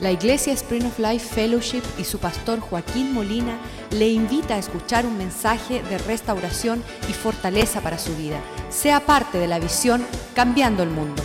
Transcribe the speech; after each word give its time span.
La 0.00 0.10
Iglesia 0.10 0.52
Spring 0.54 0.86
of 0.86 0.98
Life 0.98 1.34
Fellowship 1.34 1.82
y 1.98 2.02
su 2.02 2.18
pastor 2.18 2.58
Joaquín 2.58 3.12
Molina 3.12 3.60
le 3.92 4.08
invita 4.08 4.56
a 4.56 4.58
escuchar 4.58 5.06
un 5.06 5.16
mensaje 5.16 5.84
de 5.84 5.98
restauración 5.98 6.82
y 7.08 7.12
fortaleza 7.12 7.80
para 7.80 7.96
su 7.96 8.12
vida. 8.16 8.40
Sea 8.70 8.98
parte 8.98 9.38
de 9.38 9.46
la 9.46 9.60
visión 9.60 10.04
Cambiando 10.34 10.82
el 10.82 10.90
Mundo. 10.90 11.22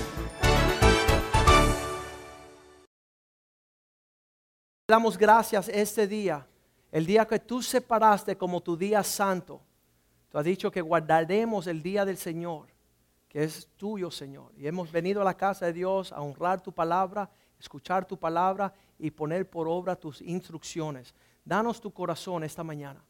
Damos 4.88 5.18
gracias 5.18 5.68
este 5.70 6.08
día, 6.08 6.46
el 6.92 7.08
día 7.08 7.26
que 7.26 7.40
tú 7.40 7.64
separaste 7.64 8.38
como 8.38 8.62
tu 8.62 8.78
día 8.78 9.04
santo. 9.04 9.62
Tú 10.30 10.38
has 10.38 10.46
dicho 10.46 10.70
que 10.70 10.82
guardaremos 10.82 11.66
el 11.66 11.82
día 11.82 12.06
del 12.06 12.18
Señor, 12.18 12.68
que 13.30 13.46
es 13.46 13.68
tuyo, 13.78 14.12
Señor. 14.12 14.52
Y 14.56 14.68
hemos 14.68 14.92
venido 14.92 15.22
a 15.22 15.26
la 15.26 15.36
casa 15.36 15.66
de 15.66 15.74
Dios 15.74 16.12
a 16.12 16.22
honrar 16.22 16.62
tu 16.62 16.72
palabra 16.72 17.32
escuchar 17.60 18.06
tu 18.06 18.18
palabra 18.18 18.74
y 18.98 19.12
poner 19.12 19.50
por 19.50 19.68
obra 19.68 19.96
tus 19.96 20.22
instrucciones. 20.22 21.14
Danos 21.44 21.82
tu 21.82 21.92
corazón 21.92 22.44
esta 22.44 22.64
mañana. 22.64 23.04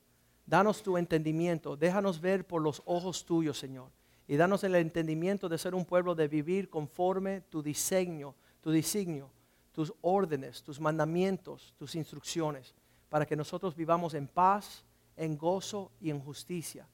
Danos 0.46 0.82
tu 0.82 0.98
entendimiento. 0.98 1.78
Déjanos 1.78 2.20
ver 2.20 2.46
por 2.46 2.62
los 2.62 2.82
ojos 2.86 3.24
tuyos, 3.24 3.58
Señor. 3.58 3.92
Y 4.28 4.36
danos 4.36 4.64
el 4.64 4.76
entendimiento 4.76 5.50
de 5.50 5.58
ser 5.58 5.76
un 5.76 5.86
pueblo 5.86 6.16
de 6.16 6.28
vivir 6.28 6.70
conforme 6.70 7.42
tu 7.42 7.62
diseño, 7.62 8.36
tu 8.62 8.72
designio, 8.72 9.30
tus 9.72 9.94
órdenes, 10.02 10.64
tus 10.64 10.80
mandamientos, 10.80 11.74
tus 11.78 11.96
instrucciones, 11.96 12.76
para 13.10 13.26
que 13.26 13.36
nosotros 13.36 13.76
vivamos 13.76 14.14
en 14.14 14.28
paz, 14.28 14.84
en 15.16 15.38
gozo 15.38 15.92
y 16.00 16.10
en 16.10 16.20
justicia. 16.20 16.88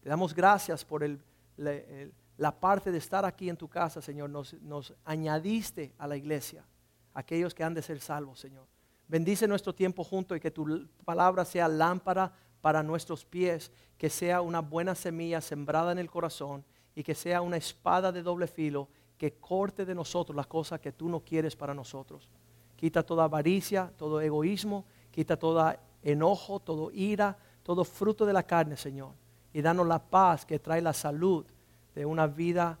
Te 0.00 0.08
damos 0.08 0.34
gracias 0.34 0.84
por 0.84 1.04
la 2.36 2.60
parte 2.60 2.90
de 2.90 2.98
estar 2.98 3.24
aquí 3.24 3.48
en 3.48 3.56
tu 3.56 3.68
casa, 3.68 4.00
Señor. 4.00 4.30
Nos, 4.30 4.54
nos 4.54 4.92
añadiste 5.04 5.94
a 5.98 6.06
la 6.06 6.16
iglesia 6.16 6.64
aquellos 7.14 7.54
que 7.54 7.64
han 7.64 7.74
de 7.74 7.82
ser 7.82 8.00
salvos, 8.00 8.40
Señor. 8.40 8.66
Bendice 9.08 9.48
nuestro 9.48 9.74
tiempo 9.74 10.04
junto 10.04 10.36
y 10.36 10.40
que 10.40 10.50
tu 10.50 10.88
palabra 11.04 11.44
sea 11.44 11.66
lámpara 11.66 12.32
para 12.60 12.82
nuestros 12.82 13.24
pies, 13.24 13.72
que 13.98 14.08
sea 14.08 14.40
una 14.40 14.60
buena 14.60 14.94
semilla 14.94 15.40
sembrada 15.40 15.92
en 15.92 15.98
el 15.98 16.10
corazón 16.10 16.64
y 16.94 17.02
que 17.02 17.14
sea 17.14 17.42
una 17.42 17.56
espada 17.56 18.12
de 18.12 18.22
doble 18.22 18.46
filo 18.46 18.88
que 19.18 19.34
corte 19.34 19.84
de 19.84 19.94
nosotros 19.94 20.34
las 20.34 20.46
cosas 20.46 20.80
que 20.80 20.92
tú 20.92 21.08
no 21.08 21.20
quieres 21.20 21.54
para 21.54 21.74
nosotros. 21.74 22.30
Quita 22.76 23.02
toda 23.02 23.24
avaricia, 23.24 23.92
todo 23.98 24.20
egoísmo, 24.20 24.86
quita 25.10 25.36
todo 25.36 25.74
enojo, 26.02 26.60
todo 26.60 26.90
ira, 26.90 27.36
todo 27.62 27.84
fruto 27.84 28.24
de 28.24 28.32
la 28.32 28.44
carne, 28.44 28.76
Señor. 28.76 29.12
Y 29.52 29.60
danos 29.60 29.86
la 29.86 29.98
paz 29.98 30.46
que 30.46 30.58
trae 30.58 30.80
la 30.80 30.92
salud 30.92 31.44
de 31.94 32.06
una 32.06 32.26
vida 32.26 32.78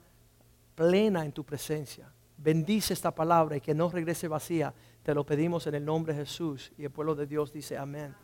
plena 0.74 1.24
en 1.26 1.32
tu 1.32 1.44
presencia. 1.44 2.10
Bendice 2.42 2.94
esta 2.94 3.14
palabra 3.14 3.58
y 3.58 3.60
que 3.60 3.74
no 3.74 3.90
regrese 3.90 4.26
vacía. 4.26 4.72
Te 5.02 5.14
lo 5.14 5.26
pedimos 5.26 5.66
en 5.66 5.74
el 5.74 5.84
nombre 5.84 6.14
de 6.14 6.20
Jesús. 6.20 6.72
Y 6.78 6.84
el 6.84 6.90
pueblo 6.90 7.14
de 7.14 7.26
Dios 7.26 7.52
dice 7.52 7.76
amén. 7.76 8.14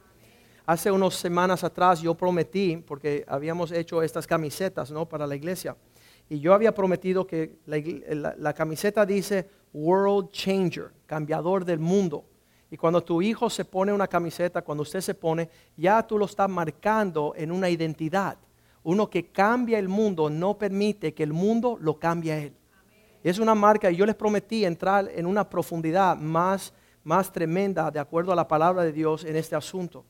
Hace 0.65 0.91
unas 0.91 1.15
semanas 1.15 1.63
atrás 1.63 2.01
yo 2.01 2.15
prometí, 2.15 2.79
porque 2.79 3.25
habíamos 3.29 3.71
hecho 3.73 4.03
estas 4.03 4.27
camisetas 4.27 4.91
¿no? 4.91 5.07
para 5.07 5.27
la 5.27 5.37
iglesia, 5.37 5.77
y 6.29 6.41
yo 6.41 6.55
había 6.55 6.75
prometido 6.75 7.27
que 7.27 7.59
la, 7.67 8.53
camiseta 8.53 9.07
dice 9.07 9.49
World 9.73 10.31
Changer, 10.31 10.93
cambiador 11.05 11.65
del 11.65 11.79
mundo. 11.79 12.25
Y 12.69 12.77
cuando 12.77 13.05
tu 13.05 13.23
hijo 13.23 13.49
se 13.49 13.65
pone 13.65 13.93
una 13.93 14.09
camiseta, 14.09 14.63
cuando 14.63 14.83
usted 14.83 15.03
se 15.03 15.15
pone, 15.15 15.49
ya 15.77 16.05
tú 16.05 16.19
lo 16.19 16.25
estás 16.25 16.51
marcando 16.51 17.33
en 17.37 17.53
una 17.53 17.71
identidad. 17.71 18.37
Uno 18.83 19.09
que 19.09 19.29
cambia 19.29 19.79
el 19.79 19.89
mundo 19.89 20.31
no 20.31 20.59
permite 20.59 21.15
que 21.15 21.23
el 21.23 21.33
mundo 21.33 21.79
lo 21.81 21.99
cambie 21.99 22.33
a 22.33 22.39
él. 22.39 22.55
Es 23.27 23.41
una 23.41 23.57
marca 23.57 23.91
y 23.91 23.97
yo 23.97 24.07
les 24.07 24.15
prometí 24.15 24.65
entrar 24.65 25.11
en 25.13 25.27
una 25.27 25.51
profundidad 25.51 26.17
más, 26.17 26.73
más 27.03 27.33
tremenda 27.33 27.91
de 27.91 27.99
acuerdo 27.99 28.31
a 28.31 28.37
la 28.37 28.47
palabra 28.47 28.85
de 28.85 28.93
Dios 28.93 29.25
en 29.25 29.35
este 29.35 29.57
asunto. 29.57 30.05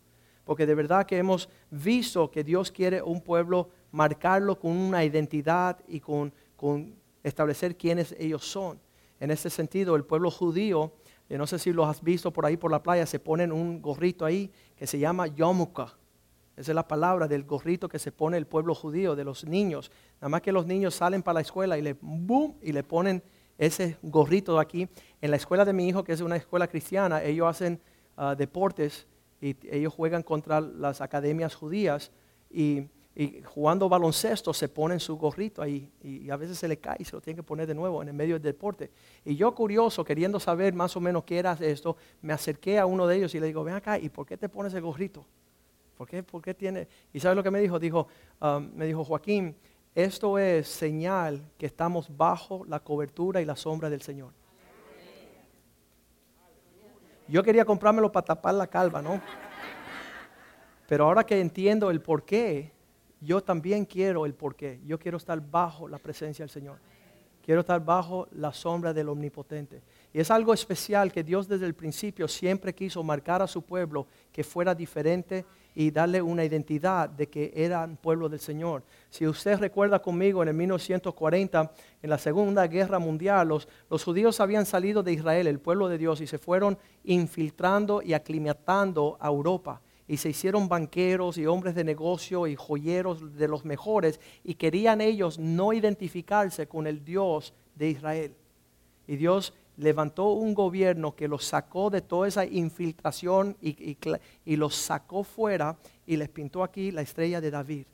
Porque 0.44 0.66
de 0.66 0.74
verdad 0.74 1.06
que 1.06 1.16
hemos 1.16 1.48
visto 1.70 2.30
que 2.30 2.44
Dios 2.44 2.70
quiere 2.70 3.00
un 3.00 3.22
pueblo 3.22 3.70
marcarlo 3.90 4.60
con 4.60 4.72
una 4.72 5.02
identidad 5.02 5.78
y 5.88 5.98
con, 5.98 6.30
con 6.56 6.94
establecer 7.22 7.74
quiénes 7.78 8.14
ellos 8.18 8.44
son. 8.44 8.78
En 9.18 9.30
este 9.30 9.48
sentido, 9.48 9.96
el 9.96 10.04
pueblo 10.04 10.30
judío, 10.30 10.92
eh, 11.30 11.38
no 11.38 11.46
sé 11.46 11.58
si 11.58 11.72
lo 11.72 11.86
has 11.86 12.02
visto 12.02 12.30
por 12.30 12.44
ahí 12.44 12.58
por 12.58 12.70
la 12.70 12.82
playa, 12.82 13.06
se 13.06 13.18
ponen 13.18 13.50
un 13.50 13.80
gorrito 13.80 14.26
ahí 14.26 14.52
que 14.76 14.86
se 14.86 14.98
llama 14.98 15.26
yomuka. 15.26 15.96
Esa 16.56 16.72
es 16.72 16.74
la 16.74 16.88
palabra 16.88 17.28
del 17.28 17.44
gorrito 17.44 17.88
que 17.88 17.98
se 17.98 18.12
pone 18.12 18.38
el 18.38 18.46
pueblo 18.46 18.74
judío, 18.74 19.14
de 19.14 19.24
los 19.24 19.44
niños. 19.44 19.90
Nada 20.16 20.30
más 20.30 20.40
que 20.40 20.52
los 20.52 20.66
niños 20.66 20.94
salen 20.94 21.22
para 21.22 21.34
la 21.34 21.40
escuela 21.42 21.76
y 21.76 21.82
le, 21.82 21.96
boom, 22.00 22.56
y 22.62 22.72
le 22.72 22.82
ponen 22.82 23.22
ese 23.58 23.98
gorrito 24.02 24.58
aquí. 24.58 24.88
En 25.20 25.30
la 25.30 25.36
escuela 25.36 25.66
de 25.66 25.74
mi 25.74 25.86
hijo, 25.86 26.02
que 26.02 26.12
es 26.12 26.22
una 26.22 26.36
escuela 26.36 26.66
cristiana, 26.66 27.22
ellos 27.22 27.46
hacen 27.46 27.80
ah, 28.16 28.34
deportes 28.34 29.06
y 29.40 29.54
ellos 29.70 29.92
juegan 29.92 30.22
contra 30.22 30.62
las 30.62 31.02
academias 31.02 31.54
judías 31.54 32.10
y, 32.50 32.88
jugando 33.46 33.88
baloncesto 33.88 34.52
se 34.52 34.68
ponen 34.68 35.00
su 35.00 35.16
gorrito 35.16 35.62
ahí 35.62 35.90
y, 36.02 36.28
a 36.28 36.36
veces 36.36 36.58
se 36.58 36.68
le 36.68 36.76
cae 36.76 36.96
y 36.98 37.04
se 37.04 37.16
lo 37.16 37.22
tienen 37.22 37.36
que 37.36 37.42
poner 37.42 37.66
de 37.66 37.74
nuevo 37.74 38.02
en 38.02 38.08
el 38.08 38.14
medio 38.14 38.34
del 38.34 38.42
deporte. 38.42 38.90
Y 39.24 39.36
yo 39.36 39.54
curioso, 39.54 40.04
queriendo 40.04 40.38
saber 40.38 40.74
más 40.74 40.94
o 40.96 41.00
menos 41.00 41.24
qué 41.24 41.38
era 41.38 41.56
esto, 41.60 41.96
me 42.20 42.34
acerqué 42.34 42.78
a 42.78 42.84
uno 42.84 43.06
de 43.06 43.16
ellos 43.16 43.34
y 43.34 43.40
le 43.40 43.46
digo, 43.46 43.64
ven 43.64 43.74
acá, 43.74 43.98
¿y 43.98 44.10
por 44.10 44.26
qué 44.26 44.36
te 44.36 44.50
pones 44.50 44.74
el 44.74 44.82
gorrito? 44.82 45.26
¿Por 45.96 46.06
qué, 46.06 46.22
¿Por 46.22 46.42
qué 46.42 46.54
tiene? 46.54 46.86
¿Y 47.12 47.20
sabes 47.20 47.36
lo 47.36 47.42
que 47.42 47.50
me 47.50 47.60
dijo? 47.60 47.78
dijo 47.78 48.06
um, 48.40 48.70
me 48.74 48.84
dijo, 48.86 49.02
Joaquín, 49.04 49.56
esto 49.94 50.38
es 50.38 50.68
señal 50.68 51.42
que 51.56 51.64
estamos 51.64 52.14
bajo 52.14 52.64
la 52.66 52.80
cobertura 52.80 53.40
y 53.40 53.46
la 53.46 53.56
sombra 53.56 53.88
del 53.88 54.02
Señor. 54.02 54.32
Yo 57.28 57.42
quería 57.42 57.64
comprármelo 57.64 58.12
para 58.12 58.26
tapar 58.26 58.54
la 58.54 58.66
calva, 58.66 59.00
¿no? 59.00 59.20
Pero 60.86 61.04
ahora 61.04 61.24
que 61.24 61.40
entiendo 61.40 61.90
el 61.90 62.00
por 62.00 62.24
qué, 62.24 62.72
yo 63.20 63.42
también 63.42 63.84
quiero 63.84 64.26
el 64.26 64.34
por 64.34 64.54
qué. 64.54 64.80
Yo 64.84 64.98
quiero 64.98 65.16
estar 65.16 65.40
bajo 65.40 65.88
la 65.88 65.98
presencia 65.98 66.44
del 66.44 66.50
Señor. 66.50 66.78
Quiero 67.42 67.60
estar 67.60 67.82
bajo 67.84 68.28
la 68.32 68.52
sombra 68.52 68.92
del 68.92 69.08
Omnipotente. 69.08 69.82
Y 70.12 70.20
es 70.20 70.30
algo 70.30 70.52
especial 70.52 71.10
que 71.10 71.24
Dios 71.24 71.48
desde 71.48 71.64
el 71.64 71.74
principio 71.74 72.28
siempre 72.28 72.74
quiso 72.74 73.02
marcar 73.02 73.40
a 73.40 73.46
su 73.46 73.62
pueblo 73.62 74.06
que 74.30 74.44
fuera 74.44 74.74
diferente 74.74 75.46
y 75.78 75.90
darle 75.90 76.22
una 76.22 76.42
identidad 76.42 77.06
de 77.10 77.28
que 77.28 77.52
eran 77.54 77.98
pueblo 77.98 78.30
del 78.30 78.40
Señor. 78.40 78.82
Si 79.10 79.26
usted 79.26 79.58
recuerda 79.58 80.00
conmigo, 80.00 80.42
en 80.42 80.48
el 80.48 80.54
1940, 80.54 81.70
en 82.02 82.10
la 82.10 82.16
Segunda 82.16 82.66
Guerra 82.66 82.98
Mundial, 82.98 83.48
los, 83.48 83.68
los 83.90 84.02
judíos 84.02 84.40
habían 84.40 84.64
salido 84.64 85.02
de 85.02 85.12
Israel, 85.12 85.46
el 85.46 85.60
pueblo 85.60 85.88
de 85.88 85.98
Dios, 85.98 86.22
y 86.22 86.26
se 86.26 86.38
fueron 86.38 86.78
infiltrando 87.04 88.00
y 88.00 88.14
aclimatando 88.14 89.18
a 89.20 89.28
Europa. 89.28 89.82
Y 90.08 90.16
se 90.16 90.30
hicieron 90.30 90.66
banqueros 90.66 91.36
y 91.36 91.44
hombres 91.44 91.74
de 91.74 91.84
negocio 91.84 92.46
y 92.46 92.56
joyeros 92.56 93.36
de 93.36 93.46
los 93.46 93.66
mejores, 93.66 94.18
y 94.42 94.54
querían 94.54 95.02
ellos 95.02 95.38
no 95.38 95.74
identificarse 95.74 96.66
con 96.66 96.86
el 96.86 97.04
Dios 97.04 97.52
de 97.74 97.90
Israel. 97.90 98.34
Y 99.06 99.16
Dios 99.16 99.52
levantó 99.76 100.30
un 100.30 100.54
gobierno 100.54 101.14
que 101.14 101.28
los 101.28 101.44
sacó 101.44 101.90
de 101.90 102.00
toda 102.00 102.28
esa 102.28 102.44
infiltración 102.44 103.56
y, 103.60 103.96
los 104.56 104.74
sacó 104.74 105.22
fuera 105.22 105.76
y 106.06 106.16
les 106.16 106.28
pintó 106.28 106.62
aquí 106.62 106.90
la 106.90 107.02
estrella 107.02 107.40
de 107.40 107.50
David. 107.50 107.86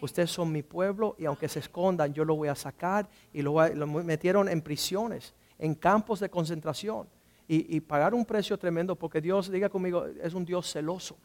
Ustedes 0.00 0.30
son 0.30 0.52
mi 0.52 0.62
pueblo 0.62 1.16
y 1.18 1.24
aunque 1.24 1.48
se 1.48 1.60
escondan, 1.60 2.12
yo 2.12 2.24
lo 2.24 2.36
voy 2.36 2.48
a 2.48 2.54
sacar 2.54 3.08
y 3.32 3.42
lo, 3.42 3.54
metieron 4.04 4.48
en 4.48 4.60
prisiones, 4.60 5.34
en 5.58 5.74
campos 5.74 6.20
de 6.20 6.28
concentración 6.28 7.08
y, 7.48 7.76
y 7.76 7.80
pagar 7.80 8.14
un 8.14 8.24
precio 8.24 8.58
tremendo 8.58 8.96
porque 8.96 9.20
Dios, 9.20 9.50
diga 9.50 9.68
conmigo, 9.68 10.06
es 10.06 10.34
un 10.34 10.44
Dios 10.44 10.70
celoso. 10.70 11.16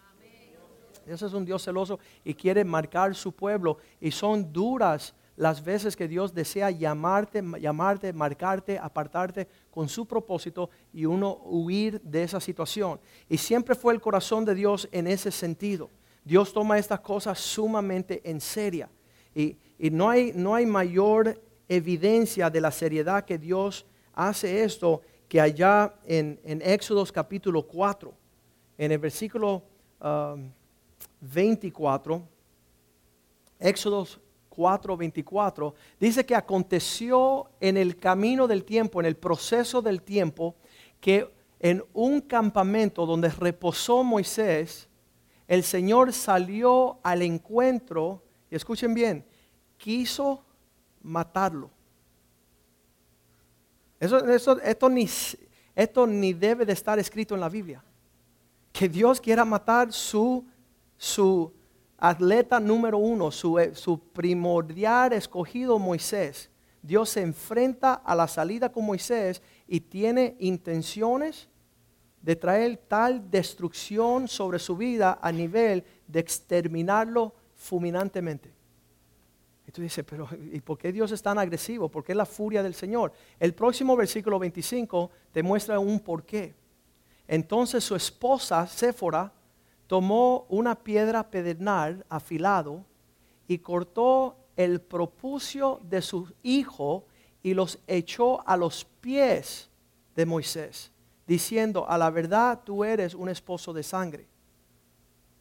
Dios 1.06 1.22
es 1.24 1.34
un 1.34 1.44
Dios 1.44 1.64
celoso 1.64 2.00
y 2.24 2.34
quiere 2.36 2.64
marcar 2.64 3.16
su 3.16 3.32
pueblo 3.32 3.78
y 4.00 4.12
son 4.12 4.54
duras 4.54 5.16
las 5.40 5.64
veces 5.64 5.96
que 5.96 6.10
Dios 6.10 6.34
desea 6.34 6.70
llamarte, 6.70 7.42
llamarte, 7.62 8.12
marcarte, 8.12 8.78
apartarte 8.78 9.48
con 9.72 9.88
su 9.88 10.06
propósito 10.06 10.70
y 10.92 11.06
uno 11.06 11.40
huir 11.46 12.02
de 12.02 12.24
esa 12.24 12.42
situación. 12.42 13.00
Y 13.30 13.38
siempre 13.38 13.74
fue 13.74 13.94
el 13.94 14.02
corazón 14.02 14.44
de 14.44 14.54
Dios 14.54 14.90
en 14.92 15.08
ese 15.08 15.32
sentido. 15.32 15.90
Dios 16.26 16.52
toma 16.52 16.78
estas 16.78 17.00
cosas 17.00 17.40
sumamente 17.40 18.20
en 18.30 18.42
serio. 18.42 18.90
Y, 19.34 19.56
y 19.78 19.90
no, 19.90 20.10
hay, 20.10 20.34
no 20.36 20.56
hay 20.56 20.66
mayor 20.66 21.42
evidencia 21.70 22.50
de 22.50 22.60
la 22.60 22.70
seriedad 22.70 23.24
que 23.24 23.38
Dios 23.38 23.86
hace 24.14 24.62
esto 24.62 25.02
que 25.30 25.40
allá 25.40 25.96
en, 26.06 26.38
en 26.44 26.62
Éxodos 26.62 27.14
capítulo 27.14 27.66
4, 27.66 28.14
en 28.78 28.92
el 28.92 28.98
versículo 28.98 29.64
uh, 30.02 30.36
24, 31.22 32.28
Éxodos 33.58 34.20
4, 34.60 34.98
24, 34.98 35.74
dice 36.02 36.26
que 36.26 36.36
aconteció 36.36 37.50
en 37.62 37.78
el 37.78 37.96
camino 37.96 38.46
del 38.46 38.66
tiempo, 38.66 39.00
en 39.00 39.06
el 39.06 39.16
proceso 39.16 39.82
del 39.82 40.02
tiempo, 40.02 40.54
que 41.00 41.34
en 41.62 41.82
un 41.94 42.20
campamento 42.20 43.06
donde 43.06 43.30
reposó 43.30 44.04
Moisés, 44.04 44.90
el 45.48 45.64
Señor 45.64 46.12
salió 46.12 47.00
al 47.04 47.22
encuentro, 47.22 48.22
y 48.52 48.58
escuchen 48.58 48.94
bien, 48.94 49.26
quiso 49.78 50.44
matarlo. 51.04 51.70
Eso, 53.98 54.28
eso, 54.28 54.60
esto, 54.60 54.90
ni, 54.90 55.08
esto 55.74 56.06
ni 56.06 56.34
debe 56.34 56.66
de 56.66 56.74
estar 56.74 57.00
escrito 57.00 57.34
en 57.34 57.40
la 57.40 57.48
Biblia. 57.48 57.82
Que 58.74 58.90
Dios 58.90 59.22
quiera 59.22 59.46
matar 59.46 59.94
su, 59.94 60.46
su 60.98 61.54
atleta 62.00 62.60
número 62.60 62.98
uno, 62.98 63.32
su, 63.32 63.60
eh, 63.60 63.76
su 63.76 64.00
primordial 64.00 65.14
escogido 65.14 65.78
Moisés. 65.78 66.50
Dios 66.82 67.10
se 67.10 67.22
enfrenta 67.22 67.94
a 67.94 68.16
la 68.16 68.28
salida 68.28 68.72
con 68.72 68.86
Moisés 68.86 69.42
y 69.68 69.82
tiene 69.82 70.36
intenciones 70.40 71.50
de 72.22 72.36
traer 72.36 72.78
tal 72.88 73.30
destrucción 73.30 74.28
sobre 74.28 74.60
su 74.60 74.76
vida 74.76 75.20
a 75.22 75.32
nivel 75.32 75.84
de 76.08 76.20
exterminarlo 76.20 77.34
fulminantemente. 77.56 78.54
Y 79.68 79.72
tú 79.72 79.82
dices, 79.82 80.04
pero 80.10 80.28
¿y 80.52 80.60
por 80.62 80.78
qué 80.78 80.92
Dios 80.92 81.12
es 81.12 81.22
tan 81.22 81.38
agresivo? 81.38 81.90
¿Por 81.90 82.04
qué 82.04 82.16
la 82.16 82.26
furia 82.26 82.64
del 82.64 82.74
Señor? 82.74 83.14
El 83.40 83.54
próximo 83.54 83.96
versículo 83.96 84.40
25 84.40 85.12
te 85.32 85.44
muestra 85.44 85.80
un 85.80 86.00
porqué. 86.00 86.56
Entonces 87.28 87.84
su 87.84 87.96
esposa, 87.96 88.66
Séfora, 88.66 89.32
tomó 89.90 90.46
una 90.50 90.76
piedra 90.76 91.32
pedernal 91.32 92.06
afilado 92.10 92.86
y 93.48 93.58
cortó 93.58 94.38
el 94.56 94.82
propucio 94.82 95.80
de 95.82 96.04
su 96.04 96.32
hijo 96.44 97.06
y 97.42 97.56
los 97.56 97.80
echó 97.88 98.48
a 98.48 98.56
los 98.56 98.86
pies 98.86 99.68
de 100.16 100.28
Moisés, 100.28 100.92
diciendo, 101.26 101.90
a 101.90 101.98
la 101.98 102.12
verdad 102.12 102.62
tú 102.64 102.84
eres 102.84 103.16
un 103.16 103.30
esposo 103.30 103.74
de 103.74 103.82
sangre. 103.82 104.28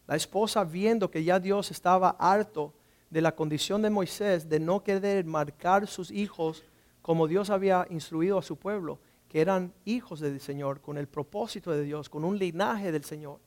La 0.07 0.17
esposa 0.17 0.65
viendo 0.65 1.11
que 1.11 1.23
ya 1.25 1.39
Dios 1.39 1.71
estaba 1.71 2.17
harto 2.19 2.73
de 3.11 3.21
la 3.21 3.37
condición 3.37 3.83
de 3.83 3.91
Moisés 3.91 4.49
de 4.49 4.61
no 4.61 4.83
querer 4.83 5.27
marcar 5.27 5.87
sus 5.87 6.11
hijos 6.11 6.65
como 7.03 7.29
Dios 7.29 7.51
había 7.51 7.87
instruido 7.91 8.39
a 8.39 8.43
su 8.43 8.57
pueblo, 8.57 8.99
que 9.29 9.43
eran 9.43 9.75
hijos 9.85 10.21
del 10.21 10.41
Señor, 10.41 10.81
con 10.81 10.97
el 10.97 11.07
propósito 11.07 11.71
de 11.71 11.83
Dios, 11.83 12.09
con 12.09 12.25
un 12.25 12.39
linaje 12.39 12.91
del 12.93 13.05
Señor. 13.05 13.41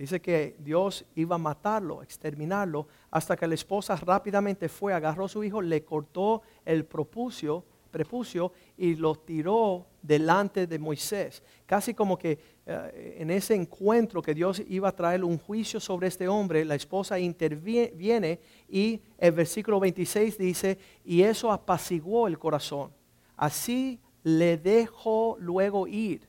Dice 0.00 0.18
que 0.18 0.56
Dios 0.58 1.04
iba 1.14 1.34
a 1.34 1.38
matarlo, 1.38 2.02
exterminarlo, 2.02 2.86
hasta 3.10 3.36
que 3.36 3.46
la 3.46 3.54
esposa 3.54 3.96
rápidamente 3.96 4.70
fue, 4.70 4.94
agarró 4.94 5.26
a 5.26 5.28
su 5.28 5.44
hijo, 5.44 5.60
le 5.60 5.84
cortó 5.84 6.40
el 6.64 6.86
propucio 6.86 7.66
prepucio 7.90 8.52
y 8.78 8.94
lo 8.94 9.14
tiró 9.16 9.84
delante 10.00 10.66
de 10.66 10.78
Moisés. 10.78 11.42
Casi 11.66 11.92
como 11.92 12.16
que 12.16 12.38
eh, 12.64 13.16
en 13.18 13.30
ese 13.30 13.54
encuentro 13.54 14.22
que 14.22 14.32
Dios 14.32 14.62
iba 14.68 14.88
a 14.88 14.96
traer 14.96 15.22
un 15.22 15.36
juicio 15.36 15.78
sobre 15.80 16.08
este 16.08 16.28
hombre, 16.28 16.64
la 16.64 16.76
esposa 16.76 17.18
interviene 17.18 18.40
y 18.68 19.02
el 19.18 19.32
versículo 19.32 19.80
26 19.80 20.38
dice, 20.38 20.78
y 21.04 21.22
eso 21.22 21.52
apaciguó 21.52 22.26
el 22.26 22.38
corazón. 22.38 22.90
Así 23.36 24.00
le 24.22 24.56
dejó 24.56 25.36
luego 25.40 25.86
ir. 25.86 26.26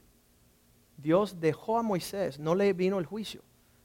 Dios 0.97 1.39
dejó 1.39 1.77
a 1.77 1.83
Moisés, 1.83 2.37
no 2.37 2.53
le 2.53 2.73
vino 2.73 2.99
el 2.99 3.05
juicio. 3.05 3.41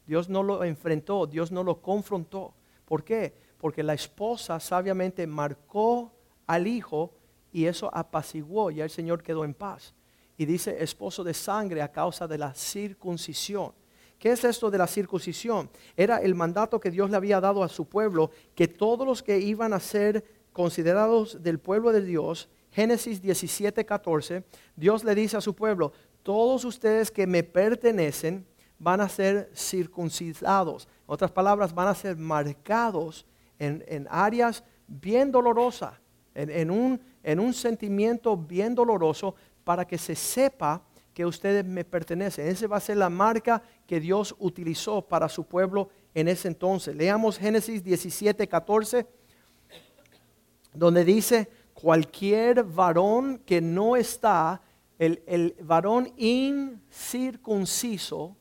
Dios 0.07 0.29
no 0.29 0.43
lo 0.43 0.63
enfrentó, 0.65 1.27
Dios 1.27 1.51
no 1.51 1.63
lo 1.63 1.81
confrontó. 1.83 2.55
¿Por 2.85 3.05
qué? 3.05 3.35
Porque 3.59 3.83
la 3.83 3.95
esposa 3.95 4.61
sabiamente 4.61 5.27
marcó 5.27 6.13
al 6.47 6.67
hijo 6.67 7.13
y 7.53 7.67
eso 7.67 7.91
apaciguó, 7.93 8.71
y 8.71 8.81
el 8.81 8.91
Señor 8.91 9.23
quedó 9.23 9.45
en 9.45 9.55
paz. 9.55 9.95
Y 10.37 10.45
dice 10.45 10.83
esposo 10.83 11.25
de 11.25 11.35
sangre 11.35 11.83
a 11.83 11.91
causa 11.91 12.29
de 12.29 12.39
la 12.39 12.55
circuncisión. 12.55 13.73
¿Qué 14.19 14.33
es 14.33 14.45
esto 14.45 14.71
de 14.71 14.79
la 14.79 14.87
circuncisión? 14.87 15.69
Era 15.97 16.19
el 16.19 16.35
mandato 16.35 16.81
que 16.81 16.91
Dios 16.91 17.11
le 17.11 17.17
había 17.17 17.41
dado 17.41 17.63
a 17.63 17.69
su 17.69 17.87
pueblo, 17.87 18.31
que 18.55 18.69
todos 18.69 19.07
los 19.07 19.23
que 19.23 19.39
iban 19.39 19.73
a 19.73 19.81
ser 19.81 20.25
considerados 20.53 21.43
del 21.43 21.59
pueblo 21.59 21.93
de 21.93 22.03
Dios, 22.03 22.49
Génesis 22.71 23.21
17, 23.21 23.85
14, 23.85 24.45
Dios 24.75 25.05
le 25.05 25.15
dice 25.15 25.37
a 25.37 25.43
su 25.43 25.55
pueblo, 25.55 25.93
todos 26.23 26.65
ustedes 26.65 27.11
que 27.11 27.27
me 27.27 27.43
pertenecen 27.43 28.47
van 28.79 29.01
a 29.01 29.09
ser 29.09 29.51
circuncidados. 29.55 30.87
En 30.87 31.05
otras 31.07 31.31
palabras, 31.31 31.75
van 31.75 31.89
a 31.89 31.95
ser 31.95 32.17
marcados 32.17 33.27
en, 33.59 34.07
áreas 34.11 34.63
bien 34.87 35.33
dolorosas, 35.33 35.95
en, 36.35 36.71
un, 36.71 37.01
en 37.23 37.41
un 37.41 37.55
sentimiento 37.55 38.37
bien 38.37 38.75
doloroso 38.75 39.35
para 39.65 39.87
que 39.87 39.99
se 39.99 40.15
sepa 40.15 40.83
que 41.17 41.25
ustedes 41.25 41.65
me 41.65 41.85
pertenecen. 41.85 42.47
Esa 42.47 42.67
va 42.67 42.77
a 42.77 42.81
ser 42.81 42.99
la 42.99 43.09
marca 43.09 43.63
que 43.87 44.01
Dios 44.01 44.37
utilizó 44.39 45.01
para 45.01 45.31
su 45.31 45.45
pueblo 45.45 45.89
en 46.13 46.29
ese 46.29 46.49
entonces. 46.49 46.95
Leamos 46.95 47.39
Génesis 47.39 47.83
17, 47.83 48.47
14, 48.47 49.07
donde 50.75 51.07
dice, 51.07 51.49
cualquier 51.73 52.65
varón 52.65 53.41
que 53.47 53.63
no 53.63 53.97
está, 53.97 54.61
el, 54.99 55.23
el 55.27 55.57
varón 55.63 56.13
incircunciso, 56.19 58.37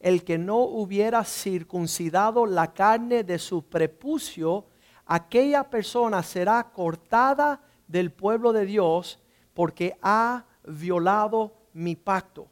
el 0.00 0.24
que 0.24 0.38
no 0.38 0.56
hubiera 0.60 1.24
circuncidado 1.24 2.46
la 2.46 2.72
carne 2.72 3.22
de 3.22 3.38
su 3.38 3.62
prepucio, 3.62 4.64
aquella 5.04 5.68
persona 5.68 6.22
será 6.22 6.70
cortada 6.72 7.60
del 7.86 8.10
pueblo 8.10 8.52
de 8.54 8.64
Dios 8.64 9.22
porque 9.52 9.98
ha 10.00 10.46
violado 10.66 11.52
mi 11.74 11.96
pacto. 11.96 12.48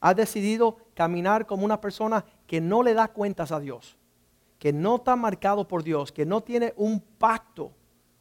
Ha 0.00 0.14
decidido 0.14 0.78
caminar 0.94 1.44
como 1.44 1.64
una 1.64 1.80
persona 1.80 2.24
que 2.46 2.60
no 2.60 2.82
le 2.82 2.94
da 2.94 3.08
cuentas 3.08 3.52
a 3.52 3.60
Dios, 3.60 3.98
que 4.58 4.72
no 4.72 4.96
está 4.96 5.14
marcado 5.14 5.68
por 5.68 5.82
Dios, 5.82 6.10
que 6.10 6.24
no 6.24 6.40
tiene 6.40 6.72
un 6.76 7.00
pacto, 7.00 7.72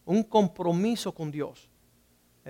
un 0.03 0.23
compromiso 0.23 1.13
con 1.13 1.31
Dios. 1.31 1.69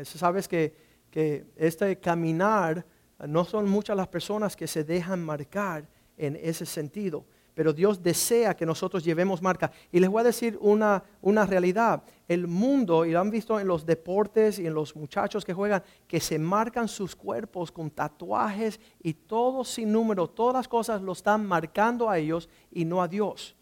Sabes 0.03 0.47
que, 0.47 0.75
que 1.11 1.45
este 1.55 1.99
caminar 1.99 2.85
no 3.27 3.45
son 3.45 3.69
muchas 3.69 3.95
las 3.95 4.07
personas 4.07 4.55
que 4.55 4.67
se 4.67 4.83
dejan 4.83 5.23
marcar 5.23 5.87
en 6.17 6.35
ese 6.35 6.65
sentido 6.65 7.25
pero 7.57 7.73
Dios 7.73 8.03
desea 8.03 8.55
que 8.55 8.67
nosotros 8.67 9.03
llevemos 9.03 9.41
marca. 9.41 9.71
Y 9.91 9.99
les 9.99 10.11
voy 10.11 10.21
a 10.21 10.25
decir 10.25 10.59
una, 10.61 11.03
una 11.23 11.43
realidad. 11.43 12.03
El 12.27 12.45
mundo, 12.45 13.03
y 13.03 13.13
lo 13.13 13.19
han 13.19 13.31
visto 13.31 13.59
en 13.59 13.67
los 13.67 13.83
deportes 13.83 14.59
y 14.59 14.67
en 14.67 14.75
los 14.75 14.95
muchachos 14.95 15.43
que 15.43 15.55
juegan, 15.55 15.81
que 16.07 16.19
se 16.19 16.37
marcan 16.37 16.87
sus 16.87 17.15
cuerpos 17.15 17.71
con 17.71 17.89
tatuajes 17.89 18.79
y 19.01 19.15
todo 19.15 19.63
sin 19.63 19.91
número, 19.91 20.29
todas 20.29 20.53
las 20.53 20.67
cosas 20.67 21.01
lo 21.01 21.13
están 21.13 21.47
marcando 21.47 22.11
a 22.11 22.19
ellos 22.19 22.47
y 22.71 22.85
no 22.85 23.01
a 23.01 23.07
Dios. 23.07 23.55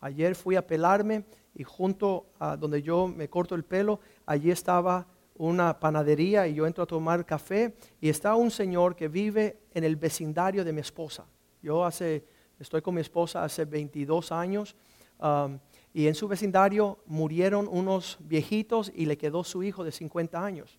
Ayer 0.00 0.34
fui 0.34 0.56
a 0.56 0.66
pelarme 0.66 1.24
y 1.54 1.62
junto 1.62 2.26
a 2.40 2.56
donde 2.56 2.82
yo 2.82 3.06
me 3.06 3.30
corto 3.30 3.54
el 3.54 3.62
pelo, 3.62 4.00
allí 4.26 4.50
estaba 4.50 5.06
una 5.36 5.78
panadería 5.78 6.48
y 6.48 6.54
yo 6.54 6.66
entro 6.66 6.82
a 6.82 6.88
tomar 6.88 7.24
café 7.24 7.76
y 8.00 8.08
está 8.08 8.34
un 8.34 8.50
señor 8.50 8.96
que 8.96 9.06
vive 9.06 9.60
en 9.72 9.84
el 9.84 9.94
vecindario 9.94 10.64
de 10.64 10.72
mi 10.72 10.80
esposa. 10.80 11.26
Yo 11.64 11.84
hace 11.84 12.24
Estoy 12.58 12.82
con 12.82 12.94
mi 12.94 13.00
esposa 13.00 13.42
hace 13.42 13.64
22 13.64 14.30
años 14.30 14.76
um, 15.18 15.58
y 15.92 16.06
en 16.06 16.14
su 16.14 16.28
vecindario 16.28 16.98
murieron 17.06 17.68
unos 17.68 18.16
viejitos 18.20 18.92
y 18.94 19.06
le 19.06 19.18
quedó 19.18 19.42
su 19.42 19.62
hijo 19.62 19.82
de 19.82 19.90
50 19.90 20.42
años. 20.42 20.78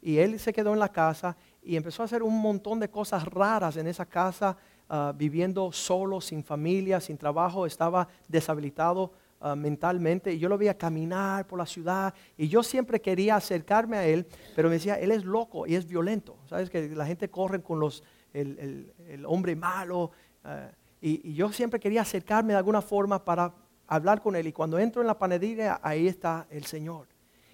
Y 0.00 0.18
él 0.18 0.38
se 0.38 0.52
quedó 0.52 0.72
en 0.72 0.78
la 0.78 0.90
casa 0.90 1.36
y 1.60 1.74
empezó 1.74 2.02
a 2.02 2.04
hacer 2.04 2.22
un 2.22 2.40
montón 2.40 2.78
de 2.78 2.88
cosas 2.88 3.24
raras 3.24 3.76
en 3.76 3.88
esa 3.88 4.06
casa, 4.06 4.56
uh, 4.88 5.12
viviendo 5.12 5.72
solo, 5.72 6.20
sin 6.20 6.44
familia, 6.44 7.00
sin 7.00 7.18
trabajo, 7.18 7.66
estaba 7.66 8.06
deshabilitado 8.28 9.12
uh, 9.40 9.56
mentalmente. 9.56 10.32
Y 10.32 10.38
yo 10.38 10.48
lo 10.48 10.56
veía 10.56 10.78
caminar 10.78 11.48
por 11.48 11.58
la 11.58 11.66
ciudad 11.66 12.14
y 12.36 12.46
yo 12.46 12.62
siempre 12.62 13.00
quería 13.00 13.34
acercarme 13.34 13.96
a 13.96 14.06
él, 14.06 14.24
pero 14.54 14.68
me 14.68 14.76
decía, 14.76 14.94
él 14.94 15.10
es 15.10 15.24
loco 15.24 15.66
y 15.66 15.74
es 15.74 15.88
violento. 15.88 16.36
Sabes 16.48 16.70
que 16.70 16.88
la 16.90 17.06
gente 17.06 17.28
corre 17.28 17.60
con 17.60 17.80
los, 17.80 18.04
el, 18.32 19.24
hombre 19.26 19.56
malo. 19.56 20.10
Uh, 20.44 20.70
y, 21.00 21.34
yo 21.34 21.52
siempre 21.52 21.80
quería 21.80 22.02
acercarme 22.02 22.52
de 22.52 22.58
alguna 22.58 22.82
forma 22.82 23.24
para 23.24 23.54
hablar 23.86 24.20
con 24.20 24.36
él. 24.36 24.46
Y 24.46 24.52
cuando 24.52 24.78
entro 24.78 25.02
en 25.02 25.06
la 25.06 25.18
panadería, 25.18 25.80
ahí 25.82 26.06
está 26.06 26.46
el 26.50 26.64
Señor. 26.64 27.08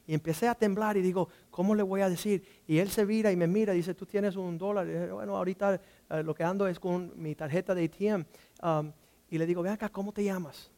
Y 0.06 0.12
empecé 0.12 0.48
a 0.48 0.54
temblar 0.54 0.96
y 0.96 1.02
digo, 1.02 1.28
¿cómo 1.50 1.74
le 1.74 1.82
voy 1.82 2.02
a 2.02 2.10
decir? 2.10 2.44
Y 2.66 2.78
él 2.78 2.90
se 2.90 3.04
vira 3.04 3.32
y 3.32 3.36
me 3.36 3.46
mira 3.46 3.72
y 3.72 3.78
dice, 3.78 3.94
tú 3.94 4.04
tienes 4.04 4.36
un 4.36 4.58
dólar. 4.58 4.86
Y 4.86 5.12
bueno, 5.12 5.36
ahorita 5.36 5.80
eh, 6.10 6.22
lo 6.22 6.34
que 6.34 6.44
ando 6.44 6.66
es 6.66 6.78
con 6.78 7.12
mi 7.16 7.34
tarjeta 7.34 7.74
de 7.74 7.84
ATM. 7.84 8.24
Um, 8.62 8.92
y 9.30 9.38
le 9.38 9.46
digo, 9.46 9.62
ven 9.62 9.72
acá, 9.72 9.88
¿cómo 9.88 10.12
te 10.12 10.22
llamas? 10.22 10.70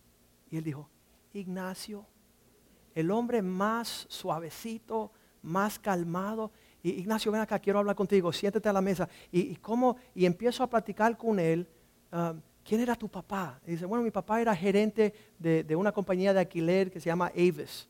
Y 0.51 0.57
él 0.57 0.65
dijo, 0.65 0.89
Ignacio, 1.33 2.07
el 2.95 3.11
hombre 3.11 3.43
más 3.43 4.07
suavecito, 4.09 5.11
más 5.43 5.79
calmado. 5.79 6.53
Y 6.87 7.01
Ignacio, 7.01 7.33
ven 7.33 7.41
acá, 7.41 7.59
quiero 7.59 7.81
hablar 7.81 7.97
contigo, 7.97 8.33
siéntate 8.33 8.69
a 8.69 8.73
la 8.73 8.81
mesa. 8.81 9.09
Y, 9.33 9.57
cómo, 9.57 9.97
y 10.15 10.25
empiezo 10.25 10.63
a 10.63 10.71
platicar 10.71 11.17
con 11.17 11.41
él. 11.41 11.67
Um, 12.13 12.41
¿quién 12.63 12.81
era 12.81 12.95
tu 12.95 13.09
papá? 13.09 13.61
Y 13.67 13.73
dice, 13.73 13.87
bueno, 13.87 14.05
mi 14.05 14.13
papá 14.13 14.41
era 14.41 14.55
gerente 14.55 15.13
de, 15.37 15.75
una 15.75 15.91
compañía 15.91 16.33
de 16.33 16.39
alquiler 16.39 16.93
que 16.93 17.01
se 17.01 17.07
llama 17.07 17.33
Avis. 17.35 17.89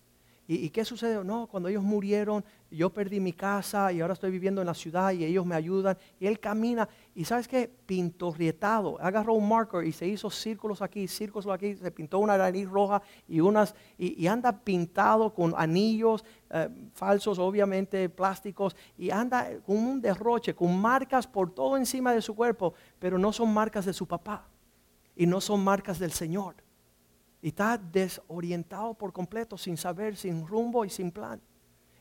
¿Y, 0.49 0.71
qué 0.71 0.85
sucedió? 0.85 1.25
No, 1.25 1.49
cuando 1.49 1.69
ellos 1.69 1.83
murieron, 1.83 2.45
yo 2.71 2.91
perdí 2.91 3.19
mi 3.19 3.33
casa 3.33 3.93
y 3.93 4.00
ahora 4.00 4.15
estoy 4.15 4.31
viviendo 4.31 4.61
en 4.61 4.69
la 4.69 4.75
ciudad 4.75 5.11
y 5.11 5.25
ellos 5.25 5.45
me 5.45 5.57
ayudan. 5.57 5.99
Y 6.21 6.26
él 6.26 6.38
camina 6.38 6.88
y 7.17 7.25
sabes 7.25 7.49
qué, 7.49 7.69
pintorrietado. 7.87 8.97
Agarró 9.00 9.35
un 9.35 9.49
marker 9.49 9.85
y 9.85 9.91
se 9.91 10.07
hizo 10.07 10.31
círculos 10.31 10.83
aquí, 10.83 11.09
círculos 11.09 11.49
aquí, 11.49 11.75
se 11.75 11.91
pintó 11.91 12.21
una 12.21 12.38
nariz 12.38 12.69
roja 12.69 13.03
y 13.26 13.41
unas, 13.41 13.75
y, 13.99 14.25
anda 14.29 14.53
pintado 14.53 15.35
con 15.35 15.53
anillos 15.57 16.25
eh, 16.50 16.69
falsos, 16.93 17.41
obviamente 17.41 18.09
plásticos, 18.09 18.76
y 18.97 19.11
anda 19.11 19.49
con 19.67 19.76
un 19.76 20.00
derroche, 20.00 20.55
con 20.55 20.81
marcas 20.81 21.26
por 21.26 21.50
todo 21.50 21.76
encima 21.76 22.12
de 22.12 22.23
su 22.23 22.37
cuerpo, 22.37 22.73
pero 23.00 23.19
no 23.19 23.33
son 23.33 23.53
marcas 23.53 23.85
de 23.85 23.93
su 23.93 24.07
papá 24.07 24.47
y 25.17 25.26
no 25.26 25.41
son 25.41 25.65
marcas 25.65 25.99
del 25.99 26.12
Señor. 26.12 26.65
Y 27.43 27.49
está 27.49 27.78
desorientado 27.78 28.95
por 28.95 29.12
completo, 29.12 29.57
sin 29.59 29.76
saber, 29.76 30.16
sin 30.16 30.47
rumbo 30.47 30.85
y 30.85 30.90
sin 30.90 31.11
plan. 31.11 31.40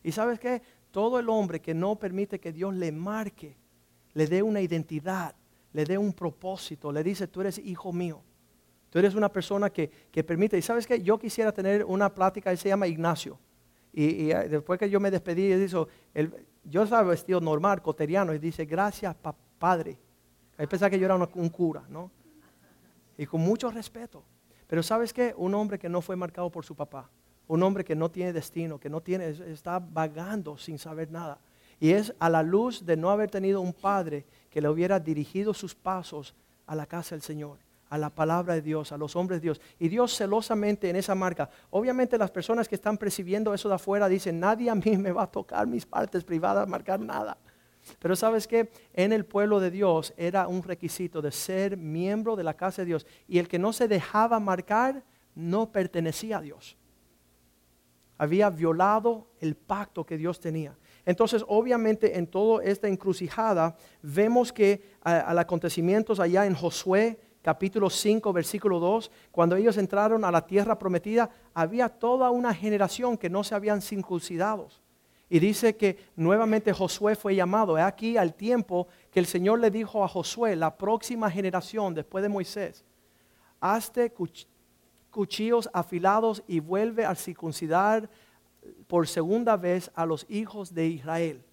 Y 0.03 0.11
sabes 0.11 0.39
qué? 0.39 0.61
Todo 0.91 1.19
el 1.19 1.29
hombre 1.29 1.61
que 1.61 1.73
no 1.73 1.97
permite 1.97 2.39
que 2.39 2.51
Dios 2.51 2.73
le 2.73 2.91
marque, 2.91 3.57
le 4.13 4.27
dé 4.27 4.41
una 4.41 4.61
identidad, 4.61 5.35
le 5.73 5.83
dé 5.83 5.97
un 5.97 6.13
propósito, 6.13 6.91
le 6.91 7.03
dice, 7.03 7.27
tú 7.27 7.41
eres 7.41 7.57
hijo 7.59 7.91
mío. 7.91 8.21
Tú 8.89 8.99
eres 8.99 9.13
una 9.13 9.27
persona 9.27 9.69
que, 9.69 9.89
permite. 10.25 10.57
Y 10.57 10.61
sabes 10.61 10.87
qué? 10.87 11.01
Yo 11.01 11.19
quisiera 11.19 11.51
tener 11.51 11.83
una 11.83 12.13
plática, 12.13 12.49
él 12.49 12.57
se 12.57 12.69
llama 12.69 12.87
Ignacio. 12.87 13.37
Y, 13.91 14.31
eh, 14.31 14.47
después 14.47 14.79
que 14.79 14.89
yo 14.89 15.01
me 15.01 15.11
despedí, 15.11 15.51
él 15.51 15.59
dijo, 15.59 15.87
yo 16.63 16.83
estaba 16.83 17.03
vestido 17.09 17.41
normal, 17.41 17.81
coteriano, 17.81 18.33
y 18.33 18.39
dice, 18.39 18.63
gracias, 18.65 19.15
padre. 19.59 19.97
Ahí 20.57 20.67
pensaba 20.67 20.89
que 20.89 20.97
yo 20.97 21.05
era 21.05 21.15
un 21.15 21.49
cura, 21.49 21.83
¿no? 21.89 22.09
Y 23.17 23.25
con 23.25 23.41
mucho 23.41 23.69
respeto. 23.69 24.23
Pero 24.67 24.83
¿sabes 24.83 25.13
qué? 25.13 25.33
Un 25.37 25.53
hombre 25.53 25.79
que 25.79 25.89
no 25.89 26.01
fue 26.01 26.15
marcado 26.15 26.49
por 26.49 26.65
su 26.65 26.75
papá, 26.75 27.09
un 27.47 27.61
hombre 27.63 27.83
que 27.83 27.95
no 27.95 28.09
tiene 28.09 28.33
destino, 28.33 28.79
que 28.79 28.89
no 28.89 29.01
tiene, 29.01 29.29
está 29.29 29.79
vagando 29.79 30.57
sin 30.57 30.79
saber 30.79 31.11
nada. 31.11 31.39
Y 31.79 31.91
es 31.91 32.13
a 32.19 32.29
la 32.29 32.41
luz 32.41 32.85
de 32.85 32.97
no 32.97 33.09
haber 33.09 33.29
tenido 33.29 33.61
un 33.61 33.73
padre 33.73 34.25
que 34.49 34.61
le 34.61 34.69
hubiera 34.69 34.99
dirigido 34.99 35.53
sus 35.53 35.75
pasos 35.75 36.33
a 36.65 36.75
la 36.75 36.85
casa 36.85 37.15
del 37.15 37.21
Señor, 37.21 37.57
a 37.89 37.97
la 37.97 38.09
palabra 38.09 38.55
de 38.55 38.61
Dios, 38.61 38.91
a 38.91 38.97
los 38.97 39.15
hombres 39.15 39.41
de 39.41 39.47
Dios. 39.47 39.61
Y 39.77 39.89
Dios 39.89 40.15
celosamente 40.15 40.89
en 40.89 40.95
esa 40.95 41.13
marca. 41.13 41.49
Obviamente 41.69 42.17
las 42.17 42.31
personas 42.31 42.67
que 42.67 42.75
están 42.75 42.97
percibiendo 42.97 43.53
eso 43.53 43.69
de 43.69 43.75
afuera 43.75 44.07
dicen, 44.07 44.39
nadie 44.39 44.69
a 44.69 44.75
mí 44.75 44.97
me 44.97 45.11
va 45.11 45.23
a 45.23 45.31
tocar 45.31 45.67
mis 45.67 45.85
partes 45.85 46.23
privadas, 46.23 46.67
marcar 46.67 46.99
nada. 46.99 47.37
Pero 47.99 48.15
sabes 48.15 48.47
que 48.47 48.69
en 48.93 49.13
el 49.13 49.25
pueblo 49.25 49.59
de 49.59 49.71
Dios 49.71 50.13
era 50.17 50.47
un 50.47 50.63
requisito 50.63 51.21
de 51.21 51.31
ser 51.31 51.77
miembro 51.77 52.35
de 52.35 52.43
la 52.43 52.55
casa 52.55 52.81
de 52.81 52.87
Dios. 52.87 53.05
Y 53.27 53.39
el 53.39 53.47
que 53.47 53.59
no 53.59 53.73
se 53.73 53.87
dejaba 53.87 54.39
marcar 54.39 55.03
no 55.35 55.71
pertenecía 55.71 56.37
a 56.37 56.41
Dios. 56.41 56.77
Había 58.17 58.49
violado 58.49 59.27
el 59.39 59.55
pacto 59.55 60.05
que 60.05 60.17
Dios 60.17 60.39
tenía. 60.39 60.77
Entonces, 61.05 61.43
obviamente, 61.47 62.17
en 62.17 62.27
toda 62.27 62.63
esta 62.63 62.87
encrucijada, 62.87 63.75
vemos 64.01 64.51
que 64.53 64.95
al 65.01 65.37
acontecimientos 65.37 66.19
allá 66.19 66.45
en 66.45 66.55
Josué, 66.55 67.19
capítulo 67.41 67.89
5, 67.89 68.33
versículo 68.33 68.79
2, 68.79 69.11
cuando 69.31 69.55
ellos 69.55 69.77
entraron 69.77 70.23
a 70.23 70.31
la 70.31 70.47
tierra 70.47 70.79
prometida, 70.79 71.29
había 71.53 71.89
toda 71.89 72.31
una 72.31 72.53
generación 72.55 73.17
que 73.17 73.29
no 73.29 73.43
se 73.43 73.53
habían 73.53 73.81
circuncidado. 73.81 74.69
Y 75.29 75.39
dice 75.39 75.75
que 75.75 75.97
nuevamente 76.15 76.71
Josué 76.71 77.15
fue 77.15 77.35
llamado. 77.35 77.77
Es 77.77 77.83
aquí 77.83 78.15
al 78.15 78.35
tiempo 78.35 78.87
que 79.11 79.19
el 79.19 79.25
Señor 79.25 79.59
le 79.59 79.71
dijo 79.71 80.03
a 80.03 80.07
Josué, 80.07 80.55
la 80.55 80.77
próxima 80.77 81.31
generación 81.31 81.93
después 81.95 82.21
de 82.21 82.29
Moisés, 82.29 82.85
hazte 83.59 84.13
cuchillos 85.09 85.69
afilados 85.73 86.43
y 86.47 86.59
vuelve 86.59 87.05
a 87.05 87.15
circuncidar 87.15 88.09
por 88.87 89.07
segunda 89.07 89.57
vez 89.57 89.89
a 89.95 90.05
los 90.05 90.25
hijos 90.29 90.73
de 90.73 90.87
Israel. 90.87 91.43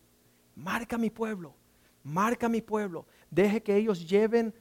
Marca 0.55 0.99
mi 0.99 1.09
pueblo, 1.09 1.55
marca 2.03 2.49
mi 2.49 2.61
pueblo. 2.61 3.07
Deje 3.31 3.63
que 3.63 3.77
ellos 3.77 4.07
lleven 4.07 4.53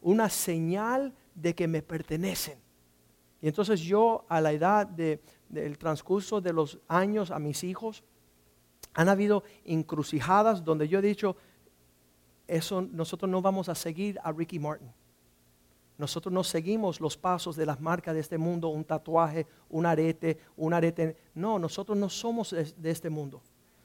una 0.00 0.28
señal 0.30 1.12
de 1.34 1.54
que 1.54 1.68
me 1.68 1.82
pertenecen. 1.82 2.61
Y 3.42 3.48
entonces 3.48 3.80
yo 3.80 4.24
a 4.28 4.40
la 4.40 4.52
edad 4.52 4.86
de 4.86 5.20
del 5.52 5.76
transcurso 5.76 6.40
de 6.40 6.52
los 6.52 6.78
años 6.88 7.30
a 7.30 7.38
mis 7.38 7.62
hijos, 7.62 8.02
han 8.94 9.08
habido 9.08 9.44
encrucijadas 9.64 10.64
donde 10.64 10.88
yo 10.88 10.98
he 10.98 11.02
dicho, 11.02 11.36
eso 12.48 12.82
nosotros 12.82 13.30
no 13.30 13.40
vamos 13.40 13.68
a 13.68 13.74
seguir 13.74 14.18
a 14.24 14.32
Ricky 14.32 14.58
Martin. 14.58 14.90
Nosotros 15.98 16.32
no 16.32 16.42
seguimos 16.42 17.00
los 17.00 17.16
pasos 17.16 17.54
de 17.54 17.66
las 17.66 17.80
marcas 17.80 18.14
de 18.14 18.20
este 18.20 18.38
mundo, 18.38 18.68
un 18.68 18.84
tatuaje, 18.84 19.46
un 19.68 19.86
arete, 19.86 20.38
un 20.56 20.72
arete. 20.72 21.16
No, 21.34 21.58
nosotros 21.58 21.96
no 21.96 22.08
somos 22.08 22.50
de 22.50 22.90
este 22.90 23.10
mundo. 23.10 23.42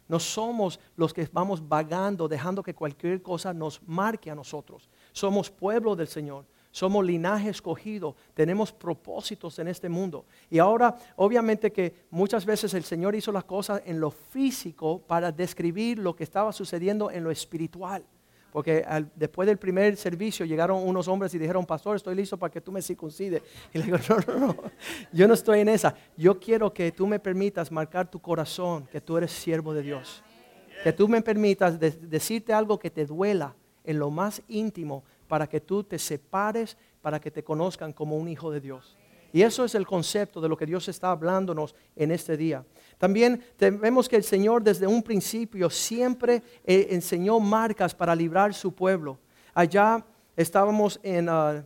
No 0.07 0.19
somos 0.19 0.79
los 0.95 1.13
que 1.13 1.29
vamos 1.31 1.67
vagando, 1.67 2.29
dejando 2.29 2.63
que 2.63 2.73
cualquier 2.73 3.21
cosa 3.21 3.53
nos 3.53 3.81
marque 3.83 4.31
a 4.31 4.35
nosotros. 4.35 4.89
Somos 5.11 5.51
pueblo 5.51 5.97
del 5.97 6.07
Señor 6.07 6.45
somos 6.77 7.03
linaje 7.03 7.49
escogido, 7.49 8.15
tenemos 8.35 8.71
propósitos 8.71 9.57
en 9.57 9.67
este 9.67 9.89
mundo. 9.89 10.25
Y 10.47 10.59
ahora, 10.59 10.95
obviamente 11.15 11.71
que 11.71 12.05
muchas 12.11 12.45
veces 12.45 12.71
el 12.75 12.83
Señor 12.83 13.15
hizo 13.15 13.31
las 13.31 13.45
cosas 13.45 13.81
en 13.83 13.99
lo 13.99 14.11
físico 14.11 14.99
para 14.99 15.31
describir 15.31 15.97
lo 15.97 16.15
que 16.15 16.23
estaba 16.23 16.53
sucediendo 16.53 17.09
en 17.09 17.23
lo 17.23 17.31
espiritual. 17.31 18.05
Porque 18.51 18.85
después 19.15 19.47
del 19.47 19.57
primer 19.57 19.97
servicio 19.97 20.45
llegaron 20.45 20.87
unos 20.87 21.07
hombres 21.07 21.33
y 21.33 21.39
dijeron, 21.39 21.65
pastor, 21.65 21.95
estoy 21.95 22.13
listo 22.13 22.37
para 22.37 22.53
que 22.53 22.61
tú 22.61 22.71
me 22.71 22.83
circuncides. 22.83 23.41
Y 23.73 23.79
le 23.79 23.85
digo, 23.85 23.97
no, 24.07 24.17
no, 24.27 24.47
no, 24.47 24.55
yo 25.11 25.27
no 25.27 25.33
estoy 25.33 25.61
en 25.61 25.69
esa. 25.69 25.95
Yo 26.15 26.39
quiero 26.39 26.71
que 26.71 26.91
tú 26.91 27.07
me 27.07 27.19
permitas 27.19 27.71
marcar 27.71 28.09
tu 28.09 28.19
corazón, 28.19 28.87
que 28.91 29.01
tú 29.01 29.17
eres 29.17 29.31
siervo 29.31 29.73
de 29.73 29.81
Dios. 29.81 30.23
Que 30.83 30.93
tú 30.93 31.07
me 31.07 31.23
permitas 31.23 31.79
decirte 31.79 32.53
algo 32.53 32.77
que 32.77 32.91
te 32.91 33.07
duela 33.07 33.55
en 33.83 33.97
lo 33.97 34.11
más 34.11 34.43
íntimo 34.47 35.03
para 35.27 35.47
que 35.47 35.59
tú 35.59 35.83
te 35.83 35.99
separes, 35.99 36.77
para 37.01 37.19
que 37.19 37.31
te 37.31 37.43
conozcan 37.43 37.93
como 37.93 38.17
un 38.17 38.27
hijo 38.27 38.51
de 38.51 38.61
Dios. 38.61 38.97
Y 39.33 39.41
eso 39.41 39.65
es 39.65 39.75
el 39.75 39.85
concepto 39.85 40.39
de 40.39 40.49
lo 40.49 40.57
que 40.57 40.65
Dios 40.65 40.87
está 40.87 41.11
hablándonos 41.11 41.75
en 41.95 42.11
este 42.11 42.37
día. 42.37 42.63
También 42.97 43.43
vemos 43.59 44.07
que 44.07 44.15
el 44.15 44.23
Señor 44.23 44.63
desde 44.63 44.87
un 44.87 45.03
principio 45.03 45.69
siempre 45.69 46.41
eh, 46.65 46.87
enseñó 46.91 47.39
marcas 47.39 47.93
para 47.93 48.15
librar 48.15 48.53
su 48.53 48.73
pueblo. 48.73 49.19
Allá 49.53 50.03
estábamos 50.35 50.99
en, 51.03 51.27
ah, 51.29 51.63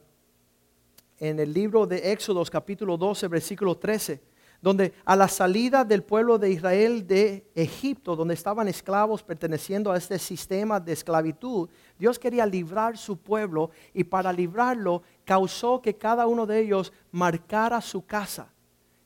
en 1.19 1.39
el 1.39 1.53
libro 1.53 1.85
de 1.85 2.11
Éxodos 2.11 2.49
capítulo 2.49 2.97
12, 2.97 3.27
versículo 3.27 3.77
13 3.77 4.30
donde 4.61 4.93
a 5.05 5.15
la 5.15 5.27
salida 5.27 5.83
del 5.83 6.03
pueblo 6.03 6.37
de 6.37 6.51
Israel 6.51 7.07
de 7.07 7.49
Egipto, 7.55 8.15
donde 8.15 8.35
estaban 8.35 8.67
esclavos 8.67 9.23
perteneciendo 9.23 9.91
a 9.91 9.97
este 9.97 10.19
sistema 10.19 10.79
de 10.79 10.93
esclavitud, 10.93 11.67
Dios 11.97 12.19
quería 12.19 12.45
librar 12.45 12.97
su 12.97 13.17
pueblo 13.17 13.71
y 13.93 14.03
para 14.03 14.31
librarlo 14.31 15.01
causó 15.25 15.81
que 15.81 15.97
cada 15.97 16.27
uno 16.27 16.45
de 16.45 16.59
ellos 16.59 16.93
marcara 17.11 17.81
su 17.81 18.05
casa. 18.05 18.53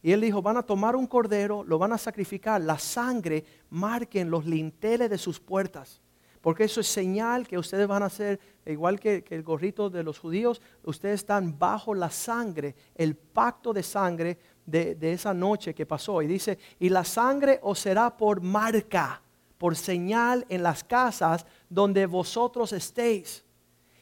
Y 0.03 0.11
él 0.11 0.21
dijo, 0.21 0.41
van 0.41 0.57
a 0.57 0.63
tomar 0.63 0.95
un 0.95 1.07
cordero, 1.07 1.63
lo 1.63 1.79
van 1.79 1.93
a 1.93 1.97
sacrificar, 1.97 2.61
la 2.61 2.77
sangre 2.77 3.43
marquen 3.69 4.29
los 4.29 4.45
linteles 4.45 5.09
de 5.09 5.17
sus 5.17 5.39
puertas. 5.39 6.01
Porque 6.41 6.65
eso 6.65 6.79
es 6.79 6.85
señal 6.85 7.47
que 7.47 7.57
ustedes 7.57 7.87
van 7.87 8.03
a 8.03 8.09
ser, 8.11 8.39
igual 8.67 8.99
que, 8.99 9.23
que, 9.23 9.33
el 9.33 9.41
gorrito 9.41 9.89
de 9.89 10.03
los 10.03 10.19
judíos, 10.19 10.61
ustedes 10.83 11.21
están 11.21 11.57
bajo 11.57 11.95
la 11.95 12.11
sangre, 12.11 12.75
el 12.93 13.15
pacto 13.15 13.73
de 13.73 13.81
sangre 13.81 14.37
de, 14.65 14.97
esa 15.13 15.33
noche 15.33 15.73
que 15.73 15.85
pasó. 15.85 16.21
Y 16.21 16.27
dice, 16.27 16.57
y 16.79 16.89
la 16.89 17.03
sangre 17.03 17.59
os 17.61 17.79
será 17.79 18.15
por 18.15 18.41
marca, 18.41 19.21
por 19.57 19.75
señal 19.75 20.45
en 20.49 20.63
las 20.63 20.83
casas 20.83 21.45
donde 21.69 22.05
vosotros 22.05 22.73
estéis. 22.73 23.43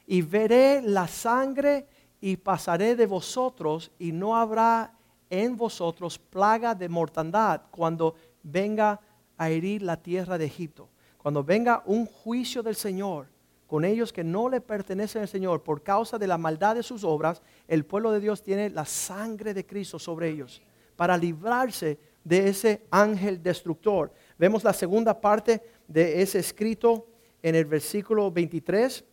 Y 0.06 0.22
veré 0.22 0.82
la 0.82 1.08
sangre 1.08 1.88
y 2.20 2.38
pasaré 2.38 2.96
de 2.96 3.06
vosotros 3.06 3.92
y 4.00 4.12
no 4.12 4.36
habrá 4.36 4.94
en 5.30 5.58
vosotros 5.58 6.18
plaga 6.18 6.76
de 6.76 6.90
mortandad 6.90 7.62
cuando 7.72 8.16
venga 8.44 9.00
a 9.38 9.50
herir 9.50 9.82
la 9.82 9.98
tierra 9.98 10.38
de 10.38 10.46
Egipto. 10.46 10.90
Cuando 11.18 11.44
venga 11.44 11.84
un 11.86 12.06
juicio 12.06 12.62
del 12.62 12.76
Señor 12.76 13.33
con 13.74 13.86
ellos 13.86 14.14
que 14.14 14.24
no 14.24 14.50
le 14.50 14.62
pertenecen 14.62 15.24
al 15.24 15.28
Señor 15.28 15.64
por 15.64 15.82
causa 15.82 16.20
de 16.20 16.28
la 16.28 16.38
maldad 16.38 16.76
de 16.76 16.84
sus 16.84 17.04
obras, 17.04 17.42
el 17.68 17.84
pueblo 17.84 18.12
de 18.12 18.20
Dios 18.20 18.44
tiene 18.44 18.70
la 18.70 18.86
sangre 18.86 19.52
de 19.52 19.66
Cristo 19.66 19.98
sobre 19.98 20.30
ellos 20.30 20.62
para 20.96 21.18
librarse 21.18 21.98
de 22.24 22.50
ese 22.50 22.86
ángel 22.92 23.42
destructor. 23.42 24.14
Vemos 24.38 24.64
la 24.64 24.74
segunda 24.74 25.20
parte 25.20 25.60
de 25.88 26.22
ese 26.22 26.38
escrito 26.38 27.08
en 27.42 27.56
el 27.56 27.66
versículo 27.66 28.30
23, 28.30 29.04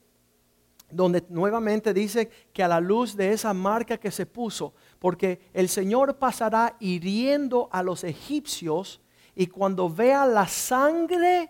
donde 0.90 1.25
nuevamente 1.31 1.95
dice 1.95 2.29
que 2.52 2.62
a 2.62 2.69
la 2.69 2.81
luz 2.81 3.17
de 3.17 3.33
esa 3.33 3.55
marca 3.55 3.97
que 3.97 4.11
se 4.11 4.26
puso, 4.26 4.75
porque 4.99 5.40
el 5.55 5.71
Señor 5.71 6.19
pasará 6.19 6.76
hiriendo 6.81 7.71
a 7.73 7.83
los 7.83 8.05
egipcios 8.05 9.00
y 9.35 9.47
cuando 9.47 9.88
vea 9.88 10.26
la 10.26 10.47
sangre, 10.47 11.49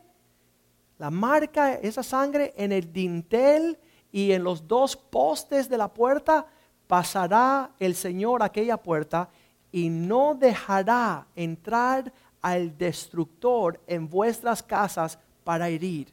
la 1.00 1.11
marca, 1.11 1.76
esa 1.76 2.02
sangre 2.02 2.52
en 2.59 2.73
el 2.73 2.92
dintel 2.92 3.78
y 4.12 4.33
en 4.33 4.45
los 4.45 4.69
dos 4.69 4.95
postes 4.97 5.66
de 5.66 5.78
la 5.78 5.88
puerta, 5.88 6.47
pasará 6.87 7.71
el 7.78 7.95
Señor 7.95 8.42
aquella 8.42 8.76
puerta 8.76 9.30
y 9.73 9.88
no 9.88 10.35
dejará 10.35 11.26
entrar 11.35 12.12
al 12.42 12.76
destructor 12.76 13.80
en 13.87 14.11
vuestras 14.11 14.62
casas 14.62 15.19
para 15.42 15.71
herir. 15.71 16.12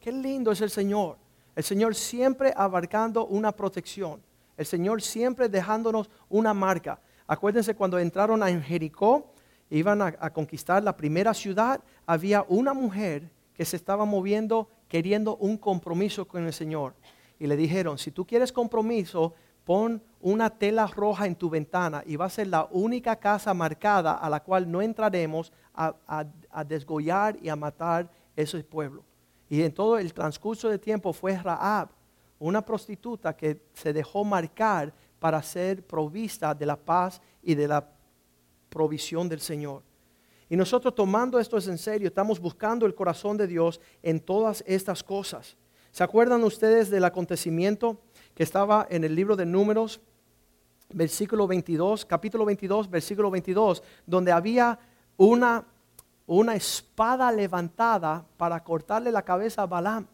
Qué 0.00 0.10
lindo 0.10 0.50
es 0.50 0.62
el 0.62 0.70
Señor. 0.70 1.16
El 1.54 1.62
Señor 1.62 1.94
siempre 1.94 2.52
abarcando 2.56 3.24
una 3.26 3.52
protección. 3.52 4.20
El 4.56 4.66
Señor 4.66 5.00
siempre 5.00 5.48
dejándonos 5.48 6.10
una 6.28 6.52
marca. 6.52 7.00
Acuérdense 7.24 7.76
cuando 7.76 8.00
entraron 8.00 8.42
a 8.42 8.48
Jericó, 8.48 9.32
iban 9.70 10.02
a, 10.02 10.06
a 10.18 10.32
conquistar 10.32 10.82
la 10.82 10.96
primera 10.96 11.32
ciudad, 11.32 11.80
había 12.04 12.44
una 12.48 12.74
mujer 12.74 13.30
que 13.58 13.64
se 13.64 13.74
estaba 13.74 14.04
moviendo 14.04 14.68
queriendo 14.86 15.36
un 15.38 15.58
compromiso 15.58 16.28
con 16.28 16.46
el 16.46 16.52
Señor. 16.52 16.94
Y 17.40 17.48
le 17.48 17.56
dijeron, 17.56 17.98
si 17.98 18.12
tú 18.12 18.24
quieres 18.24 18.52
compromiso, 18.52 19.34
pon 19.64 20.00
una 20.20 20.48
tela 20.48 20.86
roja 20.86 21.26
en 21.26 21.34
tu 21.34 21.50
ventana 21.50 22.04
y 22.06 22.14
va 22.14 22.26
a 22.26 22.30
ser 22.30 22.46
la 22.46 22.68
única 22.70 23.16
casa 23.16 23.52
marcada 23.54 24.12
a 24.14 24.30
la 24.30 24.44
cual 24.44 24.70
no 24.70 24.80
entraremos 24.80 25.52
a, 25.74 25.92
a, 26.06 26.64
desgollar 26.64 27.36
y 27.42 27.48
a 27.48 27.56
matar 27.56 28.08
ese 28.36 28.62
pueblo. 28.62 29.02
Y 29.50 29.62
en 29.62 29.74
todo 29.74 29.98
el 29.98 30.14
transcurso 30.14 30.68
de 30.68 30.78
tiempo 30.78 31.12
fue 31.12 31.36
Raab, 31.36 31.88
una 32.38 32.64
prostituta 32.64 33.36
que 33.36 33.60
se 33.74 33.92
dejó 33.92 34.24
marcar 34.24 34.94
para 35.18 35.42
ser 35.42 35.84
provista 35.84 36.54
de 36.54 36.64
la 36.64 36.76
paz 36.76 37.20
y 37.42 37.56
de 37.56 37.66
la 37.66 37.90
provisión 38.68 39.28
del 39.28 39.40
Señor. 39.40 39.82
Y 40.48 40.56
nosotros 40.56 40.94
tomando 40.94 41.38
esto 41.38 41.58
en 41.58 41.78
serio, 41.78 42.08
estamos 42.08 42.40
buscando 42.40 42.86
el 42.86 42.94
corazón 42.94 43.36
de 43.36 43.46
Dios 43.46 43.80
en 44.02 44.20
todas 44.20 44.64
estas 44.66 45.02
cosas. 45.02 45.56
¿Se 45.90 46.02
acuerdan 46.02 46.42
ustedes 46.44 46.90
del 46.90 47.04
acontecimiento 47.04 48.00
que 48.34 48.44
estaba 48.44 48.86
en 48.88 49.04
el 49.04 49.14
libro 49.14 49.36
de 49.36 49.44
Números, 49.44 50.00
versículo 50.90 51.46
22, 51.46 52.06
capítulo 52.06 52.44
22, 52.46 52.88
versículo 52.88 53.30
22, 53.30 53.82
donde 54.06 54.32
había 54.32 54.78
una, 55.16 55.66
una 56.26 56.54
espada 56.54 57.30
levantada 57.30 58.24
para 58.36 58.62
cortarle 58.64 59.12
la 59.12 59.22
cabeza 59.22 59.62
a 59.62 59.66
Balaam? 59.66 60.06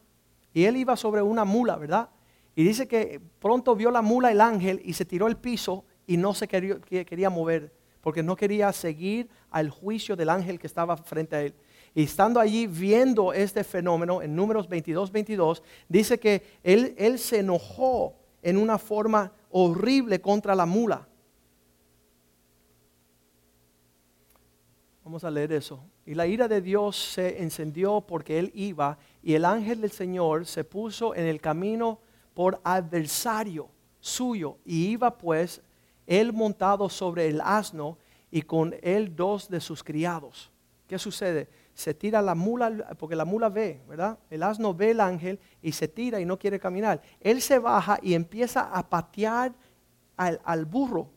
Y 0.53 0.65
él 0.65 0.77
iba 0.77 0.97
sobre 0.97 1.23
una 1.23 1.45
mula, 1.45 1.77
¿verdad? 1.77 2.09
Y 2.57 2.65
dice 2.65 2.89
que 2.89 3.21
pronto 3.41 3.77
vio 3.77 3.91
la 3.91 4.03
mula 4.03 4.33
el 4.33 4.41
ángel 4.41 4.81
y 4.85 4.95
se 4.95 5.05
tiró 5.05 5.27
al 5.27 5.37
piso 5.37 5.85
y 6.07 6.17
no 6.17 6.35
se 6.35 6.49
quería, 6.49 6.81
quería 6.81 7.31
mover 7.31 7.73
porque 8.05 8.23
no 8.23 8.37
quería 8.37 8.71
seguir 8.71 9.31
al 9.49 9.71
juicio 9.71 10.15
del 10.15 10.29
ángel 10.29 10.59
que 10.59 10.67
estaba 10.67 10.95
frente 10.95 11.37
a 11.37 11.41
él. 11.41 11.55
Y 11.95 12.03
estando 12.03 12.39
allí 12.39 12.67
viendo 12.67 13.33
este 13.33 13.65
fenómeno 13.65 14.21
en 14.21 14.37
números 14.37 14.69
22, 14.69 15.11
22, 15.11 15.63
dice 15.89 16.21
que 16.21 16.43
él, 16.63 16.95
él 16.99 17.19
se 17.19 17.39
enojó 17.39 18.15
en 18.43 18.59
una 18.59 18.77
forma 18.77 19.33
horrible 19.49 20.21
contra 20.21 20.55
la 20.55 20.67
mula. 20.67 21.09
Vamos 25.03 25.25
a 25.25 25.31
leer 25.31 25.53
eso. 25.53 25.83
Y 26.05 26.13
la 26.13 26.27
ira 26.27 26.47
de 26.47 26.61
Dios 26.61 26.97
se 27.15 27.43
encendió 27.43 28.03
porque 28.03 28.39
él 28.39 28.51
iba 28.55 28.99
y 29.23 29.33
el 29.33 29.47
ángel 29.47 29.81
del 29.81 29.93
Señor 29.93 30.45
se 30.45 30.63
puso 30.63 31.15
en 31.15 31.25
el 31.25 31.41
camino 31.41 32.01
por 32.35 32.61
adversario 32.65 33.71
suyo 33.99 34.59
y 34.67 34.89
iba 34.89 35.17
pues 35.17 35.63
él 36.07 36.33
montado 36.33 36.89
sobre 36.89 37.29
el 37.29 37.41
asno 37.41 37.99
y 38.31 38.43
con 38.43 38.75
él 38.83 39.15
dos 39.15 39.49
de 39.49 39.61
sus 39.61 39.83
criados. 39.83 40.51
¿Qué 40.87 40.99
sucede? 40.99 41.49
Se 41.73 41.95
tira 41.95 42.21
la 42.21 42.35
mula, 42.35 42.89
porque 42.99 43.17
la 43.17 43.25
mula 43.25 43.49
ve, 43.49 43.81
¿verdad? 43.89 44.19
El 44.31 44.43
asno 44.43 44.75
ve 44.75 44.91
el 44.91 45.01
ángel 45.01 45.41
y 45.63 45.73
se 45.73 45.89
tira 45.89 46.21
y 46.21 46.25
no 46.25 46.39
quiere 46.39 46.61
caminar. 46.61 47.01
Él 47.21 47.41
se 47.41 47.59
baja 47.59 47.99
y 48.03 48.15
empieza 48.15 48.63
a 48.73 48.89
patear 48.89 49.53
al, 50.17 50.41
al 50.45 50.65
burro. 50.65 51.09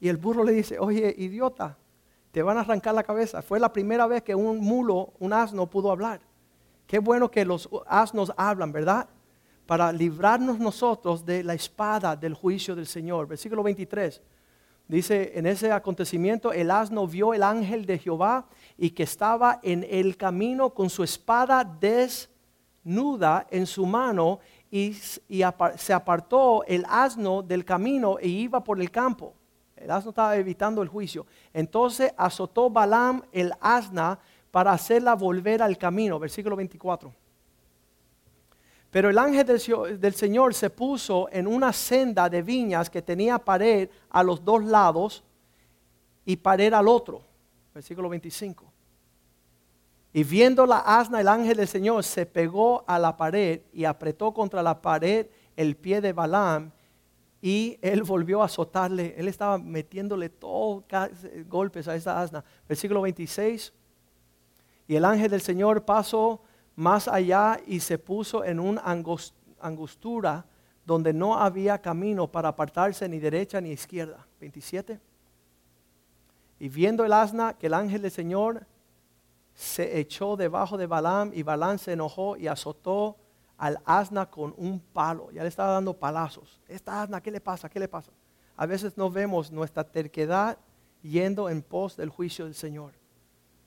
Y 0.00 0.08
el 0.08 0.16
burro 0.16 0.44
le 0.44 0.52
dice, 0.52 0.78
oye, 0.78 1.14
idiota, 1.16 1.76
te 2.30 2.42
van 2.42 2.58
a 2.58 2.60
arrancar 2.60 2.94
la 2.94 3.02
cabeza. 3.02 3.42
Fue 3.42 3.58
la 3.58 3.72
primera 3.72 4.06
vez 4.06 4.22
que 4.22 4.34
un 4.34 4.58
mulo, 4.58 5.12
un 5.18 5.32
asno 5.32 5.68
pudo 5.68 5.90
hablar. 5.90 6.20
Qué 6.86 6.98
bueno 6.98 7.30
que 7.30 7.44
los 7.44 7.68
asnos 7.86 8.32
hablan, 8.36 8.72
¿verdad? 8.72 9.08
Para 9.66 9.92
librarnos 9.92 10.58
nosotros 10.58 11.24
de 11.24 11.42
la 11.42 11.54
espada 11.54 12.14
del 12.16 12.34
juicio 12.34 12.74
del 12.74 12.86
Señor. 12.86 13.26
Versículo 13.26 13.62
23. 13.62 14.20
Dice, 14.86 15.32
en 15.34 15.46
ese 15.46 15.72
acontecimiento 15.72 16.52
el 16.52 16.70
asno 16.70 17.06
vio 17.06 17.32
el 17.32 17.42
ángel 17.42 17.86
de 17.86 17.98
Jehová 17.98 18.46
y 18.76 18.90
que 18.90 19.04
estaba 19.04 19.60
en 19.62 19.86
el 19.88 20.18
camino 20.18 20.70
con 20.74 20.90
su 20.90 21.02
espada 21.02 21.64
desnuda 21.64 23.46
en 23.50 23.66
su 23.66 23.86
mano 23.86 24.40
y, 24.70 24.92
se 24.92 25.92
apartó 25.92 26.64
el 26.64 26.84
asno 26.88 27.42
del 27.42 27.64
camino 27.64 28.18
e 28.18 28.28
iba 28.28 28.62
por 28.62 28.78
el 28.78 28.90
campo. 28.90 29.34
El 29.74 29.90
asno 29.90 30.10
estaba 30.10 30.36
evitando 30.36 30.82
el 30.82 30.88
juicio. 30.88 31.26
Entonces 31.54 32.12
azotó 32.16 32.68
Balaam 32.68 33.22
el 33.32 33.52
asna 33.60 34.18
para 34.50 34.72
hacerla 34.72 35.14
volver 35.14 35.62
al 35.62 35.78
camino. 35.78 36.18
Versículo 36.18 36.56
24. 36.56 37.23
Pero 38.94 39.10
el 39.10 39.18
ángel 39.18 39.44
del, 39.44 40.14
Señor 40.14 40.54
se 40.54 40.70
puso 40.70 41.28
en 41.32 41.48
una 41.48 41.72
senda 41.72 42.30
de 42.30 42.42
viñas 42.42 42.88
que 42.88 43.02
tenía 43.02 43.40
pared 43.40 43.88
a 44.08 44.22
los 44.22 44.44
dos 44.44 44.62
lados 44.62 45.24
y 46.24 46.36
pared 46.36 46.72
al 46.72 46.86
otro. 46.86 47.20
Versículo 47.74 48.08
25. 48.08 48.72
Y 50.12 50.22
viendo 50.22 50.64
la 50.64 50.78
asna, 50.78 51.20
el 51.20 51.26
ángel 51.26 51.56
del 51.56 51.66
Señor 51.66 52.04
se 52.04 52.24
pegó 52.24 52.84
a 52.86 53.00
la 53.00 53.16
pared 53.16 53.62
y 53.72 53.84
apretó 53.84 54.32
contra 54.32 54.62
la 54.62 54.80
pared 54.80 55.26
el 55.56 55.74
pie 55.74 56.00
de 56.00 56.12
Balaam 56.12 56.70
y 57.42 57.76
él 57.82 58.02
volvió 58.04 58.42
a 58.42 58.44
azotarle. 58.44 59.16
Él 59.18 59.26
estaba 59.26 59.58
metiéndole 59.58 60.28
todos 60.28 60.84
golpes 61.48 61.88
a 61.88 61.96
esa 61.96 62.22
asna. 62.22 62.44
Versículo 62.68 63.02
26. 63.02 63.72
Y 64.86 64.94
el 64.94 65.04
ángel 65.04 65.32
del 65.32 65.40
Señor 65.40 65.84
pasó 65.84 66.42
más 66.76 67.08
allá 67.08 67.60
y 67.66 67.80
se 67.80 67.98
puso 67.98 68.44
en 68.44 68.60
una 68.60 68.82
angostura 69.60 70.46
donde 70.84 71.12
no 71.12 71.38
había 71.38 71.80
camino 71.80 72.30
para 72.30 72.50
apartarse 72.50 73.08
ni 73.08 73.18
derecha 73.18 73.60
ni 73.60 73.70
izquierda. 73.70 74.26
27. 74.40 75.00
Y 76.58 76.68
viendo 76.68 77.04
el 77.04 77.12
asna 77.12 77.54
que 77.54 77.66
el 77.66 77.74
ángel 77.74 78.02
del 78.02 78.10
Señor 78.10 78.66
se 79.54 79.98
echó 79.98 80.36
debajo 80.36 80.76
de 80.76 80.86
Balaam 80.86 81.30
y 81.32 81.42
Balaam 81.42 81.78
se 81.78 81.92
enojó 81.92 82.36
y 82.36 82.48
azotó 82.48 83.16
al 83.56 83.80
asna 83.84 84.26
con 84.26 84.54
un 84.56 84.80
palo. 84.80 85.30
Ya 85.30 85.42
le 85.42 85.48
estaba 85.48 85.72
dando 85.72 85.94
palazos. 85.94 86.60
Esta 86.68 87.02
asna, 87.02 87.20
¿qué 87.20 87.30
le 87.30 87.40
pasa? 87.40 87.68
¿Qué 87.68 87.78
le 87.78 87.88
pasa? 87.88 88.12
A 88.56 88.66
veces 88.66 88.96
no 88.96 89.10
vemos 89.10 89.50
nuestra 89.50 89.84
terquedad 89.84 90.58
yendo 91.02 91.48
en 91.48 91.62
pos 91.62 91.96
del 91.96 92.08
juicio 92.08 92.44
del 92.44 92.54
Señor. 92.54 92.92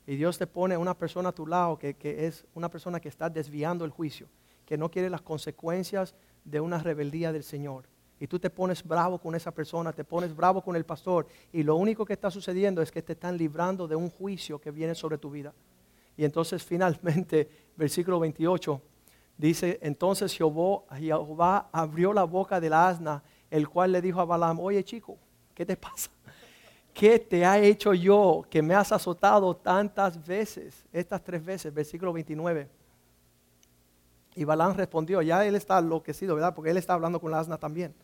Y 0.08 0.16
Dios 0.16 0.38
te 0.38 0.46
pone 0.46 0.74
una 0.74 0.96
persona 0.96 1.28
a 1.28 1.32
tu 1.32 1.46
lado 1.46 1.78
que, 1.78 1.94
es 2.00 2.46
una 2.54 2.70
persona 2.70 2.98
que 2.98 3.10
está 3.10 3.28
desviando 3.28 3.84
el 3.84 3.90
juicio, 3.90 4.26
que 4.64 4.78
no 4.78 4.90
quiere 4.90 5.10
las 5.10 5.20
consecuencias 5.20 6.14
de 6.44 6.60
una 6.60 6.78
rebeldía 6.78 7.30
del 7.30 7.44
Señor. 7.44 7.84
Y 8.18 8.26
tú 8.26 8.38
te 8.38 8.48
pones 8.48 8.82
bravo 8.82 9.18
con 9.18 9.34
esa 9.34 9.50
persona, 9.50 9.92
te 9.92 10.04
pones 10.04 10.34
bravo 10.34 10.62
con 10.62 10.76
el 10.76 10.86
pastor. 10.86 11.26
Y 11.52 11.62
lo 11.62 11.76
único 11.76 12.06
que 12.06 12.14
está 12.14 12.30
sucediendo 12.30 12.80
es 12.80 12.90
que 12.90 13.02
te 13.02 13.12
están 13.12 13.36
librando 13.36 13.86
de 13.86 13.96
un 13.96 14.08
juicio 14.08 14.58
que 14.58 14.70
viene 14.70 14.94
sobre 14.94 15.18
tu 15.18 15.30
vida. 15.30 15.52
Y 16.16 16.24
entonces 16.24 16.64
finalmente, 16.64 17.46
versículo 17.76 18.18
28, 18.18 18.80
dice, 19.36 19.78
entonces 19.82 20.32
Jehová 20.32 21.68
abrió 21.70 22.14
la 22.14 22.24
boca 22.24 22.58
del 22.58 22.72
asna, 22.72 23.22
el 23.50 23.68
cual 23.68 23.92
le 23.92 24.00
dijo 24.00 24.22
a 24.22 24.24
Balaam, 24.24 24.58
oye 24.58 24.82
chico, 24.82 25.18
¿qué 25.54 25.66
te 25.66 25.76
pasa? 25.76 26.10
¿Qué 26.92 27.18
te 27.18 27.44
ha 27.44 27.58
hecho 27.58 27.94
yo 27.94 28.44
que 28.50 28.62
me 28.62 28.74
has 28.74 28.92
azotado 28.92 29.54
tantas 29.56 30.24
veces? 30.26 30.84
Estas 30.92 31.22
tres 31.22 31.44
veces, 31.44 31.72
versículo 31.72 32.12
29. 32.12 32.68
Y 34.34 34.44
Balán 34.44 34.76
respondió, 34.76 35.20
ya 35.22 35.44
él 35.44 35.56
está 35.56 35.78
enloquecido, 35.78 36.34
¿verdad? 36.34 36.54
Porque 36.54 36.70
él 36.70 36.76
está 36.76 36.94
hablando 36.94 37.20
con 37.20 37.30
la 37.30 37.40
asna 37.40 37.58
también. 37.58 37.94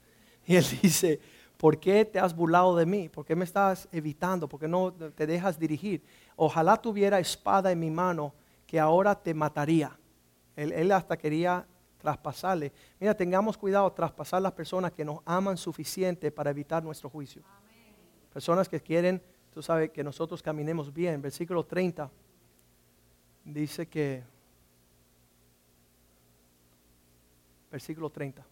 Y 0.46 0.56
él 0.56 0.64
dice, 0.82 1.20
¿por 1.56 1.78
qué 1.78 2.04
te 2.04 2.18
has 2.18 2.34
burlado 2.34 2.74
de 2.76 2.86
mí? 2.86 3.08
¿Por 3.08 3.24
qué 3.24 3.36
me 3.36 3.44
estás 3.44 3.88
evitando? 3.92 4.48
¿Por 4.48 4.60
qué 4.60 4.68
no 4.68 4.92
te 4.92 5.26
dejas 5.26 5.58
dirigir? 5.58 6.02
Ojalá 6.36 6.76
tuviera 6.76 7.20
espada 7.20 7.70
en 7.70 7.78
mi 7.78 7.90
mano 7.90 8.34
que 8.66 8.80
ahora 8.80 9.14
te 9.14 9.32
mataría. 9.32 9.96
Él, 10.56 10.72
él 10.72 10.90
hasta 10.92 11.16
quería 11.16 11.66
traspasarle. 11.98 12.72
Mira, 13.00 13.16
tengamos 13.16 13.56
cuidado 13.56 13.90
traspasar 13.92 14.42
las 14.42 14.52
personas 14.52 14.92
que 14.92 15.04
nos 15.04 15.20
aman 15.24 15.56
suficiente 15.56 16.30
para 16.30 16.50
evitar 16.50 16.82
nuestro 16.82 17.08
juicio. 17.08 17.42
Personas 18.34 18.68
que 18.68 18.80
quieren, 18.80 19.22
tú 19.52 19.62
sabes, 19.62 19.90
que 19.90 20.02
nosotros 20.02 20.42
caminemos 20.42 20.92
bien. 20.92 21.22
Versículo 21.22 21.64
30 21.64 22.10
dice 23.44 23.86
que, 23.86 24.24
versículo 27.70 28.10
30. 28.10 28.44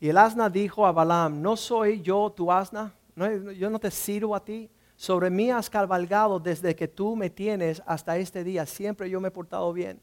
Y 0.00 0.08
el 0.08 0.18
asna 0.18 0.50
dijo 0.50 0.84
a 0.84 0.92
Balaam, 0.92 1.40
¿no 1.40 1.56
soy 1.56 2.02
yo 2.02 2.30
tu 2.30 2.50
asna? 2.50 2.92
yo 3.56 3.70
no 3.70 3.78
te 3.78 3.92
sirvo 3.92 4.34
a 4.34 4.44
ti. 4.44 4.68
Sobre 4.96 5.30
mí 5.30 5.50
has 5.50 5.70
cabalgado 5.70 6.40
desde 6.40 6.74
que 6.74 6.88
tú 6.88 7.14
me 7.14 7.30
tienes 7.30 7.80
hasta 7.86 8.18
este 8.18 8.42
día. 8.42 8.66
Siempre 8.66 9.08
yo 9.08 9.20
me 9.20 9.28
he 9.28 9.30
portado 9.30 9.72
bien. 9.72 10.00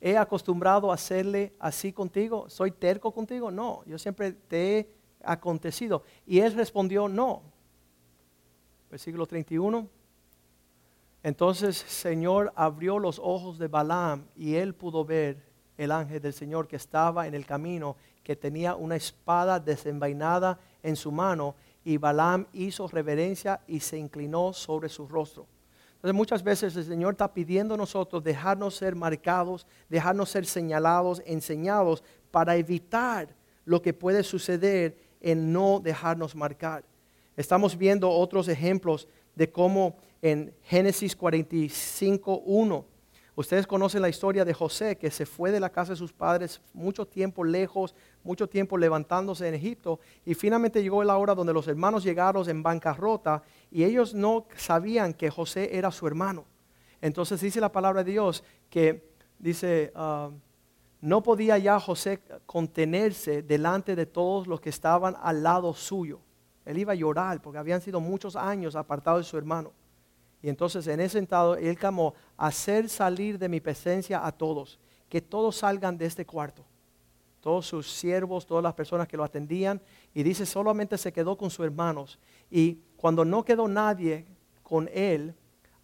¿He 0.00 0.16
acostumbrado 0.16 0.90
a 0.90 0.94
hacerle 0.94 1.52
así 1.60 1.92
contigo? 1.92 2.48
¿Soy 2.48 2.72
terco 2.72 3.12
contigo? 3.12 3.52
No, 3.52 3.84
yo 3.86 3.98
siempre 3.98 4.32
te 4.32 4.78
he 4.78 5.03
acontecido. 5.26 6.02
Y 6.26 6.40
él 6.40 6.54
respondió, 6.54 7.08
no. 7.08 7.42
versículo 8.90 9.26
31. 9.26 9.88
Entonces 11.22 11.76
Señor 11.76 12.52
abrió 12.54 12.98
los 12.98 13.18
ojos 13.18 13.58
de 13.58 13.66
Balaam 13.66 14.26
y 14.36 14.56
él 14.56 14.74
pudo 14.74 15.04
ver 15.04 15.42
el 15.78 15.90
ángel 15.90 16.20
del 16.20 16.34
Señor 16.34 16.68
que 16.68 16.76
estaba 16.76 17.26
en 17.26 17.34
el 17.34 17.46
camino, 17.46 17.96
que 18.22 18.36
tenía 18.36 18.74
una 18.74 18.96
espada 18.96 19.58
desenvainada 19.58 20.60
en 20.82 20.96
su 20.96 21.10
mano, 21.10 21.54
y 21.82 21.96
Balaam 21.96 22.46
hizo 22.52 22.86
reverencia 22.88 23.60
y 23.66 23.80
se 23.80 23.98
inclinó 23.98 24.52
sobre 24.52 24.88
su 24.88 25.06
rostro. 25.06 25.46
Entonces 25.96 26.14
muchas 26.14 26.42
veces 26.42 26.76
el 26.76 26.84
Señor 26.84 27.14
está 27.14 27.32
pidiendo 27.32 27.74
a 27.74 27.78
nosotros 27.78 28.22
dejarnos 28.22 28.76
ser 28.76 28.94
marcados, 28.94 29.66
dejarnos 29.88 30.28
ser 30.28 30.44
señalados, 30.44 31.22
enseñados, 31.24 32.04
para 32.30 32.56
evitar 32.56 33.34
lo 33.64 33.80
que 33.80 33.94
puede 33.94 34.22
suceder 34.22 34.98
en 35.24 35.52
no 35.52 35.80
dejarnos 35.80 36.36
marcar. 36.36 36.84
Estamos 37.36 37.76
viendo 37.76 38.10
otros 38.10 38.46
ejemplos 38.46 39.08
de 39.34 39.50
cómo 39.50 39.96
en 40.20 40.54
Génesis 40.62 41.16
45, 41.16 42.42
1, 42.44 42.84
ustedes 43.34 43.66
conocen 43.66 44.02
la 44.02 44.10
historia 44.10 44.44
de 44.44 44.52
José 44.52 44.96
que 44.96 45.10
se 45.10 45.24
fue 45.24 45.50
de 45.50 45.60
la 45.60 45.70
casa 45.70 45.92
de 45.92 45.96
sus 45.96 46.12
padres 46.12 46.60
mucho 46.74 47.06
tiempo 47.06 47.42
lejos, 47.42 47.94
mucho 48.22 48.46
tiempo 48.48 48.76
levantándose 48.76 49.48
en 49.48 49.54
Egipto 49.54 49.98
y 50.26 50.34
finalmente 50.34 50.82
llegó 50.82 51.02
la 51.02 51.16
hora 51.16 51.34
donde 51.34 51.54
los 51.54 51.66
hermanos 51.66 52.04
llegaron 52.04 52.48
en 52.48 52.62
bancarrota 52.62 53.42
y 53.70 53.82
ellos 53.82 54.14
no 54.14 54.46
sabían 54.56 55.14
que 55.14 55.30
José 55.30 55.76
era 55.76 55.90
su 55.90 56.06
hermano. 56.06 56.44
Entonces 57.00 57.40
dice 57.40 57.60
la 57.60 57.72
palabra 57.72 58.04
de 58.04 58.12
Dios 58.12 58.44
que 58.68 59.10
dice, 59.38 59.90
ah, 59.94 60.30
no 61.04 61.22
podía 61.22 61.58
ya 61.58 61.78
José 61.78 62.22
contenerse 62.46 63.42
delante 63.42 63.94
de 63.94 64.06
todos 64.06 64.46
los 64.46 64.58
que 64.58 64.70
estaban 64.70 65.14
al 65.20 65.42
lado 65.42 65.74
suyo. 65.74 66.18
Él 66.64 66.78
iba 66.78 66.92
a 66.92 66.96
llorar 66.96 67.42
porque 67.42 67.58
habían 67.58 67.82
sido 67.82 68.00
muchos 68.00 68.36
años 68.36 68.74
apartados 68.74 69.20
de 69.20 69.30
su 69.30 69.36
hermano. 69.36 69.70
Y 70.40 70.48
entonces 70.48 70.86
en 70.86 71.00
ese 71.00 71.18
sentado 71.18 71.56
él 71.56 71.76
clamó, 71.76 72.14
hacer 72.38 72.88
salir 72.88 73.38
de 73.38 73.50
mi 73.50 73.60
presencia 73.60 74.26
a 74.26 74.32
todos, 74.32 74.80
que 75.10 75.20
todos 75.20 75.56
salgan 75.56 75.98
de 75.98 76.06
este 76.06 76.24
cuarto. 76.24 76.64
Todos 77.42 77.66
sus 77.66 77.92
siervos, 77.92 78.46
todas 78.46 78.64
las 78.64 78.72
personas 78.72 79.06
que 79.06 79.18
lo 79.18 79.24
atendían. 79.24 79.82
Y 80.14 80.22
dice, 80.22 80.46
solamente 80.46 80.96
se 80.96 81.12
quedó 81.12 81.36
con 81.36 81.50
sus 81.50 81.66
hermanos. 81.66 82.18
Y 82.50 82.78
cuando 82.96 83.26
no 83.26 83.44
quedó 83.44 83.68
nadie 83.68 84.24
con 84.62 84.88
él, 84.90 85.34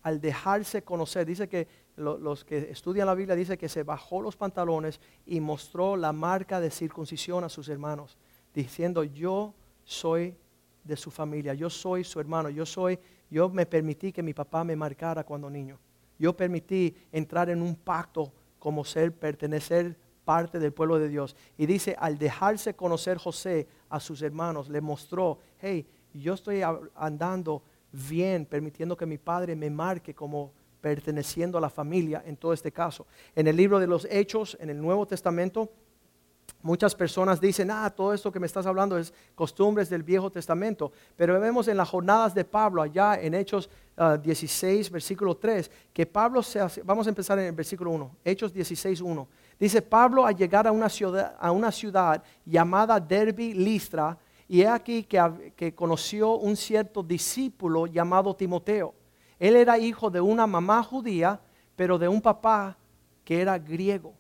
al 0.02 0.18
dejarse 0.18 0.82
conocer, 0.82 1.26
dice 1.26 1.46
que 1.46 1.68
los 2.00 2.44
que 2.44 2.70
estudian 2.70 3.06
la 3.06 3.14
Biblia 3.14 3.36
dice 3.36 3.58
que 3.58 3.68
se 3.68 3.82
bajó 3.82 4.20
los 4.20 4.36
pantalones 4.36 5.00
y 5.26 5.40
mostró 5.40 5.96
la 5.96 6.12
marca 6.12 6.60
de 6.60 6.70
circuncisión 6.70 7.44
a 7.44 7.48
sus 7.48 7.68
hermanos, 7.68 8.18
diciendo, 8.54 9.04
yo 9.04 9.54
soy 9.84 10.36
de 10.84 10.96
su 10.96 11.10
familia, 11.10 11.54
yo 11.54 11.70
soy 11.70 12.04
su 12.04 12.18
hermano, 12.20 12.48
yo 12.50 12.64
soy, 12.66 12.98
yo 13.30 13.48
me 13.48 13.66
permití 13.66 14.12
que 14.12 14.22
mi 14.22 14.34
papá 14.34 14.64
me 14.64 14.76
marcara 14.76 15.24
cuando 15.24 15.50
niño. 15.50 15.78
Yo 16.18 16.36
permití 16.36 16.94
entrar 17.12 17.48
en 17.50 17.62
un 17.62 17.76
pacto 17.76 18.32
como 18.58 18.84
ser, 18.84 19.14
pertenecer 19.14 19.96
parte 20.24 20.58
del 20.58 20.72
pueblo 20.72 20.98
de 20.98 21.08
Dios. 21.08 21.34
Y 21.56 21.66
dice, 21.66 21.96
al 21.98 22.18
dejarse 22.18 22.74
conocer 22.74 23.18
José 23.18 23.66
a 23.88 24.00
sus 24.00 24.22
hermanos, 24.22 24.68
le 24.68 24.80
mostró, 24.80 25.38
hey, 25.60 25.86
yo 26.12 26.34
estoy 26.34 26.60
andando 26.94 27.62
bien, 27.92 28.46
permitiendo 28.46 28.96
que 28.96 29.06
mi 29.06 29.18
padre 29.18 29.56
me 29.56 29.70
marque 29.70 30.14
como 30.14 30.52
perteneciendo 30.80 31.58
a 31.58 31.60
la 31.60 31.70
familia 31.70 32.22
en 32.26 32.36
todo 32.36 32.52
este 32.52 32.72
caso. 32.72 33.06
En 33.34 33.46
el 33.46 33.56
libro 33.56 33.78
de 33.78 33.86
los 33.86 34.06
Hechos, 34.10 34.56
en 34.60 34.70
el 34.70 34.80
Nuevo 34.80 35.06
Testamento, 35.06 35.70
muchas 36.62 36.94
personas 36.94 37.40
dicen, 37.40 37.70
ah, 37.70 37.90
todo 37.90 38.12
esto 38.12 38.32
que 38.32 38.40
me 38.40 38.46
estás 38.46 38.66
hablando 38.66 38.98
es 38.98 39.12
costumbres 39.34 39.88
del 39.88 40.02
Viejo 40.02 40.30
Testamento. 40.30 40.92
Pero 41.16 41.38
vemos 41.40 41.68
en 41.68 41.76
las 41.76 41.88
jornadas 41.88 42.34
de 42.34 42.44
Pablo, 42.44 42.82
allá 42.82 43.20
en 43.20 43.34
Hechos 43.34 43.68
16, 44.22 44.88
ah, 44.88 44.92
versículo 44.92 45.36
3, 45.36 45.70
que 45.92 46.06
Pablo 46.06 46.42
se 46.42 46.60
hace, 46.60 46.82
vamos 46.82 47.06
a 47.06 47.10
empezar 47.10 47.38
en 47.38 47.46
el 47.46 47.52
versículo 47.52 47.90
1, 47.90 48.16
Hechos 48.24 48.52
16, 48.52 49.00
1. 49.00 49.28
Dice, 49.58 49.82
Pablo 49.82 50.24
al 50.24 50.34
llegar 50.34 50.66
a 50.66 50.72
una 50.72 50.88
ciudad, 50.88 51.36
a 51.38 51.50
una 51.50 51.70
ciudad 51.70 52.22
llamada 52.44 52.98
Derby 52.98 53.52
Listra, 53.52 54.18
y 54.48 54.62
es 54.62 54.68
aquí 54.68 55.04
que, 55.04 55.52
que 55.54 55.74
conoció 55.74 56.36
un 56.36 56.56
cierto 56.56 57.02
discípulo 57.04 57.86
llamado 57.86 58.34
Timoteo 58.34 58.94
él 59.40 59.56
era 59.56 59.78
hijo 59.78 60.10
de 60.10 60.20
una 60.20 60.46
mamá 60.46 60.82
judía, 60.82 61.40
pero 61.74 61.98
de 61.98 62.06
un 62.06 62.20
papá 62.20 62.76
que 63.24 63.40
era 63.40 63.58
griego. 63.58 64.14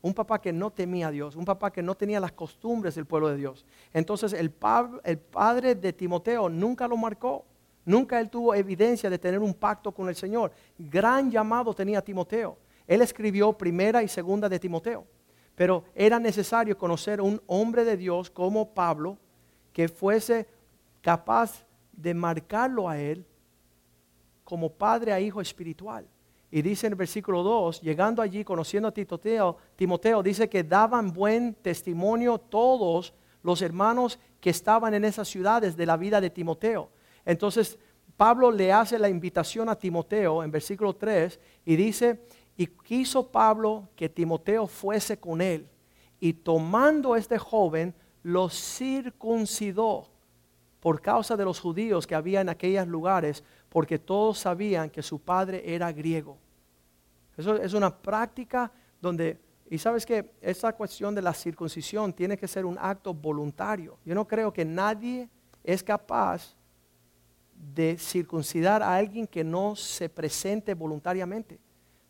Un 0.00 0.14
papá 0.14 0.40
que 0.40 0.52
no 0.52 0.70
temía 0.70 1.08
a 1.08 1.10
Dios, 1.10 1.36
un 1.36 1.44
papá 1.44 1.70
que 1.70 1.82
no 1.82 1.94
tenía 1.94 2.18
las 2.20 2.32
costumbres 2.32 2.94
del 2.94 3.04
pueblo 3.04 3.28
de 3.28 3.36
Dios. 3.36 3.66
Entonces 3.92 4.32
el, 4.32 4.52
el 5.04 5.18
padre 5.18 5.74
de 5.74 5.92
Timoteo 5.92 6.48
nunca 6.48 6.88
lo 6.88 6.96
marcó. 6.96 7.44
Nunca 7.84 8.18
él 8.18 8.30
tuvo 8.30 8.54
evidencia 8.54 9.10
de 9.10 9.18
tener 9.18 9.40
un 9.40 9.52
pacto 9.52 9.92
con 9.92 10.08
el 10.08 10.16
Señor. 10.16 10.52
Gran 10.78 11.30
llamado 11.30 11.74
tenía 11.74 12.02
Timoteo. 12.02 12.56
Él 12.86 13.02
escribió 13.02 13.52
primera 13.52 14.02
y 14.02 14.08
segunda 14.08 14.48
de 14.48 14.58
Timoteo. 14.58 15.06
Pero 15.54 15.84
era 15.94 16.18
necesario 16.18 16.78
conocer 16.78 17.20
un 17.20 17.42
hombre 17.46 17.84
de 17.84 17.96
Dios 17.96 18.30
como 18.30 18.70
Pablo 18.70 19.18
que 19.72 19.88
fuese 19.88 20.46
capaz 21.02 21.66
de 21.92 22.14
marcarlo 22.14 22.88
a 22.88 22.98
él 22.98 23.26
como 24.46 24.70
padre 24.70 25.12
a 25.12 25.20
hijo 25.20 25.40
espiritual. 25.40 26.06
Y 26.52 26.62
dice 26.62 26.86
en 26.86 26.92
el 26.92 26.96
versículo 26.96 27.42
2, 27.42 27.80
llegando 27.82 28.22
allí, 28.22 28.44
conociendo 28.44 28.88
a 28.88 28.92
Timoteo, 28.92 29.56
Timoteo, 29.74 30.22
dice 30.22 30.48
que 30.48 30.62
daban 30.62 31.12
buen 31.12 31.54
testimonio 31.54 32.38
todos 32.38 33.12
los 33.42 33.60
hermanos 33.60 34.20
que 34.40 34.50
estaban 34.50 34.94
en 34.94 35.04
esas 35.04 35.26
ciudades 35.26 35.76
de 35.76 35.84
la 35.84 35.96
vida 35.96 36.20
de 36.20 36.30
Timoteo. 36.30 36.90
Entonces, 37.24 37.76
Pablo 38.16 38.52
le 38.52 38.72
hace 38.72 39.00
la 39.00 39.08
invitación 39.08 39.68
a 39.68 39.76
Timoteo 39.76 40.44
en 40.44 40.52
versículo 40.52 40.94
3 40.94 41.40
y 41.64 41.74
dice, 41.74 42.20
y 42.56 42.68
quiso 42.68 43.26
Pablo 43.26 43.88
que 43.96 44.08
Timoteo 44.08 44.68
fuese 44.68 45.18
con 45.18 45.40
él. 45.40 45.68
Y 46.20 46.32
tomando 46.32 47.16
este 47.16 47.36
joven, 47.36 47.92
lo 48.22 48.48
circuncidó 48.48 50.08
por 50.86 51.00
causa 51.00 51.36
de 51.36 51.44
los 51.44 51.58
judíos 51.58 52.06
que 52.06 52.14
había 52.14 52.40
en 52.40 52.48
aquellos 52.48 52.86
lugares, 52.86 53.42
porque 53.76 53.98
todos 53.98 54.38
sabían 54.38 54.88
que 54.88 55.02
su 55.02 55.18
padre 55.18 55.62
era 55.62 55.92
griego. 55.92 56.38
Eso 57.36 57.56
es 57.56 57.74
una 57.74 57.94
práctica 57.94 58.72
donde, 59.02 59.38
y 59.68 59.76
sabes 59.76 60.06
que 60.06 60.30
esa 60.40 60.72
cuestión 60.72 61.14
de 61.14 61.20
la 61.20 61.34
circuncisión 61.34 62.14
tiene 62.14 62.38
que 62.38 62.48
ser 62.48 62.64
un 62.64 62.78
acto 62.80 63.12
voluntario. 63.12 63.98
Yo 64.02 64.14
no 64.14 64.26
creo 64.26 64.50
que 64.50 64.64
nadie 64.64 65.28
es 65.62 65.82
capaz 65.82 66.56
de 67.74 67.98
circuncidar 67.98 68.82
a 68.82 68.96
alguien 68.96 69.26
que 69.26 69.44
no 69.44 69.76
se 69.76 70.08
presente 70.08 70.72
voluntariamente, 70.72 71.60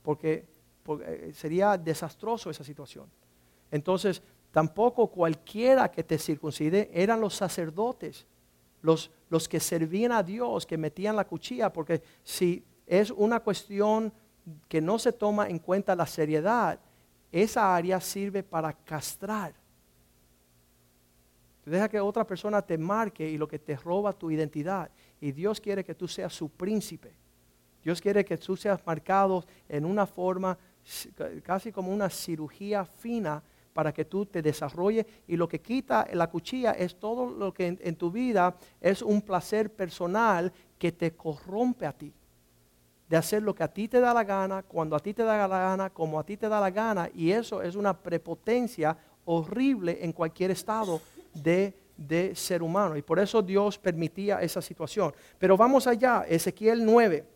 porque, 0.04 0.46
porque 0.84 1.32
sería 1.32 1.76
desastroso 1.76 2.48
esa 2.48 2.62
situación. 2.62 3.10
Entonces, 3.72 4.22
tampoco 4.52 5.08
cualquiera 5.08 5.90
que 5.90 6.04
te 6.04 6.16
circuncide 6.16 6.92
eran 6.94 7.20
los 7.20 7.34
sacerdotes 7.34 8.24
los, 8.82 9.10
que 9.48 9.60
servían 9.60 10.12
a 10.12 10.22
Dios, 10.22 10.66
que 10.66 10.78
metían 10.78 11.16
la 11.16 11.26
cuchilla, 11.26 11.72
porque 11.72 12.02
si 12.22 12.64
es 12.86 13.10
una 13.10 13.40
cuestión 13.40 14.12
que 14.68 14.80
no 14.80 14.98
se 14.98 15.12
toma 15.12 15.48
en 15.48 15.58
cuenta 15.58 15.96
la 15.96 16.06
seriedad, 16.06 16.78
esa 17.32 17.74
área 17.74 18.00
sirve 18.00 18.42
para 18.42 18.72
castrar. 18.72 19.54
Deja 21.64 21.88
que 21.88 21.98
otra 21.98 22.24
persona 22.24 22.62
te 22.62 22.78
marque 22.78 23.28
y 23.28 23.36
lo 23.36 23.48
que 23.48 23.58
te 23.58 23.74
roba 23.74 24.12
tu 24.12 24.30
identidad. 24.30 24.88
Y 25.20 25.32
Dios 25.32 25.60
quiere 25.60 25.84
que 25.84 25.96
tú 25.96 26.06
seas 26.06 26.32
su 26.32 26.48
príncipe. 26.48 27.12
Dios 27.82 28.00
quiere 28.00 28.24
que 28.24 28.36
tú 28.36 28.56
seas 28.56 28.80
marcado 28.86 29.44
en 29.68 29.84
una 29.84 30.06
forma 30.06 30.56
casi 31.42 31.72
como 31.72 31.92
una 31.92 32.08
cirugía 32.08 32.84
fina 32.84 33.42
para 33.76 33.92
que 33.92 34.06
tú 34.06 34.24
te 34.24 34.40
desarrolles. 34.40 35.04
Y 35.26 35.36
lo 35.36 35.46
que 35.46 35.60
quita 35.60 36.08
la 36.14 36.30
cuchilla 36.30 36.72
es 36.72 36.98
todo 36.98 37.28
lo 37.28 37.52
que 37.52 37.76
en, 37.78 37.96
tu 37.96 38.10
vida 38.10 38.56
es 38.80 39.02
un 39.02 39.20
placer 39.20 39.70
personal 39.70 40.50
que 40.78 40.92
te 40.92 41.12
corrompe 41.12 41.84
a 41.84 41.92
ti. 41.92 42.10
De 43.06 43.18
hacer 43.18 43.42
lo 43.42 43.54
que 43.54 43.64
a 43.64 43.68
ti 43.68 43.86
te 43.86 44.00
da 44.00 44.14
la 44.14 44.24
gana, 44.24 44.62
cuando 44.62 44.96
a 44.96 45.00
ti 45.00 45.12
te 45.12 45.24
da 45.24 45.46
la 45.46 45.58
gana, 45.58 45.90
como 45.90 46.18
a 46.18 46.24
ti 46.24 46.38
te 46.38 46.48
da 46.48 46.58
la 46.58 46.70
gana. 46.70 47.10
Y 47.14 47.30
eso 47.30 47.60
es 47.60 47.76
una 47.76 47.92
prepotencia 47.92 48.96
horrible 49.26 49.98
en 50.00 50.14
cualquier 50.14 50.52
estado 50.52 51.02
de, 51.34 51.76
de 51.98 52.34
ser 52.34 52.62
humano. 52.62 52.96
Y 52.96 53.02
por 53.02 53.18
eso 53.18 53.42
Dios 53.42 53.76
permitía 53.76 54.40
esa 54.40 54.62
situación. 54.62 55.12
Pero 55.38 55.54
vamos 55.58 55.86
allá, 55.86 56.24
Ezequiel 56.26 56.82
9. 56.82 57.35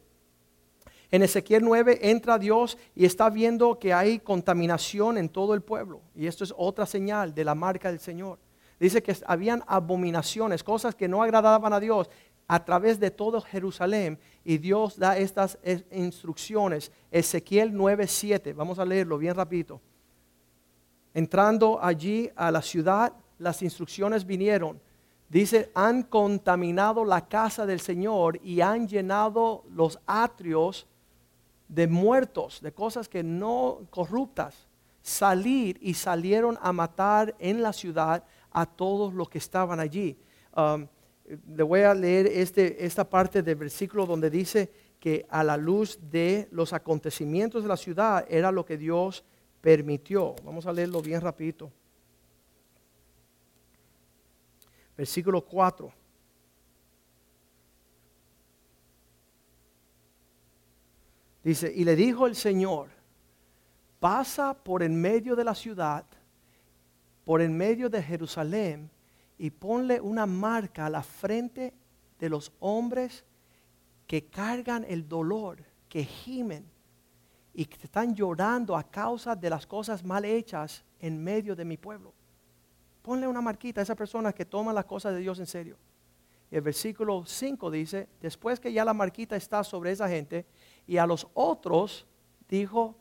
En 1.10 1.22
Ezequiel 1.22 1.64
9 1.64 1.98
entra 2.02 2.38
Dios 2.38 2.78
y 2.94 3.04
está 3.04 3.30
viendo 3.30 3.78
que 3.78 3.92
hay 3.92 4.20
contaminación 4.20 5.18
en 5.18 5.28
todo 5.28 5.54
el 5.54 5.62
pueblo. 5.62 6.02
Y 6.14 6.26
esto 6.26 6.44
es 6.44 6.54
otra 6.56 6.86
señal 6.86 7.34
de 7.34 7.44
la 7.44 7.54
marca 7.54 7.90
del 7.90 7.98
Señor. 7.98 8.38
Dice 8.78 9.02
que 9.02 9.16
habían 9.26 9.62
abominaciones, 9.66 10.62
cosas 10.62 10.94
que 10.94 11.08
no 11.08 11.22
agradaban 11.22 11.72
a 11.72 11.80
Dios 11.80 12.08
a 12.46 12.64
través 12.64 12.98
de 12.98 13.10
todo 13.10 13.40
Jerusalén. 13.40 14.18
Y 14.44 14.58
Dios 14.58 14.98
da 14.98 15.18
estas 15.18 15.58
instrucciones. 15.90 16.92
Ezequiel 17.10 17.72
9:7. 17.72 18.54
Vamos 18.54 18.78
a 18.78 18.84
leerlo 18.84 19.18
bien 19.18 19.34
rapidito. 19.34 19.80
Entrando 21.12 21.82
allí 21.82 22.30
a 22.36 22.52
la 22.52 22.62
ciudad, 22.62 23.12
las 23.38 23.62
instrucciones 23.62 24.24
vinieron. 24.24 24.80
Dice, 25.28 25.70
han 25.74 26.04
contaminado 26.04 27.04
la 27.04 27.28
casa 27.28 27.66
del 27.66 27.80
Señor 27.80 28.40
y 28.42 28.60
han 28.60 28.88
llenado 28.88 29.64
los 29.70 29.98
atrios 30.06 30.86
de 31.70 31.86
muertos, 31.86 32.60
de 32.60 32.72
cosas 32.72 33.08
que 33.08 33.22
no 33.22 33.86
corruptas. 33.90 34.66
Salir 35.02 35.78
y 35.80 35.94
salieron 35.94 36.58
a 36.60 36.72
matar 36.72 37.34
en 37.38 37.62
la 37.62 37.72
ciudad 37.72 38.24
a 38.50 38.66
todos 38.66 39.14
los 39.14 39.30
que 39.30 39.38
estaban 39.38 39.80
allí. 39.80 40.18
Um, 40.54 40.86
le 41.54 41.62
voy 41.62 41.82
a 41.82 41.94
leer 41.94 42.26
este, 42.26 42.84
esta 42.84 43.08
parte 43.08 43.42
del 43.42 43.54
versículo 43.54 44.04
donde 44.04 44.28
dice 44.28 44.70
que 44.98 45.26
a 45.30 45.44
la 45.44 45.56
luz 45.56 45.98
de 46.10 46.48
los 46.50 46.72
acontecimientos 46.72 47.62
de 47.62 47.68
la 47.68 47.76
ciudad 47.76 48.26
era 48.28 48.50
lo 48.50 48.66
que 48.66 48.76
Dios 48.76 49.24
permitió. 49.60 50.34
Vamos 50.44 50.66
a 50.66 50.72
leerlo 50.72 51.00
bien 51.00 51.20
rapidito. 51.20 51.70
Versículo 54.96 55.40
4. 55.42 55.99
Dice, 61.42 61.72
y 61.74 61.84
le 61.84 61.96
dijo 61.96 62.26
el 62.26 62.36
Señor, 62.36 62.88
pasa 63.98 64.54
por 64.54 64.82
en 64.82 65.00
medio 65.00 65.34
de 65.34 65.44
la 65.44 65.54
ciudad, 65.54 66.04
por 67.24 67.40
en 67.40 67.56
medio 67.56 67.88
de 67.88 68.02
Jerusalén, 68.02 68.90
y 69.38 69.50
ponle 69.50 70.00
una 70.00 70.26
marca 70.26 70.86
a 70.86 70.90
la 70.90 71.02
frente 71.02 71.72
de 72.18 72.28
los 72.28 72.52
hombres 72.60 73.24
que 74.06 74.26
cargan 74.26 74.84
el 74.86 75.08
dolor, 75.08 75.64
que 75.88 76.04
gimen 76.04 76.66
y 77.54 77.64
que 77.64 77.84
están 77.84 78.14
llorando 78.14 78.76
a 78.76 78.82
causa 78.82 79.34
de 79.34 79.48
las 79.48 79.66
cosas 79.66 80.04
mal 80.04 80.24
hechas 80.24 80.84
en 80.98 81.22
medio 81.22 81.56
de 81.56 81.64
mi 81.64 81.76
pueblo. 81.76 82.12
Ponle 83.02 83.26
una 83.26 83.40
marquita 83.40 83.80
a 83.80 83.84
esa 83.84 83.94
persona 83.94 84.32
que 84.32 84.44
toma 84.44 84.72
las 84.72 84.84
cosas 84.84 85.14
de 85.14 85.20
Dios 85.20 85.38
en 85.38 85.46
serio. 85.46 85.78
El 86.50 86.60
versículo 86.60 87.24
5 87.24 87.70
dice, 87.70 88.08
después 88.20 88.60
que 88.60 88.72
ya 88.72 88.84
la 88.84 88.92
marquita 88.92 89.36
está 89.36 89.64
sobre 89.64 89.92
esa 89.92 90.08
gente, 90.08 90.46
y 90.90 90.98
a 90.98 91.06
los 91.06 91.28
otros 91.34 92.04
dijo, 92.48 92.96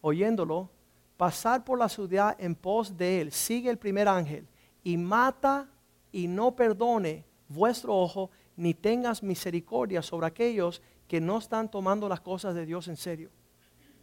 oyéndolo, 0.00 0.68
pasar 1.16 1.62
por 1.62 1.78
la 1.78 1.88
ciudad 1.88 2.34
en 2.40 2.56
pos 2.56 2.96
de 2.96 3.20
él, 3.20 3.30
sigue 3.30 3.70
el 3.70 3.78
primer 3.78 4.08
ángel, 4.08 4.48
y 4.82 4.96
mata 4.96 5.68
y 6.10 6.26
no 6.26 6.56
perdone 6.56 7.24
vuestro 7.46 7.96
ojo, 7.96 8.32
ni 8.56 8.74
tengas 8.74 9.22
misericordia 9.22 10.02
sobre 10.02 10.26
aquellos 10.26 10.82
que 11.06 11.20
no 11.20 11.38
están 11.38 11.70
tomando 11.70 12.08
las 12.08 12.22
cosas 12.22 12.56
de 12.56 12.66
Dios 12.66 12.88
en 12.88 12.96
serio. 12.96 13.30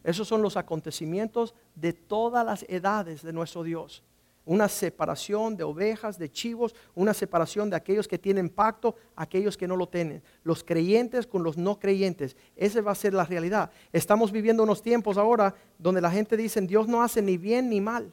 Esos 0.01 0.25
son 0.25 0.41
los 0.41 0.55
acontecimientos 0.55 1.55
de 1.75 1.91
todas 1.91 2.45
las 2.45 2.63
edades 2.69 3.21
de 3.21 3.33
nuestro 3.33 3.63
Dios 3.63 4.01
una 4.47 4.69
separación 4.69 5.57
de 5.57 5.65
ovejas, 5.65 6.17
de 6.17 6.31
chivos, 6.31 6.73
una 6.95 7.13
separación 7.13 7.69
de 7.69 7.75
aquellos 7.75 8.07
que 8.07 8.17
tienen 8.17 8.49
pacto, 8.49 8.95
aquellos 9.15 9.57
que 9.57 9.67
no 9.67 9.75
lo 9.75 9.89
tienen, 9.89 10.23
los 10.43 10.63
creyentes 10.63 11.27
con 11.27 11.43
los 11.43 11.57
no 11.57 11.77
creyentes. 11.77 12.37
Esa 12.55 12.81
va 12.81 12.93
a 12.93 12.95
ser 12.95 13.13
la 13.13 13.25
realidad. 13.25 13.69
Estamos 13.91 14.31
viviendo 14.31 14.63
unos 14.63 14.81
tiempos 14.81 15.17
ahora 15.17 15.53
donde 15.77 15.99
la 15.99 16.09
gente 16.09 16.37
dice, 16.37 16.61
Dios 16.61 16.87
no 16.87 17.03
hace 17.03 17.21
ni 17.21 17.37
bien 17.37 17.69
ni 17.69 17.81
mal. 17.81 18.11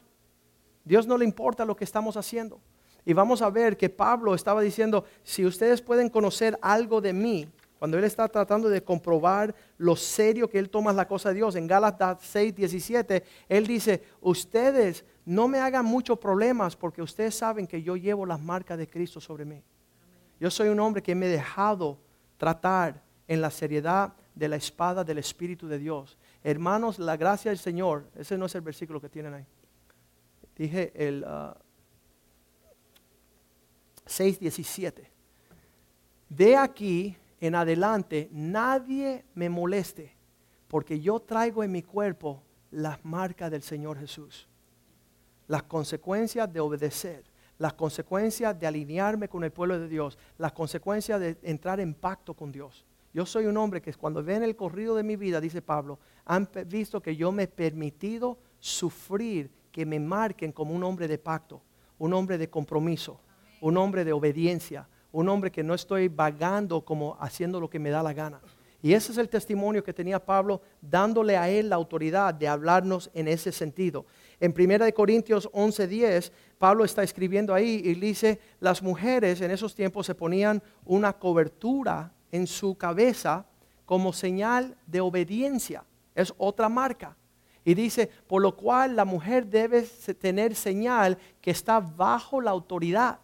Dios 0.83 1.07
no 1.07 1.17
le 1.17 1.23
importa 1.23 1.63
lo 1.63 1.75
que 1.75 1.85
estamos 1.85 2.17
haciendo. 2.17 2.59
Y 3.05 3.13
vamos 3.13 3.41
a 3.41 3.49
ver 3.49 3.77
que 3.77 3.89
Pablo 3.89 4.35
estaba 4.35 4.61
diciendo, 4.61 5.05
si 5.23 5.45
ustedes 5.45 5.81
pueden 5.81 6.09
conocer 6.09 6.59
algo 6.61 6.99
de 6.99 7.13
mí, 7.13 7.47
cuando 7.79 7.97
él 7.97 8.03
está 8.03 8.27
tratando 8.27 8.67
de 8.67 8.83
comprobar 8.83 9.55
lo 9.77 9.95
serio 9.95 10.49
que 10.49 10.59
él 10.59 10.69
toma 10.69 10.91
la 10.91 11.07
cosa 11.07 11.29
de 11.29 11.35
Dios, 11.35 11.55
en 11.55 11.67
Gálatas 11.67 12.17
6, 12.23 12.55
17, 12.55 13.23
él 13.47 13.67
dice, 13.67 14.03
ustedes 14.21 15.05
no 15.25 15.47
me 15.47 15.59
hagan 15.59 15.85
muchos 15.85 16.19
problemas 16.19 16.75
porque 16.75 17.01
ustedes 17.01 17.35
saben 17.35 17.65
que 17.65 17.81
yo 17.81 17.95
llevo 17.97 18.25
las 18.25 18.39
marcas 18.39 18.77
de 18.77 18.87
Cristo 18.87 19.19
sobre 19.19 19.43
mí. 19.43 19.63
Yo 20.39 20.51
soy 20.51 20.69
un 20.69 20.79
hombre 20.79 21.01
que 21.01 21.15
me 21.15 21.25
he 21.25 21.29
dejado 21.29 21.97
tratar 22.37 23.01
en 23.27 23.41
la 23.41 23.49
seriedad 23.49 24.13
de 24.35 24.47
la 24.47 24.57
espada 24.57 25.03
del 25.03 25.17
Espíritu 25.17 25.67
de 25.67 25.79
Dios. 25.79 26.15
Hermanos, 26.43 26.99
la 26.99 27.17
gracia 27.17 27.49
del 27.49 27.57
Señor, 27.57 28.07
ese 28.15 28.37
no 28.37 28.45
es 28.45 28.53
el 28.53 28.61
versículo 28.61 29.01
que 29.01 29.09
tienen 29.09 29.33
ahí. 29.33 29.47
Dije 30.55 30.93
el 30.95 31.23
6.17. 34.05 34.93
Ah, 34.99 35.09
de 36.29 36.55
aquí 36.55 37.17
en 37.39 37.55
adelante 37.55 38.29
nadie 38.31 39.25
me 39.33 39.49
moleste, 39.49 40.15
porque 40.67 40.99
yo 40.99 41.19
traigo 41.19 41.63
en 41.63 41.71
mi 41.71 41.81
cuerpo 41.81 42.43
las 42.69 43.03
marcas 43.03 43.49
del 43.49 43.63
Señor 43.63 43.97
Jesús 43.97 44.47
las 45.47 45.63
consecuencias 45.63 46.51
de 46.51 46.59
obedecer, 46.59 47.23
las 47.57 47.73
consecuencias 47.73 48.59
de 48.59 48.67
alinearme 48.67 49.29
con 49.29 49.43
el 49.43 49.51
pueblo 49.51 49.79
de 49.79 49.87
Dios, 49.87 50.17
las 50.37 50.51
consecuencias 50.51 51.19
de 51.19 51.37
entrar 51.43 51.79
en 51.79 51.93
pacto 51.93 52.33
con 52.33 52.51
Dios. 52.51 52.85
Yo 53.13 53.25
soy 53.25 53.45
un 53.45 53.55
hombre 53.55 53.81
que 53.81 53.93
cuando 53.93 54.21
ven 54.21 54.43
el 54.43 54.55
corrido 54.57 54.95
de 54.95 55.03
mi 55.03 55.15
vida, 55.15 55.39
dice 55.39 55.61
Pablo, 55.61 55.99
han 56.25 56.49
visto 56.67 57.01
que 57.01 57.15
yo 57.15 57.31
me 57.31 57.43
he 57.43 57.47
permitido 57.47 58.37
sufrir, 58.59 59.49
que 59.71 59.85
me 59.85 59.99
marquen 59.99 60.51
como 60.51 60.75
un 60.75 60.83
hombre 60.83 61.07
de 61.07 61.17
pacto, 61.17 61.61
un 61.97 62.13
hombre 62.13 62.37
de 62.37 62.49
compromiso, 62.49 63.21
un 63.61 63.77
hombre 63.77 64.03
de 64.03 64.11
obediencia, 64.11 64.89
un 65.13 65.29
hombre 65.29 65.49
que 65.49 65.63
no 65.63 65.73
estoy 65.73 66.09
vagando 66.09 66.83
como 66.83 67.15
haciendo 67.21 67.61
lo 67.61 67.69
que 67.69 67.79
me 67.79 67.89
da 67.89 68.03
la 68.03 68.11
gana. 68.11 68.41
Y 68.81 68.93
ese 68.93 69.13
es 69.13 69.17
el 69.17 69.29
testimonio 69.29 69.83
que 69.83 69.93
tenía 69.93 70.23
Pablo 70.23 70.61
dándole 70.81 71.37
a 71.37 71.49
él 71.49 71.69
la 71.69 71.75
autoridad 71.75 72.33
de 72.33 72.47
hablarnos 72.47 73.09
en 73.13 73.27
ese 73.27 73.51
sentido. 73.51 74.05
En 74.39 74.53
1 74.53 74.93
Corintios 74.93 75.49
11:10, 75.53 76.31
Pablo 76.57 76.85
está 76.85 77.03
escribiendo 77.03 77.53
ahí 77.53 77.81
y 77.83 77.93
dice, 77.95 78.39
las 78.59 78.81
mujeres 78.81 79.41
en 79.41 79.51
esos 79.51 79.75
tiempos 79.75 80.05
se 80.05 80.15
ponían 80.15 80.61
una 80.83 81.13
cobertura 81.13 82.11
en 82.31 82.47
su 82.47 82.75
cabeza 82.75 83.45
como 83.85 84.13
señal 84.13 84.75
de 84.85 85.01
obediencia. 85.01 85.83
Es 86.13 86.33
otra 86.37 86.69
marca. 86.69 87.15
Y 87.63 87.73
dice, 87.73 88.09
por 88.27 88.41
lo 88.41 88.55
cual 88.55 88.95
la 88.95 89.05
mujer 89.05 89.47
debe 89.47 89.81
tener 90.19 90.55
señal 90.55 91.17
que 91.41 91.51
está 91.51 91.79
bajo 91.79 92.39
la 92.39 92.51
autoridad 92.51 93.19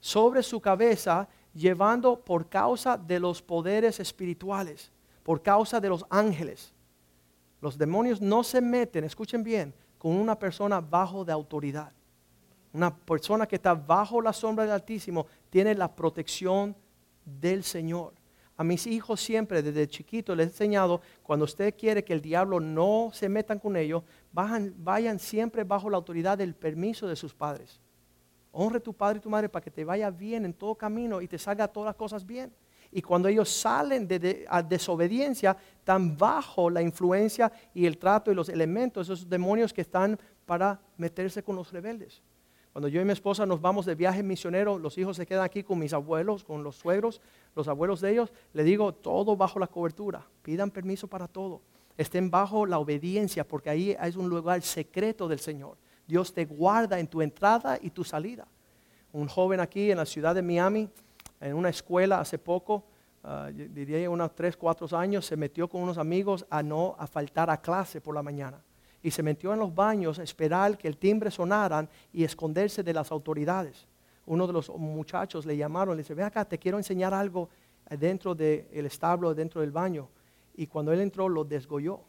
sobre 0.00 0.42
su 0.42 0.60
cabeza, 0.60 1.28
llevando 1.54 2.20
por 2.20 2.48
causa 2.48 2.98
de 2.98 3.18
los 3.18 3.40
poderes 3.40 4.00
espirituales, 4.00 4.92
por 5.22 5.40
causa 5.40 5.80
de 5.80 5.88
los 5.88 6.04
ángeles. 6.10 6.74
Los 7.62 7.78
demonios 7.78 8.20
no 8.20 8.44
se 8.44 8.60
meten, 8.60 9.04
escuchen 9.04 9.42
bien, 9.42 9.72
con 10.04 10.16
una 10.16 10.38
persona 10.38 10.82
bajo 10.82 11.24
de 11.24 11.32
autoridad. 11.32 11.90
Una 12.74 12.94
persona 12.94 13.46
que 13.46 13.56
está 13.56 13.72
bajo 13.72 14.20
la 14.20 14.34
sombra 14.34 14.64
del 14.64 14.74
Altísimo 14.74 15.26
tiene 15.48 15.74
la 15.74 15.96
protección 15.96 16.76
del 17.24 17.64
Señor. 17.64 18.12
A 18.58 18.64
mis 18.64 18.86
hijos 18.86 19.18
siempre 19.18 19.62
desde 19.62 19.88
chiquito 19.88 20.36
les 20.36 20.48
he 20.48 20.50
enseñado, 20.50 21.00
cuando 21.22 21.46
usted 21.46 21.74
quiere 21.74 22.04
que 22.04 22.12
el 22.12 22.20
diablo 22.20 22.60
no 22.60 23.12
se 23.14 23.30
metan 23.30 23.58
con 23.58 23.78
ellos, 23.78 24.02
vayan, 24.30 24.74
vayan 24.76 25.18
siempre 25.18 25.64
bajo 25.64 25.88
la 25.88 25.96
autoridad 25.96 26.36
del 26.36 26.54
permiso 26.54 27.08
de 27.08 27.16
sus 27.16 27.32
padres. 27.32 27.80
Honre 28.52 28.80
tu 28.80 28.92
padre 28.92 29.20
y 29.20 29.22
tu 29.22 29.30
madre 29.30 29.48
para 29.48 29.64
que 29.64 29.70
te 29.70 29.86
vaya 29.86 30.10
bien 30.10 30.44
en 30.44 30.52
todo 30.52 30.74
camino 30.74 31.22
y 31.22 31.28
te 31.28 31.38
salga 31.38 31.66
todas 31.66 31.86
las 31.86 31.96
cosas 31.96 32.26
bien. 32.26 32.52
Y 32.96 33.02
cuando 33.02 33.26
ellos 33.26 33.48
salen 33.48 34.06
de, 34.06 34.46
a 34.48 34.62
desobediencia, 34.62 35.56
están 35.80 36.16
bajo 36.16 36.70
la 36.70 36.80
influencia 36.80 37.50
y 37.74 37.86
el 37.86 37.98
trato 37.98 38.30
y 38.30 38.36
los 38.36 38.48
elementos, 38.48 39.08
esos 39.08 39.28
demonios 39.28 39.72
que 39.72 39.80
están 39.80 40.16
para 40.46 40.80
meterse 40.96 41.42
con 41.42 41.56
los 41.56 41.72
rebeldes. 41.72 42.22
Cuando 42.72 42.86
yo 42.86 43.00
y 43.00 43.04
mi 43.04 43.12
esposa 43.12 43.46
nos 43.46 43.60
vamos 43.60 43.84
de 43.84 43.96
viaje 43.96 44.22
misionero, 44.22 44.78
los 44.78 44.96
hijos 44.96 45.16
se 45.16 45.26
quedan 45.26 45.42
aquí 45.42 45.64
con 45.64 45.80
mis 45.80 45.92
abuelos, 45.92 46.44
con 46.44 46.62
los 46.62 46.76
suegros, 46.76 47.20
los 47.56 47.66
abuelos 47.66 48.00
de 48.00 48.12
ellos, 48.12 48.32
le 48.52 48.62
digo 48.62 48.94
todo 48.94 49.36
bajo 49.36 49.58
la 49.58 49.66
cobertura, 49.66 50.24
pidan 50.42 50.70
permiso 50.70 51.08
para 51.08 51.26
todo, 51.26 51.62
estén 51.96 52.30
bajo 52.30 52.64
la 52.64 52.78
obediencia, 52.78 53.46
porque 53.46 53.70
ahí 53.70 53.96
es 54.00 54.14
un 54.14 54.28
lugar 54.28 54.62
secreto 54.62 55.26
del 55.26 55.40
Señor. 55.40 55.78
Dios 56.06 56.32
te 56.32 56.44
guarda 56.44 57.00
en 57.00 57.08
tu 57.08 57.22
entrada 57.22 57.76
y 57.82 57.90
tu 57.90 58.04
salida. 58.04 58.46
Un 59.12 59.26
joven 59.26 59.58
aquí 59.58 59.90
en 59.90 59.96
la 59.96 60.06
ciudad 60.06 60.34
de 60.34 60.42
Miami, 60.42 60.88
en 61.44 61.54
una 61.54 61.68
escuela 61.68 62.20
hace 62.20 62.38
poco, 62.38 62.84
uh, 63.22 63.52
diría 63.52 64.08
unos 64.08 64.34
3, 64.34 64.56
4 64.56 64.96
años, 64.96 65.26
se 65.26 65.36
metió 65.36 65.68
con 65.68 65.82
unos 65.82 65.98
amigos 65.98 66.46
a 66.48 66.62
no 66.62 66.96
a 66.98 67.06
faltar 67.06 67.50
a 67.50 67.60
clase 67.60 68.00
por 68.00 68.14
la 68.14 68.22
mañana. 68.22 68.62
Y 69.02 69.10
se 69.10 69.22
metió 69.22 69.52
en 69.52 69.58
los 69.58 69.74
baños 69.74 70.18
a 70.18 70.22
esperar 70.22 70.78
que 70.78 70.88
el 70.88 70.96
timbre 70.96 71.30
sonaran 71.30 71.88
y 72.12 72.24
esconderse 72.24 72.82
de 72.82 72.94
las 72.94 73.12
autoridades. 73.12 73.86
Uno 74.24 74.46
de 74.46 74.54
los 74.54 74.70
muchachos 74.70 75.44
le 75.44 75.54
llamaron, 75.54 75.94
le 75.94 76.02
dice, 76.02 76.14
ven 76.14 76.24
acá, 76.24 76.46
te 76.46 76.58
quiero 76.58 76.78
enseñar 76.78 77.12
algo 77.12 77.50
dentro 77.90 78.34
del 78.34 78.86
establo, 78.86 79.34
dentro 79.34 79.60
del 79.60 79.70
baño. 79.70 80.08
Y 80.56 80.66
cuando 80.66 80.92
él 80.92 81.00
entró, 81.00 81.28
lo 81.28 81.44
desgolló 81.44 82.00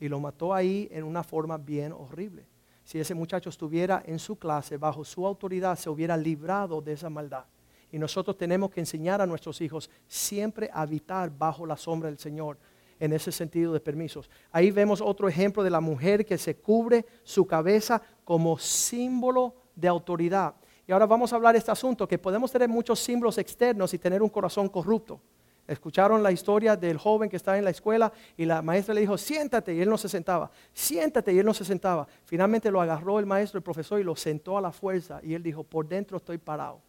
y 0.00 0.08
lo 0.08 0.18
mató 0.18 0.54
ahí 0.54 0.88
en 0.90 1.04
una 1.04 1.22
forma 1.22 1.58
bien 1.58 1.92
horrible. 1.92 2.46
Si 2.84 2.98
ese 2.98 3.14
muchacho 3.14 3.50
estuviera 3.50 4.02
en 4.06 4.18
su 4.18 4.36
clase, 4.36 4.78
bajo 4.78 5.04
su 5.04 5.26
autoridad, 5.26 5.76
se 5.76 5.90
hubiera 5.90 6.16
librado 6.16 6.80
de 6.80 6.94
esa 6.94 7.10
maldad. 7.10 7.44
Y 7.92 7.98
nosotros 7.98 8.36
tenemos 8.36 8.70
que 8.70 8.80
enseñar 8.80 9.20
a 9.20 9.26
nuestros 9.26 9.60
hijos 9.60 9.90
siempre 10.06 10.70
a 10.72 10.82
habitar 10.82 11.30
bajo 11.36 11.66
la 11.66 11.76
sombra 11.76 12.08
del 12.08 12.18
Señor 12.18 12.58
en 13.00 13.12
ese 13.12 13.32
sentido 13.32 13.72
de 13.72 13.80
permisos. 13.80 14.30
Ahí 14.52 14.70
vemos 14.70 15.00
otro 15.00 15.28
ejemplo 15.28 15.62
de 15.62 15.70
la 15.70 15.80
mujer 15.80 16.24
que 16.24 16.38
se 16.38 16.56
cubre 16.56 17.06
su 17.24 17.46
cabeza 17.46 18.00
como 18.24 18.58
símbolo 18.58 19.54
de 19.74 19.88
autoridad. 19.88 20.54
Y 20.86 20.92
ahora 20.92 21.06
vamos 21.06 21.32
a 21.32 21.36
hablar 21.36 21.54
de 21.54 21.58
este 21.58 21.70
asunto, 21.70 22.06
que 22.06 22.18
podemos 22.18 22.52
tener 22.52 22.68
muchos 22.68 23.00
símbolos 23.00 23.38
externos 23.38 23.94
y 23.94 23.98
tener 23.98 24.22
un 24.22 24.28
corazón 24.28 24.68
corrupto. 24.68 25.20
Escucharon 25.66 26.22
la 26.22 26.32
historia 26.32 26.74
del 26.74 26.98
joven 26.98 27.30
que 27.30 27.36
estaba 27.36 27.56
en 27.56 27.64
la 27.64 27.70
escuela 27.70 28.12
y 28.36 28.44
la 28.44 28.60
maestra 28.60 28.92
le 28.92 29.02
dijo, 29.02 29.16
siéntate, 29.16 29.72
y 29.72 29.80
él 29.80 29.88
no 29.88 29.96
se 29.96 30.08
sentaba, 30.08 30.50
siéntate, 30.72 31.32
y 31.32 31.38
él 31.38 31.46
no 31.46 31.54
se 31.54 31.64
sentaba. 31.64 32.08
Finalmente 32.24 32.72
lo 32.72 32.80
agarró 32.80 33.20
el 33.20 33.26
maestro, 33.26 33.58
el 33.58 33.62
profesor, 33.62 34.00
y 34.00 34.02
lo 34.02 34.16
sentó 34.16 34.58
a 34.58 34.60
la 34.60 34.72
fuerza, 34.72 35.20
y 35.22 35.32
él 35.32 35.44
dijo, 35.44 35.62
por 35.62 35.86
dentro 35.86 36.16
estoy 36.16 36.38
parado. 36.38 36.82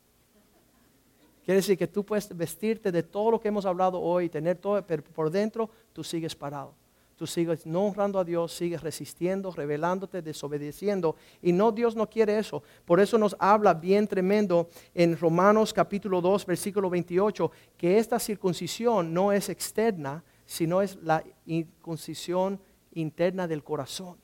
Quiere 1.43 1.57
decir 1.57 1.77
que 1.77 1.87
tú 1.87 2.05
puedes 2.05 2.35
vestirte 2.35 2.91
de 2.91 3.03
todo 3.03 3.31
lo 3.31 3.39
que 3.39 3.47
hemos 3.47 3.65
hablado 3.65 3.99
hoy, 3.99 4.29
tener 4.29 4.57
todo, 4.57 4.85
pero 4.85 5.03
por 5.03 5.29
dentro 5.31 5.69
tú 5.93 6.03
sigues 6.03 6.35
parado 6.35 6.75
tú 7.21 7.27
sigues 7.27 7.67
no 7.67 7.85
honrando 7.85 8.17
a 8.17 8.23
Dios, 8.23 8.51
sigues 8.51 8.81
resistiendo, 8.81 9.51
rebelándote, 9.51 10.23
desobedeciendo. 10.23 11.15
Y 11.39 11.51
no, 11.51 11.71
Dios 11.71 11.95
no 11.95 12.09
quiere 12.09 12.39
eso. 12.39 12.63
Por 12.83 12.99
eso 12.99 13.15
nos 13.19 13.35
habla 13.37 13.75
bien 13.75 14.07
tremendo 14.07 14.71
en 14.95 15.15
Romanos 15.15 15.71
capítulo 15.71 16.19
2, 16.19 16.47
versículo 16.47 16.89
28, 16.89 17.51
que 17.77 17.99
esta 17.99 18.17
circuncisión 18.17 19.13
no 19.13 19.31
es 19.31 19.49
externa, 19.49 20.23
sino 20.47 20.81
es 20.81 20.95
la 21.03 21.23
circuncisión 21.45 22.59
interna 22.93 23.47
del 23.47 23.63
corazón. 23.63 24.17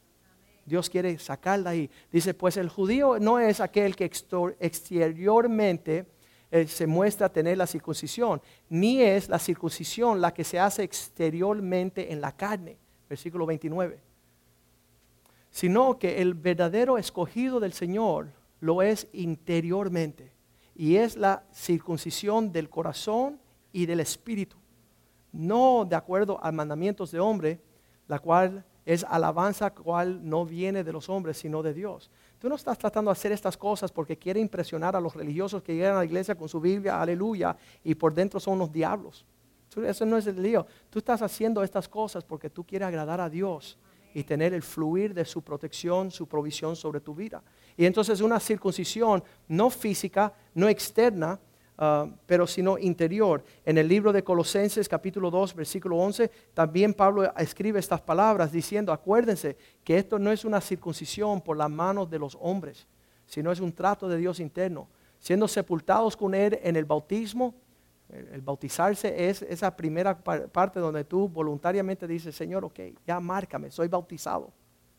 Dios 0.66 0.90
quiere 0.90 1.20
sacarla 1.20 1.70
ahí. 1.70 1.92
Dice, 2.12 2.34
pues 2.34 2.58
el 2.58 2.68
judío 2.68 3.20
no 3.20 3.38
es 3.38 3.60
aquel 3.60 3.96
que 3.96 4.06
exteriormente 4.60 6.08
eh, 6.52 6.68
se 6.68 6.88
muestra 6.88 7.30
tener 7.30 7.58
la 7.58 7.68
circuncisión, 7.68 8.42
ni 8.70 9.02
es 9.02 9.30
la 9.30 9.40
circuncisión 9.40 10.22
la 10.22 10.34
que 10.34 10.44
se 10.44 10.60
hace 10.60 10.84
exteriormente 10.84 12.12
en 12.12 12.22
la 12.22 12.36
carne 12.36 12.78
versículo 13.10 13.46
29. 13.46 14.00
Sino 15.52 15.98
que 15.98 16.22
el 16.22 16.34
verdadero 16.34 16.98
escogido 16.98 17.60
del 17.60 17.74
Señor 17.74 18.28
lo 18.60 18.82
es 18.82 19.08
interiormente 19.14 20.32
y 20.76 20.98
es 20.98 21.16
la 21.16 21.44
circuncisión 21.54 22.52
del 22.52 22.70
corazón 22.70 23.40
y 23.72 23.86
del 23.86 24.00
espíritu, 24.00 24.58
no 25.32 25.86
de 25.86 25.96
acuerdo 25.96 26.40
a 26.44 26.52
mandamientos 26.52 27.12
de 27.12 27.20
hombre, 27.20 27.60
la 28.08 28.20
cual 28.20 28.66
es 28.86 29.04
alabanza 29.04 29.74
cual 29.74 30.28
no 30.28 30.46
viene 30.46 30.84
de 30.84 30.94
los 30.94 31.10
hombres, 31.10 31.38
sino 31.38 31.62
de 31.62 31.74
Dios. 31.74 32.10
Tú 32.40 32.50
no 32.50 32.56
estás 32.56 32.78
tratando 32.78 33.10
de 33.10 33.14
hacer 33.14 33.32
estas 33.32 33.58
cosas 33.58 33.92
porque 33.92 34.18
quiere 34.18 34.40
impresionar 34.40 34.96
a 34.96 35.02
los 35.02 35.16
religiosos 35.16 35.64
que 35.64 35.76
llegan 35.76 35.96
a 35.96 36.00
la 36.00 36.06
iglesia 36.06 36.36
con 36.36 36.48
su 36.48 36.60
Biblia, 36.60 37.02
aleluya, 37.02 37.58
y 37.84 37.96
por 37.96 38.14
dentro 38.14 38.40
son 38.40 38.56
unos 38.56 38.72
diablos. 38.72 39.26
Eso 39.86 40.06
no 40.06 40.18
es 40.18 40.26
el 40.28 40.42
lío. 40.42 40.66
Tú 40.90 41.00
estás 41.00 41.22
haciendo 41.22 41.62
estas 41.62 41.88
cosas 41.88 42.24
porque 42.24 42.50
tú 42.50 42.64
quieres 42.64 42.88
agradar 42.88 43.22
a 43.22 43.30
Dios 43.30 43.78
y 44.14 44.24
tener 44.24 44.54
el 44.54 44.64
fluir 44.64 45.14
de 45.14 45.26
su 45.26 45.44
protección, 45.44 46.10
su 46.10 46.28
provisión 46.28 46.76
sobre 46.76 47.00
tu 47.00 47.14
vida. 47.14 47.44
Y 47.76 47.86
entonces 47.86 48.22
una 48.22 48.40
circuncisión 48.40 49.24
no 49.48 49.70
física, 49.70 50.34
no 50.56 50.70
externa, 50.70 51.40
ah, 51.78 52.08
pero 52.26 52.48
sino 52.48 52.78
interior. 52.78 53.44
En 53.66 53.78
el 53.78 53.88
libro 53.88 54.12
de 54.12 54.24
Colosenses 54.24 54.88
capítulo 54.88 55.30
2, 55.30 55.56
versículo 55.56 55.98
11, 55.98 56.30
también 56.54 56.94
Pablo 56.94 57.32
escribe 57.38 57.80
estas 57.80 58.02
palabras 58.02 58.52
diciendo, 58.52 58.92
acuérdense 58.92 59.58
que 59.84 59.98
esto 59.98 60.20
no 60.20 60.32
es 60.32 60.46
una 60.46 60.62
circuncisión 60.62 61.42
por 61.42 61.58
las 61.58 61.70
manos 61.70 62.10
de 62.10 62.20
los 62.20 62.38
hombres, 62.42 62.88
sino 63.26 63.52
es 63.52 63.60
un 63.60 63.74
trato 63.74 64.08
de 64.08 64.18
Dios 64.18 64.40
interno, 64.40 64.88
siendo 65.20 65.48
sepultados 65.48 66.16
con 66.16 66.34
Él 66.34 66.60
en 66.62 66.76
el 66.76 66.86
bautismo 66.86 67.54
el, 68.10 68.42
bautizarse 68.42 69.30
es 69.30 69.42
esa 69.42 69.76
primera 69.76 70.18
parte 70.18 70.80
donde 70.80 71.04
tú 71.04 71.28
voluntariamente 71.28 72.08
dices, 72.08 72.36
Señor, 72.36 72.64
ok, 72.64 72.80
ya 73.06 73.20
márcame, 73.20 73.70
soy 73.72 73.88
bautizado. 73.88 74.52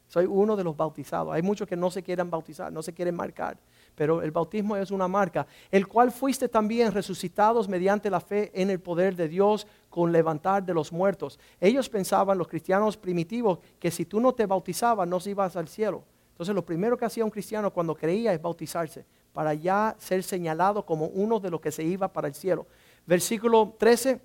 Soy 0.07 0.25
uno 0.25 0.57
de 0.57 0.65
los 0.65 0.75
bautizados. 0.75 1.35
Hay 1.35 1.43
muchos 1.43 1.69
que 1.69 1.77
no 1.77 1.91
se 1.91 2.03
quieren 2.03 2.31
bautizar, 2.31 2.73
no 2.73 2.83
se 2.83 2.95
quieren 2.95 3.15
marcar. 3.15 3.59
Pero 3.99 4.23
el 4.23 4.31
bautismo 4.31 4.77
es 4.77 4.91
una 4.91 5.09
marca, 5.09 5.47
el 5.71 5.87
cual 5.87 6.13
fuiste 6.13 6.49
también 6.49 6.93
resucitados 6.93 7.69
mediante 7.69 8.09
la 8.09 8.21
fe 8.21 8.51
en 8.55 8.71
el 8.71 8.81
poder 8.81 9.17
de 9.17 9.29
Dios 9.29 9.67
con 9.91 10.13
levantar 10.13 10.65
de 10.65 10.73
los 10.73 10.93
muertos. 10.93 11.39
Ellos 11.61 11.89
pensaban, 11.89 12.39
los 12.39 12.47
cristianos 12.47 12.97
primitivos, 12.97 13.59
que 13.79 13.91
si 13.91 14.05
tú 14.05 14.21
no 14.21 14.33
te 14.33 14.47
bautizabas, 14.47 15.09
no 15.09 15.19
ibas 15.27 15.57
al 15.57 15.69
cielo. 15.69 16.05
Entonces 16.31 16.55
lo 16.55 16.65
primero 16.65 16.97
que 16.97 17.05
hacía 17.05 17.25
un 17.25 17.31
cristiano 17.31 17.73
cuando 17.73 17.97
creía 17.97 18.33
es 18.33 18.41
bautizarse, 18.41 19.05
para 19.33 19.53
ya 19.55 19.97
ser 19.99 20.23
señalado 20.23 20.87
como 20.87 21.07
uno 21.07 21.41
de 21.41 21.51
los 21.51 21.61
que 21.61 21.73
se 21.73 21.83
iba 21.83 22.09
para 22.09 22.29
el 22.29 22.35
cielo 22.35 22.67
versículo 23.09 23.75
13, 23.79 24.21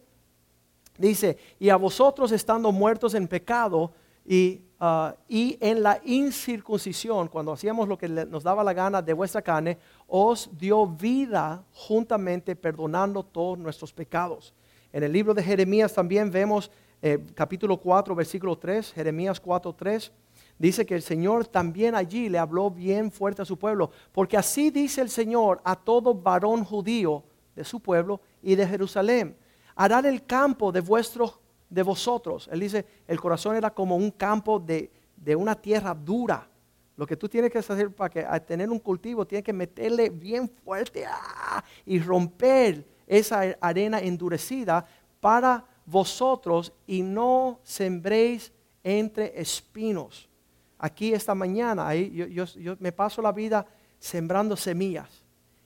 dice, 0.98 1.38
y 1.58 1.70
a 1.70 1.78
vosotros 1.78 2.34
estando 2.34 2.70
muertos 2.74 3.14
en 3.14 3.30
pecado 3.30 3.94
y, 4.26 4.62
ah, 4.80 5.16
y 5.28 5.58
en 5.60 5.84
la 5.84 6.00
incircuncisión, 6.04 7.28
cuando 7.28 7.54
hacíamos 7.54 7.88
lo 7.88 7.98
que 7.98 8.08
nos 8.08 8.44
daba 8.44 8.64
la 8.64 8.74
gana 8.74 9.02
de 9.02 9.14
vuestra 9.14 9.42
carne, 9.42 9.78
os 10.08 10.50
dio 10.58 10.88
vida 10.88 11.64
juntamente 11.72 12.56
perdonando 12.56 13.24
todos 13.24 13.58
nuestros 13.58 13.94
pecados. 13.94 14.54
En 14.92 15.04
el 15.04 15.12
libro 15.12 15.34
de 15.34 15.44
Jeremías 15.44 15.94
también 15.94 16.30
vemos 16.30 16.72
eh, 17.02 17.20
capítulo 17.34 17.78
4, 17.78 18.16
versículo 18.16 18.58
3, 18.58 18.94
Jeremías 18.94 19.40
4, 19.40 19.74
3 19.74 20.12
dice 20.58 20.86
que 20.86 20.96
el 20.96 21.02
Señor 21.02 21.48
también 21.48 21.96
allí 21.96 22.30
le 22.30 22.40
habló 22.40 22.70
bien 22.70 23.12
fuerte 23.12 23.42
a 23.42 23.46
su 23.46 23.58
pueblo, 23.58 23.92
porque 24.12 24.38
así 24.38 24.70
dice 24.70 25.02
el 25.02 25.10
Señor 25.10 25.62
a 25.64 25.76
todo 25.76 26.14
varón 26.14 26.64
judío 26.64 27.24
de 27.56 27.64
su 27.64 27.80
pueblo 27.80 28.22
y 28.42 28.56
de 28.56 28.68
Jerusalén. 28.68 29.36
Harán 29.76 30.06
el 30.06 30.26
campo 30.26 30.72
de 30.72 30.82
vuestros, 30.82 31.40
de 31.74 31.82
vosotros. 31.82 32.48
Él 32.52 32.60
dice, 32.60 32.86
el 33.08 33.20
corazón 33.20 33.56
era 33.56 33.74
como 33.74 33.96
un 33.96 34.12
campo 34.12 34.60
de, 34.60 34.92
una 35.36 35.56
tierra 35.56 35.94
dura. 35.94 36.48
Lo 36.96 37.08
que 37.08 37.18
tú 37.18 37.28
tienes 37.28 37.52
que 37.52 37.58
hacer 37.58 37.90
para 37.90 38.10
que, 38.10 38.40
tener 38.42 38.70
un 38.70 38.80
cultivo, 38.80 39.26
tienes 39.26 39.44
que 39.44 39.54
meterle 39.54 40.10
bien 40.10 40.48
fuerte 40.48 41.06
¡ah! 41.08 41.64
y 41.86 42.00
romper 42.00 42.86
esa 43.08 43.42
arena 43.60 44.00
endurecida 44.00 44.86
para 45.20 45.66
vosotros 45.86 46.72
y 46.86 47.02
no 47.02 47.60
sembréis 47.64 48.52
entre 48.84 49.40
espinos. 49.40 50.30
Aquí 50.78 51.14
esta 51.14 51.34
mañana, 51.34 51.88
ahí, 51.88 52.12
yo 52.32 52.76
me 52.80 52.92
paso 52.92 53.22
la 53.22 53.32
vida 53.32 53.66
sembrando 53.98 54.56
semillas 54.56 55.23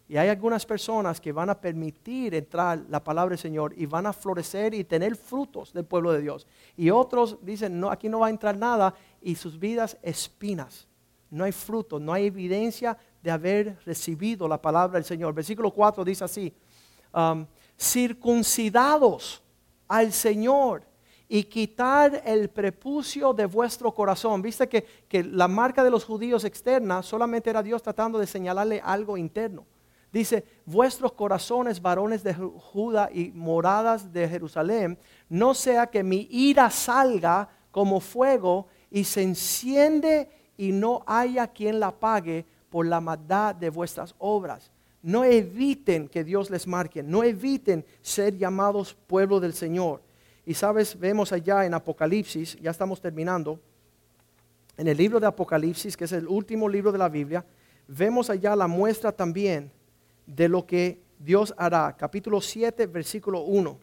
y 0.10 0.16
hay 0.16 0.30
algunas 0.30 0.66
personas 0.66 1.20
que 1.20 1.34
van 1.34 1.50
a 1.50 1.60
permitir 1.60 2.34
entrar 2.34 2.80
la 2.90 3.04
palabra 3.04 3.32
del 3.32 3.40
Señor 3.40 3.74
y 3.76 3.86
van 3.86 4.06
a 4.06 4.14
florecer 4.14 4.74
y 4.74 4.86
tener 4.86 5.18
frutos 5.18 5.74
del 5.74 5.84
pueblo 5.84 6.14
de 6.14 6.22
Dios. 6.22 6.48
Y 6.78 6.90
otros 6.90 7.38
dicen, 7.42 7.78
no, 7.78 7.92
aquí 7.92 8.08
no 8.08 8.20
va 8.20 8.28
a 8.28 8.30
entrar 8.30 8.56
nada 8.56 8.94
y 9.22 9.36
sus 9.36 9.60
vidas 9.60 9.98
espinas. 10.02 10.88
No 11.30 11.44
hay 11.44 11.52
fruto, 11.52 12.00
no 12.00 12.14
hay 12.14 12.28
evidencia 12.28 12.98
de 13.22 13.32
haber 13.32 13.78
recibido 13.86 14.48
la 14.48 14.62
palabra 14.62 14.94
del 14.94 15.04
Señor. 15.04 15.34
Versículo 15.34 15.72
4 15.72 16.06
dice 16.06 16.24
así, 16.24 16.54
um, 17.14 17.46
circuncidados 17.78 19.44
al 19.90 20.14
Señor 20.14 20.84
y 21.28 21.44
quitar 21.44 22.22
el 22.26 22.50
prepucio 22.50 23.34
de 23.34 23.46
vuestro 23.46 23.94
corazón. 23.94 24.42
Viste 24.42 24.70
que, 24.70 24.86
que 25.10 25.22
la 25.22 25.50
marca 25.50 25.84
de 25.84 25.90
los 25.90 26.06
judíos 26.06 26.46
externa 26.46 27.04
solamente 27.04 27.50
era 27.50 27.62
Dios 27.62 27.84
tratando 27.84 28.18
de 28.18 28.26
señalarle 28.26 28.80
algo 28.82 29.18
interno. 29.18 29.66
Dice, 30.12 30.46
vuestros 30.66 31.12
corazones, 31.14 31.82
varones 31.82 32.24
de 32.24 32.34
Judá 32.34 33.10
y 33.14 33.32
moradas 33.32 34.12
de 34.12 34.28
Jerusalén, 34.28 34.98
no 35.28 35.54
sea 35.54 35.88
que 35.88 36.04
mi 36.04 36.28
ira 36.32 36.70
salga 36.70 37.50
como 37.72 38.00
fuego 38.00 38.68
y 38.90 39.04
se 39.04 39.22
enciende 39.22 40.30
y 40.56 40.72
no 40.72 41.04
haya 41.06 41.48
quien 41.48 41.80
la 41.80 41.92
pague 41.92 42.46
por 42.70 42.86
la 42.86 43.02
maldad 43.02 43.54
de 43.54 43.70
vuestras 43.70 44.16
obras. 44.18 44.72
No 45.04 45.24
eviten 45.24 46.08
que 46.08 46.24
Dios 46.24 46.50
les 46.50 46.66
marque, 46.68 47.04
no 47.04 47.24
eviten 47.24 47.86
ser 48.02 48.38
llamados 48.38 48.96
pueblo 49.08 49.40
del 49.40 49.54
Señor. 49.54 50.02
Y 50.46 50.54
sabes, 50.54 50.98
vemos 50.98 51.34
allá 51.34 51.66
en 51.66 51.74
Apocalipsis, 51.74 52.58
ya 52.62 52.72
estamos 52.72 53.02
terminando, 53.02 53.60
en 54.78 54.88
el 54.88 54.96
libro 54.96 55.20
de 55.20 55.28
Apocalipsis, 55.28 55.98
que 55.98 56.06
es 56.06 56.12
el 56.14 56.28
último 56.28 56.70
libro 56.70 56.92
de 56.92 56.98
la 56.98 57.10
Biblia, 57.10 57.46
vemos 57.88 58.30
allá 58.30 58.56
la 58.56 58.68
muestra 58.68 59.12
también 59.12 59.72
de 60.28 60.50
lo 60.50 60.68
que 60.68 61.02
Dios 61.18 61.56
hará. 61.58 61.96
Capítulo 61.98 62.42
7, 62.42 62.86
versículo 62.86 63.42
1. 63.42 63.80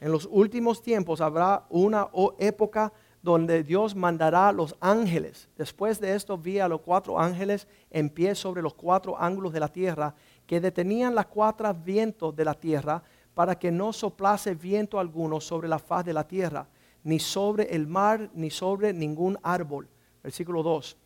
En 0.00 0.12
los 0.12 0.28
últimos 0.30 0.80
tiempos 0.80 1.20
habrá 1.20 1.66
una 1.70 2.08
época 2.38 2.92
donde 3.20 3.64
Dios 3.64 3.96
mandará 3.96 4.52
los 4.52 4.76
ángeles. 4.80 5.48
Después 5.56 5.98
de 5.98 6.14
esto 6.14 6.38
vi 6.38 6.60
a 6.60 6.68
los 6.68 6.82
cuatro 6.82 7.18
ángeles 7.18 7.66
en 7.90 8.08
pie 8.10 8.36
sobre 8.36 8.62
los 8.62 8.74
cuatro 8.74 9.18
ángulos 9.18 9.52
de 9.52 9.60
la 9.60 9.68
tierra, 9.68 10.14
que 10.46 10.60
detenían 10.60 11.16
las 11.16 11.26
cuatro 11.26 11.74
vientos 11.74 12.36
de 12.36 12.44
la 12.44 12.54
tierra 12.54 13.02
para 13.34 13.58
que 13.58 13.72
no 13.72 13.92
soplase 13.92 14.54
viento 14.54 15.00
alguno 15.00 15.40
sobre 15.40 15.68
la 15.68 15.80
faz 15.80 16.04
de 16.04 16.12
la 16.12 16.28
tierra, 16.28 16.68
ni 17.02 17.18
sobre 17.18 17.74
el 17.74 17.88
mar, 17.88 18.30
ni 18.34 18.50
sobre 18.50 18.92
ningún 18.92 19.36
árbol. 19.42 19.88
Versículo 20.22 20.62
2 20.62 20.96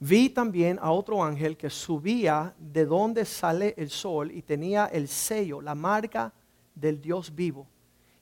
Vi 0.00 0.28
también 0.28 0.78
a 0.82 0.90
otro 0.90 1.22
ángel 1.22 1.56
que 1.56 1.70
subía 1.70 2.54
de 2.58 2.84
donde 2.84 3.24
sale 3.24 3.74
el 3.76 3.90
sol 3.90 4.30
y 4.32 4.42
tenía 4.42 4.86
el 4.86 5.08
sello, 5.08 5.60
la 5.60 5.74
marca 5.74 6.32
del 6.74 7.00
Dios 7.00 7.34
vivo. 7.34 7.66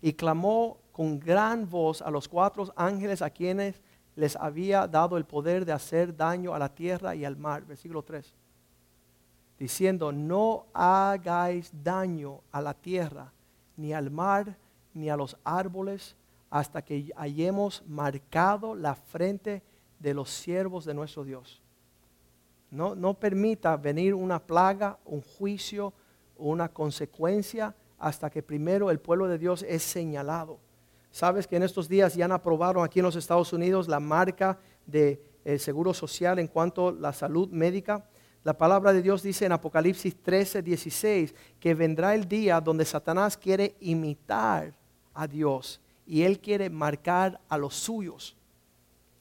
Y 0.01 0.13
clamó 0.13 0.79
con 0.93 1.19
gran 1.19 1.69
voz 1.69 2.03
a 2.03 2.11
los 2.11 2.29
cuatro 2.29 2.73
ángeles 2.77 3.23
a 3.23 3.31
quienes 3.31 3.81
les 4.15 4.37
había 4.37 4.87
dado 4.87 5.17
el 5.17 5.25
poder 5.25 5.65
de 5.65 5.73
hacer 5.73 6.15
daño 6.15 6.55
a 6.55 6.59
la 6.59 6.69
tierra 6.69 7.15
y 7.15 7.25
al 7.25 7.37
mar. 7.37 7.65
Versículo 7.65 8.03
3. 8.03 8.35
Diciendo, 9.59 10.13
no 10.13 10.67
hagáis 10.75 11.73
daño 11.83 12.41
a 12.51 12.61
la 12.61 12.75
tierra, 12.75 13.33
ni 13.77 13.93
al 13.93 14.11
mar, 14.11 14.57
ni 14.93 15.09
a 15.09 15.17
los 15.17 15.37
árboles, 15.45 16.17
hasta 16.51 16.83
que 16.83 17.11
hayamos 17.17 17.83
marcado 17.87 18.75
la 18.75 18.95
frente 18.95 19.63
de 19.99 20.13
los 20.13 20.29
siervos 20.31 20.85
de 20.85 20.93
nuestro 20.93 21.25
Dios. 21.25 21.62
No, 22.73 22.95
no 22.95 23.15
permita 23.15 23.77
venir 23.77 24.15
una 24.15 24.41
plaga, 24.41 24.99
un 25.05 25.21
juicio, 25.21 25.93
una 26.39 26.71
consecuencia, 26.71 27.77
hasta 27.99 28.31
que 28.31 28.43
primero 28.43 28.91
el 28.91 28.99
pueblo 28.99 29.29
de 29.29 29.37
Dios 29.37 29.63
es 29.69 29.83
señalado. 29.83 30.59
Sabes 31.11 31.47
que 31.47 31.57
en 31.57 31.65
estos 31.65 31.87
días 31.87 32.15
ya 32.15 32.25
han 32.25 32.33
aprobado 32.33 32.83
aquí 32.83 33.01
en 33.01 33.05
los 33.05 33.17
Estados 33.17 33.53
Unidos 33.53 33.89
la 33.89 34.01
marca 34.01 34.59
de, 34.87 35.23
Seguro 35.59 35.93
Social 35.93 36.39
en 36.39 36.47
cuanto 36.47 36.89
a 36.89 36.93
la 36.93 37.13
salud 37.13 37.49
médica. 37.51 38.09
La 38.45 38.57
palabra 38.57 38.93
de 38.93 39.03
Dios 39.03 39.23
dice 39.23 39.45
en 39.45 39.53
Apocalipsis 39.53 40.23
13, 40.23 40.63
16 40.63 41.35
que 41.59 41.75
vendrá 41.75 42.15
el 42.15 42.29
día 42.29 42.61
donde 42.61 42.85
Satanás 42.85 43.37
quiere 43.37 43.75
imitar 43.81 44.73
a 45.13 45.27
Dios 45.27 45.81
y 46.07 46.23
él 46.23 46.39
quiere 46.39 46.71
marcar 46.71 47.41
a 47.49 47.59
los 47.59 47.75
suyos. 47.75 48.37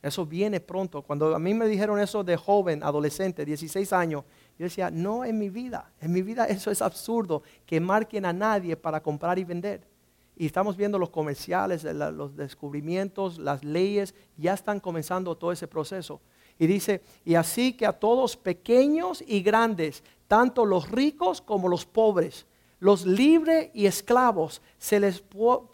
Eso 0.02 0.26
viene 0.26 0.60
pronto. 0.60 1.04
Cuando 1.04 1.36
a 1.36 1.40
mí 1.40 1.54
me 1.54 1.68
dijeron 1.68 2.00
eso 2.00 2.24
de 2.24 2.36
joven, 2.36 2.84
adolescente, 2.84 3.46
16 3.46 3.94
años, 3.94 4.24
yo 4.58 4.66
decía, 4.66 4.90
no 4.90 5.24
en 5.24 5.38
mi 5.38 5.50
vida, 5.50 5.92
en 6.00 6.12
mi 6.12 6.22
vida 6.22 6.46
eso 6.46 6.72
es 6.72 6.82
absurdo, 6.82 7.44
que 7.66 7.80
marquen 7.80 8.26
a 8.26 8.34
nadie 8.34 8.76
para 8.76 9.02
comprar 9.02 9.38
y 9.38 9.44
vender. 9.44 9.88
Y 10.36 10.48
estamos 10.48 10.76
viendo 10.76 10.98
los 10.98 11.12
comerciales, 11.12 11.84
los 11.84 12.36
descubrimientos, 12.36 13.38
las 13.38 13.64
leyes, 13.64 14.16
ya 14.38 14.54
están 14.54 14.80
comenzando 14.80 15.36
todo 15.36 15.52
ese 15.52 15.68
proceso. 15.68 16.20
Y 16.58 16.68
dice, 16.68 17.02
y 17.24 17.36
así 17.36 17.74
que 17.74 17.86
a 17.86 17.94
todos 17.94 18.38
pequeños 18.38 19.24
y 19.28 19.42
grandes, 19.42 20.04
tanto 20.28 20.66
los 20.66 20.90
ricos 20.90 21.42
como 21.42 21.68
los 21.68 21.86
pobres, 21.86 22.48
los 22.80 23.06
libres 23.06 23.70
y 23.76 23.86
esclavos, 23.86 24.62
se 24.80 25.00
les 25.00 25.24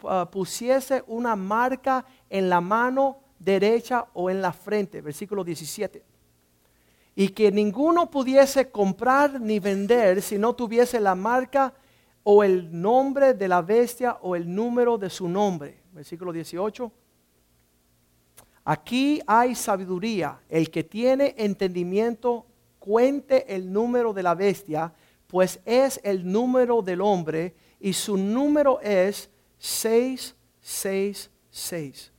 ah, 0.04 0.28
pusiese 0.30 1.02
una 1.06 1.34
marca 1.34 2.04
en 2.28 2.50
la 2.50 2.60
mano 2.60 3.20
derecha 3.38 4.08
o 4.14 4.30
en 4.30 4.42
la 4.42 4.52
frente, 4.52 5.00
versículo 5.00 5.44
17. 5.44 6.02
Y 7.14 7.28
que 7.30 7.50
ninguno 7.50 8.10
pudiese 8.10 8.70
comprar 8.70 9.40
ni 9.40 9.58
vender 9.58 10.20
si 10.22 10.38
no 10.38 10.54
tuviese 10.54 11.00
la 11.00 11.14
marca 11.14 11.74
o 12.22 12.44
el 12.44 12.80
nombre 12.80 13.34
de 13.34 13.48
la 13.48 13.62
bestia 13.62 14.18
o 14.22 14.36
el 14.36 14.54
número 14.54 14.98
de 14.98 15.10
su 15.10 15.28
nombre. 15.28 15.80
Versículo 15.92 16.32
18. 16.32 16.92
Aquí 18.64 19.20
hay 19.26 19.54
sabiduría. 19.54 20.40
El 20.48 20.70
que 20.70 20.84
tiene 20.84 21.34
entendimiento 21.38 22.46
cuente 22.78 23.54
el 23.54 23.72
número 23.72 24.12
de 24.12 24.22
la 24.22 24.34
bestia, 24.34 24.92
pues 25.26 25.60
es 25.64 25.98
el 26.04 26.30
número 26.30 26.82
del 26.82 27.00
hombre 27.00 27.54
y 27.80 27.94
su 27.94 28.16
número 28.16 28.80
es 28.80 29.28
666. 29.58 32.12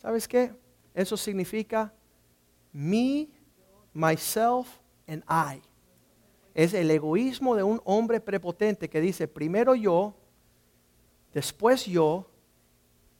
¿Sabes 0.00 0.26
qué? 0.26 0.50
Eso 0.94 1.16
significa 1.16 1.92
me, 2.72 3.28
myself 3.92 4.78
and 5.06 5.22
I. 5.28 5.60
Es 6.54 6.72
el 6.72 6.90
egoísmo 6.90 7.54
de 7.54 7.62
un 7.62 7.80
hombre 7.84 8.18
prepotente 8.20 8.88
que 8.88 9.00
dice 9.00 9.28
primero 9.28 9.74
yo, 9.74 10.14
después 11.34 11.84
yo 11.84 12.26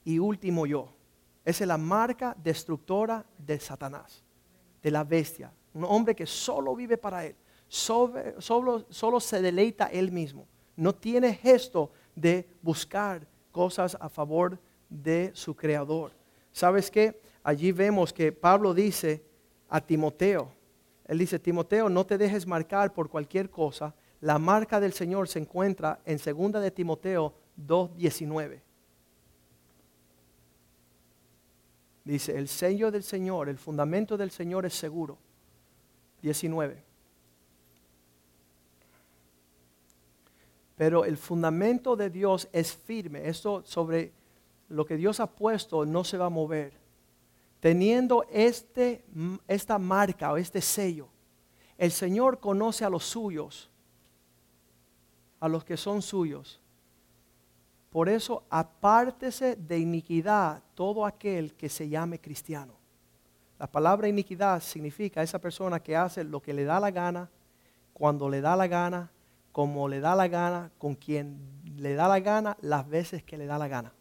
y 0.05 0.19
último 0.19 0.67
yo. 0.67 0.93
Esa 1.45 1.65
es 1.65 1.69
la 1.69 1.77
marca 1.77 2.35
destructora 2.43 3.27
de 3.37 3.61
Satanás, 3.61 4.25
de 4.83 4.91
la 4.91 5.05
bestia. 5.05 5.53
Un 5.75 5.85
hombre 5.85 6.17
que 6.17 6.27
solo 6.27 6.75
vive 6.75 6.97
para 6.97 7.27
él, 7.27 7.37
solo, 7.69 8.87
solo 8.89 9.21
se 9.21 9.43
deleita 9.43 9.87
él 9.87 10.11
mismo. 10.11 10.47
No 10.77 10.95
tiene 10.95 11.35
gesto 11.35 11.93
de 12.15 12.49
buscar 12.63 13.27
cosas 13.53 13.97
a 14.01 14.09
favor 14.09 14.59
de 14.89 15.31
su 15.35 15.55
creador. 15.55 16.20
¿Sabes 16.53 16.91
qué? 16.91 17.21
Allí 17.43 17.73
vemos 17.73 18.13
que 18.13 18.33
Pablo 18.33 18.75
dice 18.75 19.23
a 19.69 19.81
Timoteo, 19.81 20.53
él 21.11 21.19
dice, 21.19 21.41
Timoteo, 21.41 21.89
no 21.89 22.07
te 22.07 22.17
dejes 22.17 22.47
marcar 22.47 22.95
por 22.95 23.11
cualquier 23.11 23.51
cosa. 23.51 23.93
La 24.21 24.39
marca 24.39 24.79
del 24.79 24.93
Señor 24.93 25.27
se 25.27 25.41
encuentra 25.41 26.01
en 26.05 26.19
2 26.19 26.63
de 26.63 26.71
Timoteo 26.71 27.35
2.19. 27.67 28.61
Dice, 32.05 32.39
el 32.39 32.47
sello 32.47 32.93
del 32.93 33.03
Señor, 33.03 33.49
el 33.49 33.59
fundamento 33.59 34.17
del 34.17 34.31
Señor 34.31 34.67
es 34.67 34.75
seguro. 34.75 35.19
19. 36.23 36.81
Pero 40.77 41.05
el 41.05 41.17
fundamento 41.17 41.97
de 41.97 42.09
Dios 42.09 42.49
es 42.53 42.73
firme. 42.73 43.29
Esto 43.29 43.65
sobre 43.67 44.13
lo 44.71 44.87
que 44.87 44.97
Dios 44.97 45.21
ha 45.21 45.27
puesto 45.27 45.85
no 45.85 46.05
se 46.05 46.17
va 46.17 46.27
a 46.27 46.31
mover. 46.31 46.73
Teniendo 47.59 48.25
este, 48.31 49.05
esta 49.47 49.79
marca 49.79 50.33
o 50.33 50.37
este 50.37 50.63
sello, 50.63 51.09
el 51.77 51.91
Señor 51.91 52.39
conoce 52.39 52.85
a 52.85 52.91
los 52.91 53.05
suyos, 53.05 53.69
a 55.41 55.49
los 55.49 55.65
que 55.65 55.77
son 55.77 56.01
suyos. 56.01 56.61
Por 57.91 58.09
eso 58.09 58.45
apártese 58.49 59.57
de 59.57 59.79
iniquidad 59.79 60.63
todo 60.75 61.05
aquel 61.05 61.55
que 61.55 61.69
se 61.69 61.89
llame 61.89 62.21
cristiano. 62.21 62.75
La 63.59 63.67
palabra 63.67 64.09
iniquidad 64.09 64.63
significa 64.63 65.23
esa 65.23 65.39
persona 65.39 65.81
que 65.81 65.97
hace 65.97 66.25
lo 66.25 66.41
que 66.41 66.55
le 66.55 66.65
da 66.65 66.79
la 66.81 66.91
gana, 66.91 67.29
cuando 67.93 68.29
le 68.29 68.41
da 68.41 68.57
la 68.57 68.69
gana, 68.69 69.11
como 69.53 69.89
le 69.89 70.01
da 70.01 70.15
la 70.15 70.29
gana, 70.29 70.71
con 70.79 70.95
quien 70.95 71.39
le 71.77 71.95
da 71.95 72.09
la 72.09 72.21
gana, 72.21 72.57
las 72.61 72.89
veces 72.89 73.23
que 73.25 73.37
le 73.37 73.47
da 73.47 73.59
la 73.59 73.69
gana. 73.69 73.93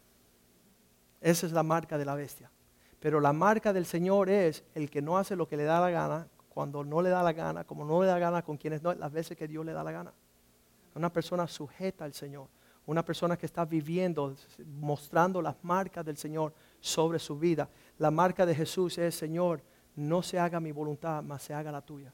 Esa 1.20 1.46
es 1.46 1.52
la 1.52 1.62
marca 1.62 1.98
de 1.98 2.04
la 2.04 2.14
bestia. 2.14 2.50
Pero 2.98 3.20
la 3.20 3.32
marca 3.32 3.72
del 3.72 3.86
Señor 3.86 4.28
es 4.28 4.64
el 4.74 4.90
que 4.90 5.02
no 5.02 5.18
hace 5.18 5.36
lo 5.36 5.48
que 5.48 5.56
le 5.56 5.64
da 5.64 5.80
la 5.80 5.90
gana, 5.90 6.28
cuando 6.48 6.84
no 6.84 7.00
le 7.00 7.10
da 7.10 7.22
la 7.22 7.32
gana, 7.32 7.64
como 7.64 7.84
no 7.84 8.00
le 8.00 8.06
da 8.06 8.14
la 8.14 8.18
gana 8.18 8.42
con 8.42 8.56
quienes 8.56 8.82
no, 8.82 8.92
las 8.94 9.12
veces 9.12 9.36
que 9.36 9.48
Dios 9.48 9.64
le 9.64 9.72
da 9.72 9.82
la 9.82 9.92
gana. 9.92 10.12
Una 10.94 11.12
persona 11.12 11.46
sujeta 11.46 12.04
al 12.04 12.12
Señor. 12.12 12.48
Una 12.86 13.04
persona 13.04 13.36
que 13.36 13.46
está 13.46 13.64
viviendo, 13.64 14.34
mostrando 14.80 15.40
las 15.40 15.56
marcas 15.62 16.04
del 16.04 16.16
Señor 16.16 16.52
sobre 16.80 17.18
su 17.18 17.38
vida. 17.38 17.68
La 17.98 18.10
marca 18.10 18.44
de 18.44 18.54
Jesús 18.54 18.98
es, 18.98 19.14
Señor, 19.14 19.62
no 19.96 20.22
se 20.22 20.38
haga 20.38 20.60
mi 20.60 20.72
voluntad, 20.72 21.22
mas 21.22 21.42
se 21.42 21.54
haga 21.54 21.70
la 21.70 21.82
tuya. 21.82 22.12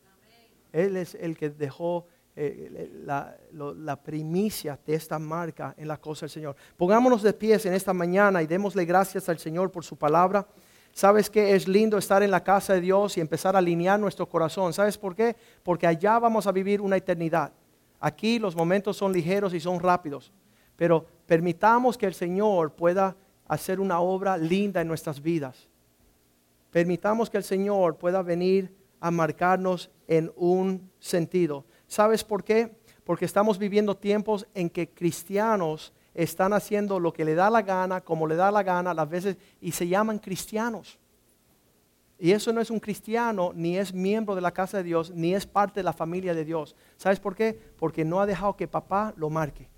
Él 0.73 0.97
es 0.97 1.15
el 1.15 1.37
que 1.37 1.51
dejó 1.51 2.07
eh, 2.39 2.91
la, 3.07 3.97
primicia 4.05 4.79
de 4.85 4.95
esta 4.95 5.19
marca 5.19 5.75
en 5.79 5.89
la 5.89 5.97
cosa 5.97 6.27
del 6.27 6.31
Señor. 6.31 6.55
Pongámonos 6.77 7.23
de 7.23 7.33
pies 7.33 7.65
en 7.65 7.73
esta 7.73 7.95
mañana 7.95 8.43
y 8.43 8.47
démosle 8.47 8.85
gracias 8.85 9.29
al 9.31 9.39
Señor 9.39 9.71
por 9.73 9.85
su 9.85 9.97
palabra. 9.97 10.47
¿Sabes 10.93 11.31
qué? 11.31 11.55
Es 11.55 11.67
lindo 11.67 11.97
estar 11.97 12.23
en 12.23 12.31
la 12.31 12.45
casa 12.45 12.75
de 12.75 12.83
Dios 12.83 13.17
y 13.17 13.23
empezar 13.23 13.55
a 13.55 13.59
alinear 13.59 13.99
nuestro 13.99 14.29
corazón. 14.29 14.75
¿Sabes 14.75 14.99
por 14.99 15.17
qué? 15.17 15.35
Porque 15.63 15.87
allá 15.87 16.19
vamos 16.19 16.47
a 16.47 16.53
vivir 16.53 16.83
una 16.83 16.99
eternidad. 16.99 17.53
Aquí 18.01 18.39
los 18.39 18.55
momentos 18.55 18.99
son 18.99 19.15
ligeros 19.15 19.55
y 19.55 19.61
son 19.61 19.81
rápidos. 19.81 20.31
Pero 20.77 21.07
permitamos 21.25 21.97
que 21.97 22.05
el 22.05 22.15
Señor 22.15 22.73
pueda 22.73 23.17
hacer 23.49 23.81
una 23.81 24.01
obra 24.01 24.37
linda 24.37 24.83
en 24.83 24.89
nuestras 24.89 25.23
vidas. 25.23 25.71
Permitamos 26.71 27.31
que 27.31 27.39
el 27.39 27.45
Señor 27.45 27.97
pueda 27.97 28.23
venir 28.23 28.77
a 29.01 29.11
marcarnos 29.11 29.91
en 30.07 30.31
un 30.37 30.91
sentido. 30.99 31.65
¿Sabes 31.87 32.25
por 32.25 32.45
qué? 32.45 32.77
Porque 33.05 33.25
estamos 33.25 33.59
viviendo 33.59 33.97
tiempos 33.97 34.47
en 34.55 34.69
que 34.69 34.89
cristianos 34.91 35.93
están 36.15 36.53
haciendo 36.53 36.99
lo 36.99 37.13
que 37.13 37.25
le 37.25 37.35
da 37.35 37.51
la 37.51 37.63
gana, 37.63 38.01
como 38.01 38.27
le 38.27 38.37
da 38.37 38.51
la 38.51 38.63
gana, 38.63 38.95
las 38.95 39.09
veces, 39.09 39.37
y 39.61 39.73
se 39.73 39.87
llaman 39.87 40.19
cristianos. 40.19 40.99
Y 42.19 42.33
eso 42.33 42.53
no 42.53 42.61
es 42.61 42.71
un 42.71 42.81
cristiano, 42.81 43.53
ni 43.55 43.77
es 43.77 43.93
miembro 43.93 44.35
de 44.35 44.41
la 44.41 44.51
casa 44.51 44.79
de 44.79 44.85
Dios, 44.85 45.11
ni 45.11 45.35
es 45.35 45.47
parte 45.47 45.81
de 45.81 45.85
la 45.85 45.93
familia 45.93 46.35
de 46.35 46.45
Dios. 46.45 46.75
¿Sabes 46.97 47.21
por 47.21 47.35
qué? 47.35 47.59
Porque 47.79 48.05
no 48.05 48.21
ha 48.21 48.27
dejado 48.27 48.57
que 48.57 48.67
papá 48.67 49.13
lo 49.17 49.29
marque. 49.29 49.69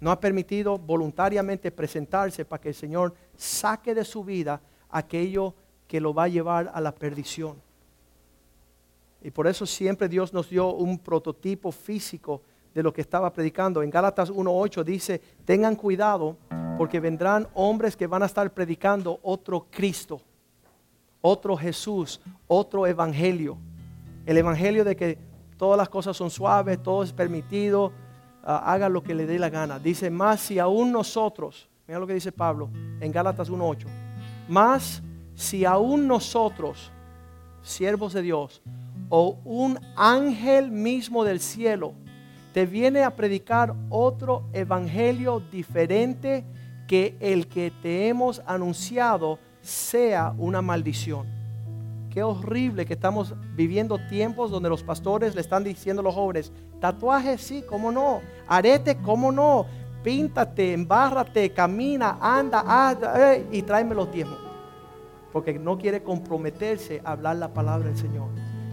No 0.00 0.10
ha 0.10 0.18
permitido 0.18 0.78
voluntariamente 0.78 1.70
presentarse 1.70 2.46
para 2.46 2.62
que 2.62 2.70
el 2.70 2.74
Señor 2.74 3.14
saque 3.36 3.94
de 3.94 4.04
su 4.04 4.24
vida 4.24 4.62
aquello 4.88 5.54
que 5.86 6.00
lo 6.00 6.14
va 6.14 6.24
a 6.24 6.28
llevar 6.28 6.70
a 6.72 6.80
la 6.80 6.94
perdición. 6.94 7.60
Y 9.22 9.30
por 9.30 9.46
eso 9.46 9.66
siempre 9.66 10.08
Dios 10.08 10.32
nos 10.32 10.48
dio 10.48 10.72
un 10.72 10.98
prototipo 10.98 11.70
físico 11.70 12.42
de 12.74 12.82
lo 12.82 12.92
que 12.92 13.00
estaba 13.00 13.32
predicando. 13.32 13.82
En 13.82 13.90
Gálatas 13.90 14.30
1.8 14.30 14.84
dice, 14.84 15.20
tengan 15.44 15.76
cuidado 15.76 16.36
porque 16.78 17.00
vendrán 17.00 17.46
hombres 17.54 17.96
que 17.96 18.06
van 18.06 18.22
a 18.22 18.26
estar 18.26 18.50
predicando 18.52 19.20
otro 19.22 19.66
Cristo, 19.70 20.20
otro 21.20 21.56
Jesús, 21.56 22.20
otro 22.46 22.86
Evangelio. 22.86 23.58
El 24.24 24.38
Evangelio 24.38 24.84
de 24.84 24.96
que 24.96 25.18
todas 25.58 25.76
las 25.76 25.88
cosas 25.88 26.16
son 26.16 26.30
suaves, 26.30 26.82
todo 26.82 27.02
es 27.02 27.12
permitido, 27.12 27.92
ah, 28.42 28.72
haga 28.72 28.88
lo 28.88 29.02
que 29.02 29.14
le 29.14 29.26
dé 29.26 29.38
la 29.38 29.50
gana. 29.50 29.78
Dice, 29.78 30.08
más 30.08 30.40
si 30.40 30.58
aún 30.58 30.90
nosotros, 30.90 31.68
mira 31.86 32.00
lo 32.00 32.06
que 32.06 32.14
dice 32.14 32.32
Pablo 32.32 32.70
en 33.00 33.12
Gálatas 33.12 33.50
1.8, 33.50 33.86
más 34.48 35.02
si 35.34 35.64
aún 35.64 36.06
nosotros, 36.06 36.90
siervos 37.62 38.14
de 38.14 38.22
Dios, 38.22 38.62
o 39.10 39.38
un 39.44 39.78
ángel 39.96 40.70
mismo 40.70 41.24
del 41.24 41.40
cielo, 41.40 41.92
te 42.54 42.64
viene 42.64 43.02
a 43.02 43.14
predicar 43.14 43.74
otro 43.90 44.44
evangelio 44.54 45.40
diferente 45.52 46.44
que 46.88 47.16
el 47.20 47.46
que 47.46 47.70
te 47.82 48.08
hemos 48.08 48.42
anunciado, 48.46 49.38
sea 49.60 50.34
una 50.38 50.62
maldición. 50.62 51.26
Qué 52.10 52.22
horrible 52.22 52.86
que 52.86 52.94
estamos 52.94 53.34
viviendo 53.54 53.98
tiempos 54.08 54.50
donde 54.50 54.68
los 54.68 54.82
pastores 54.82 55.34
le 55.34 55.42
están 55.42 55.62
diciendo 55.62 56.00
a 56.00 56.02
los 56.02 56.14
jóvenes, 56.14 56.52
tatuaje 56.80 57.38
sí, 57.38 57.62
cómo 57.68 57.92
no, 57.92 58.20
arete, 58.48 58.96
cómo 58.96 59.30
no, 59.30 59.66
píntate, 60.02 60.72
embárrate, 60.72 61.52
camina, 61.52 62.18
anda, 62.20 62.64
anda 62.66 63.34
eh, 63.34 63.46
y 63.52 63.62
tráeme 63.62 63.94
los 63.94 64.10
diezmos. 64.10 64.38
Porque 65.32 65.56
no 65.56 65.78
quiere 65.78 66.02
comprometerse 66.02 67.00
a 67.04 67.12
hablar 67.12 67.36
la 67.36 67.52
palabra 67.52 67.88
del 67.88 67.96
Señor. 67.96 68.28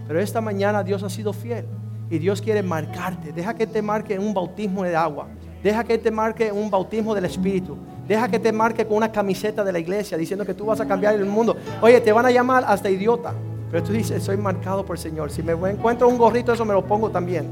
Pero 0.08 0.20
esta 0.20 0.40
mañana 0.40 0.82
Dios 0.82 1.02
ha 1.02 1.10
sido 1.10 1.32
fiel 1.34 1.66
y 2.10 2.18
Dios 2.18 2.40
quiere 2.40 2.62
marcarte. 2.62 3.30
Deja 3.32 3.54
que 3.54 3.66
te 3.66 3.82
marque 3.82 4.18
un 4.18 4.32
bautismo 4.32 4.82
de 4.82 4.96
agua. 4.96 5.28
Deja 5.62 5.84
que 5.84 5.98
te 5.98 6.10
marque 6.10 6.50
un 6.50 6.70
bautismo 6.70 7.14
del 7.14 7.26
Espíritu. 7.26 7.76
Deja 8.08 8.26
que 8.26 8.38
te 8.38 8.50
marque 8.50 8.86
con 8.86 8.96
una 8.96 9.12
camiseta 9.12 9.62
de 9.62 9.70
la 9.70 9.78
iglesia 9.78 10.16
diciendo 10.16 10.46
que 10.46 10.54
tú 10.54 10.64
vas 10.64 10.80
a 10.80 10.86
cambiar 10.86 11.14
el 11.14 11.26
mundo. 11.26 11.56
Oye, 11.82 12.00
te 12.00 12.10
van 12.10 12.24
a 12.24 12.30
llamar 12.30 12.64
hasta 12.66 12.88
idiota. 12.88 13.34
Pero 13.70 13.84
tú 13.84 13.92
dices, 13.92 14.22
soy 14.22 14.38
marcado 14.38 14.82
por 14.86 14.96
el 14.96 15.02
Señor. 15.02 15.30
Si 15.30 15.42
me 15.42 15.52
encuentro 15.52 16.08
un 16.08 16.16
gorrito, 16.16 16.54
eso 16.54 16.64
me 16.64 16.72
lo 16.72 16.82
pongo 16.86 17.10
también. 17.10 17.46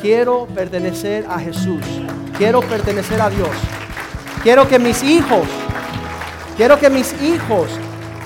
Quiero 0.00 0.46
pertenecer 0.54 1.26
a 1.28 1.40
Jesús. 1.40 1.82
Quiero 2.38 2.60
pertenecer 2.60 3.20
a 3.20 3.28
Dios. 3.28 3.50
Quiero 4.44 4.68
que 4.68 4.78
mis 4.78 5.02
hijos, 5.02 5.46
quiero 6.56 6.78
que 6.78 6.88
mis 6.88 7.20
hijos 7.20 7.68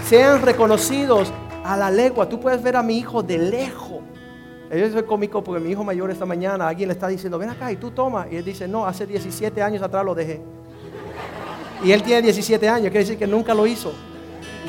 sean 0.07 0.43
reconocidos 0.43 1.33
a 1.65 1.77
la 1.77 1.91
legua. 1.91 2.29
Tú 2.29 2.39
puedes 2.39 2.63
ver 2.63 2.77
a 2.77 2.83
mi 2.83 2.99
hijo 2.99 3.23
de 3.23 3.39
lejos. 3.39 4.03
Eso 4.71 4.99
es 4.99 5.05
cómico 5.05 5.43
porque 5.43 5.61
mi 5.61 5.71
hijo 5.71 5.83
mayor 5.83 6.11
esta 6.11 6.27
mañana, 6.27 6.69
alguien 6.69 6.89
le 6.89 6.95
está 6.95 7.09
diciendo, 7.09 7.39
ven 7.39 7.51
acá 7.51 7.73
y 7.73 7.77
tú 7.77 7.91
toma. 7.91 8.27
Y 8.31 8.37
él 8.37 8.45
dice, 8.45 8.69
no, 8.69 8.87
hace 8.87 9.07
17 9.07 9.63
años 9.63 9.83
atrás 9.83 10.05
lo 10.05 10.15
dejé. 10.15 10.41
Y 11.83 11.93
él 11.93 12.03
tiene 12.03 12.23
17 12.23 12.69
años, 12.69 12.91
quiere 12.91 13.01
decir 13.01 13.19
que 13.19 13.27
nunca 13.27 13.55
lo 13.55 13.67
hizo. 13.67 13.93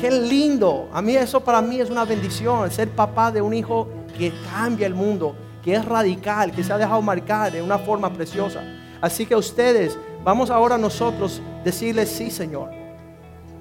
Qué 0.00 0.10
lindo. 0.10 0.88
A 0.92 1.00
mí 1.00 1.16
eso 1.16 1.40
para 1.40 1.60
mí 1.62 1.80
es 1.80 1.90
una 1.90 2.04
bendición, 2.04 2.70
ser 2.70 2.90
papá 2.90 3.30
de 3.30 3.40
un 3.40 3.54
hijo 3.54 3.88
que 4.16 4.32
cambia 4.50 4.86
el 4.86 4.94
mundo, 4.94 5.34
que 5.62 5.74
es 5.74 5.84
radical, 5.84 6.52
que 6.52 6.62
se 6.62 6.72
ha 6.72 6.78
dejado 6.78 7.02
marcar 7.02 7.52
de 7.52 7.62
una 7.62 7.78
forma 7.78 8.12
preciosa. 8.12 8.62
Así 9.00 9.26
que 9.26 9.34
ustedes, 9.34 9.98
vamos 10.24 10.50
ahora 10.50 10.78
nosotros 10.78 11.42
decirles, 11.64 12.10
sí 12.10 12.30
Señor, 12.30 12.70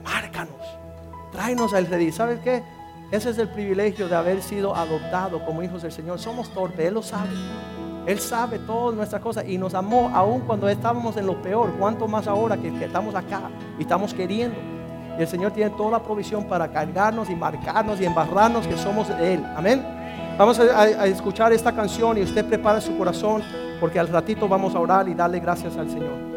márcanos, 0.03 0.61
tráenos 1.31 1.73
al 1.73 1.87
redil. 1.87 2.13
¿Sabes 2.13 2.39
qué? 2.41 2.61
Ese 3.11 3.29
es 3.29 3.37
el 3.37 3.49
privilegio 3.49 4.07
de 4.07 4.15
haber 4.15 4.41
sido 4.41 4.75
adoptado 4.75 5.43
como 5.45 5.61
hijos 5.61 5.83
del 5.83 5.91
Señor. 5.91 6.19
Somos 6.19 6.49
torpes, 6.49 6.87
Él 6.87 6.95
lo 6.95 7.03
sabe. 7.03 7.29
Él 8.05 8.19
sabe 8.19 8.59
todas 8.59 8.95
nuestras 8.95 9.21
cosas 9.21 9.45
y 9.47 9.57
nos 9.57 9.73
amó 9.73 10.11
aún 10.13 10.41
cuando 10.41 10.67
estábamos 10.69 11.17
en 11.17 11.25
lo 11.25 11.41
peor. 11.41 11.71
Cuanto 11.79 12.07
más 12.07 12.27
ahora 12.27 12.57
que, 12.57 12.67
estamos 12.83 13.15
acá 13.15 13.49
y 13.77 13.83
estamos 13.83 14.13
queriendo. 14.13 14.57
Y 15.17 15.21
el 15.21 15.27
Señor 15.27 15.51
tiene 15.51 15.71
toda 15.71 15.91
la 15.91 16.03
provisión 16.03 16.45
para 16.45 16.67
cargarnos 16.67 17.29
y 17.29 17.35
marcarnos 17.35 18.01
y 18.01 18.05
embarrarnos 18.05 18.67
que 18.67 18.77
somos 18.77 19.07
de 19.07 19.35
Él. 19.35 19.45
Amén. 19.55 19.83
Vamos 20.37 20.59
a, 20.59 20.81
a 20.81 21.05
escuchar 21.07 21.53
esta 21.53 21.71
canción 21.71 22.17
y 22.17 22.21
usted 22.21 22.45
prepara 22.45 22.81
su 22.81 22.97
corazón 22.97 23.41
porque 23.79 23.99
al 23.99 24.07
ratito 24.09 24.47
vamos 24.47 24.75
a 24.75 24.79
orar 24.79 25.07
y 25.07 25.13
darle 25.13 25.39
gracias 25.39 25.77
al 25.77 25.89
Señor. 25.89 26.34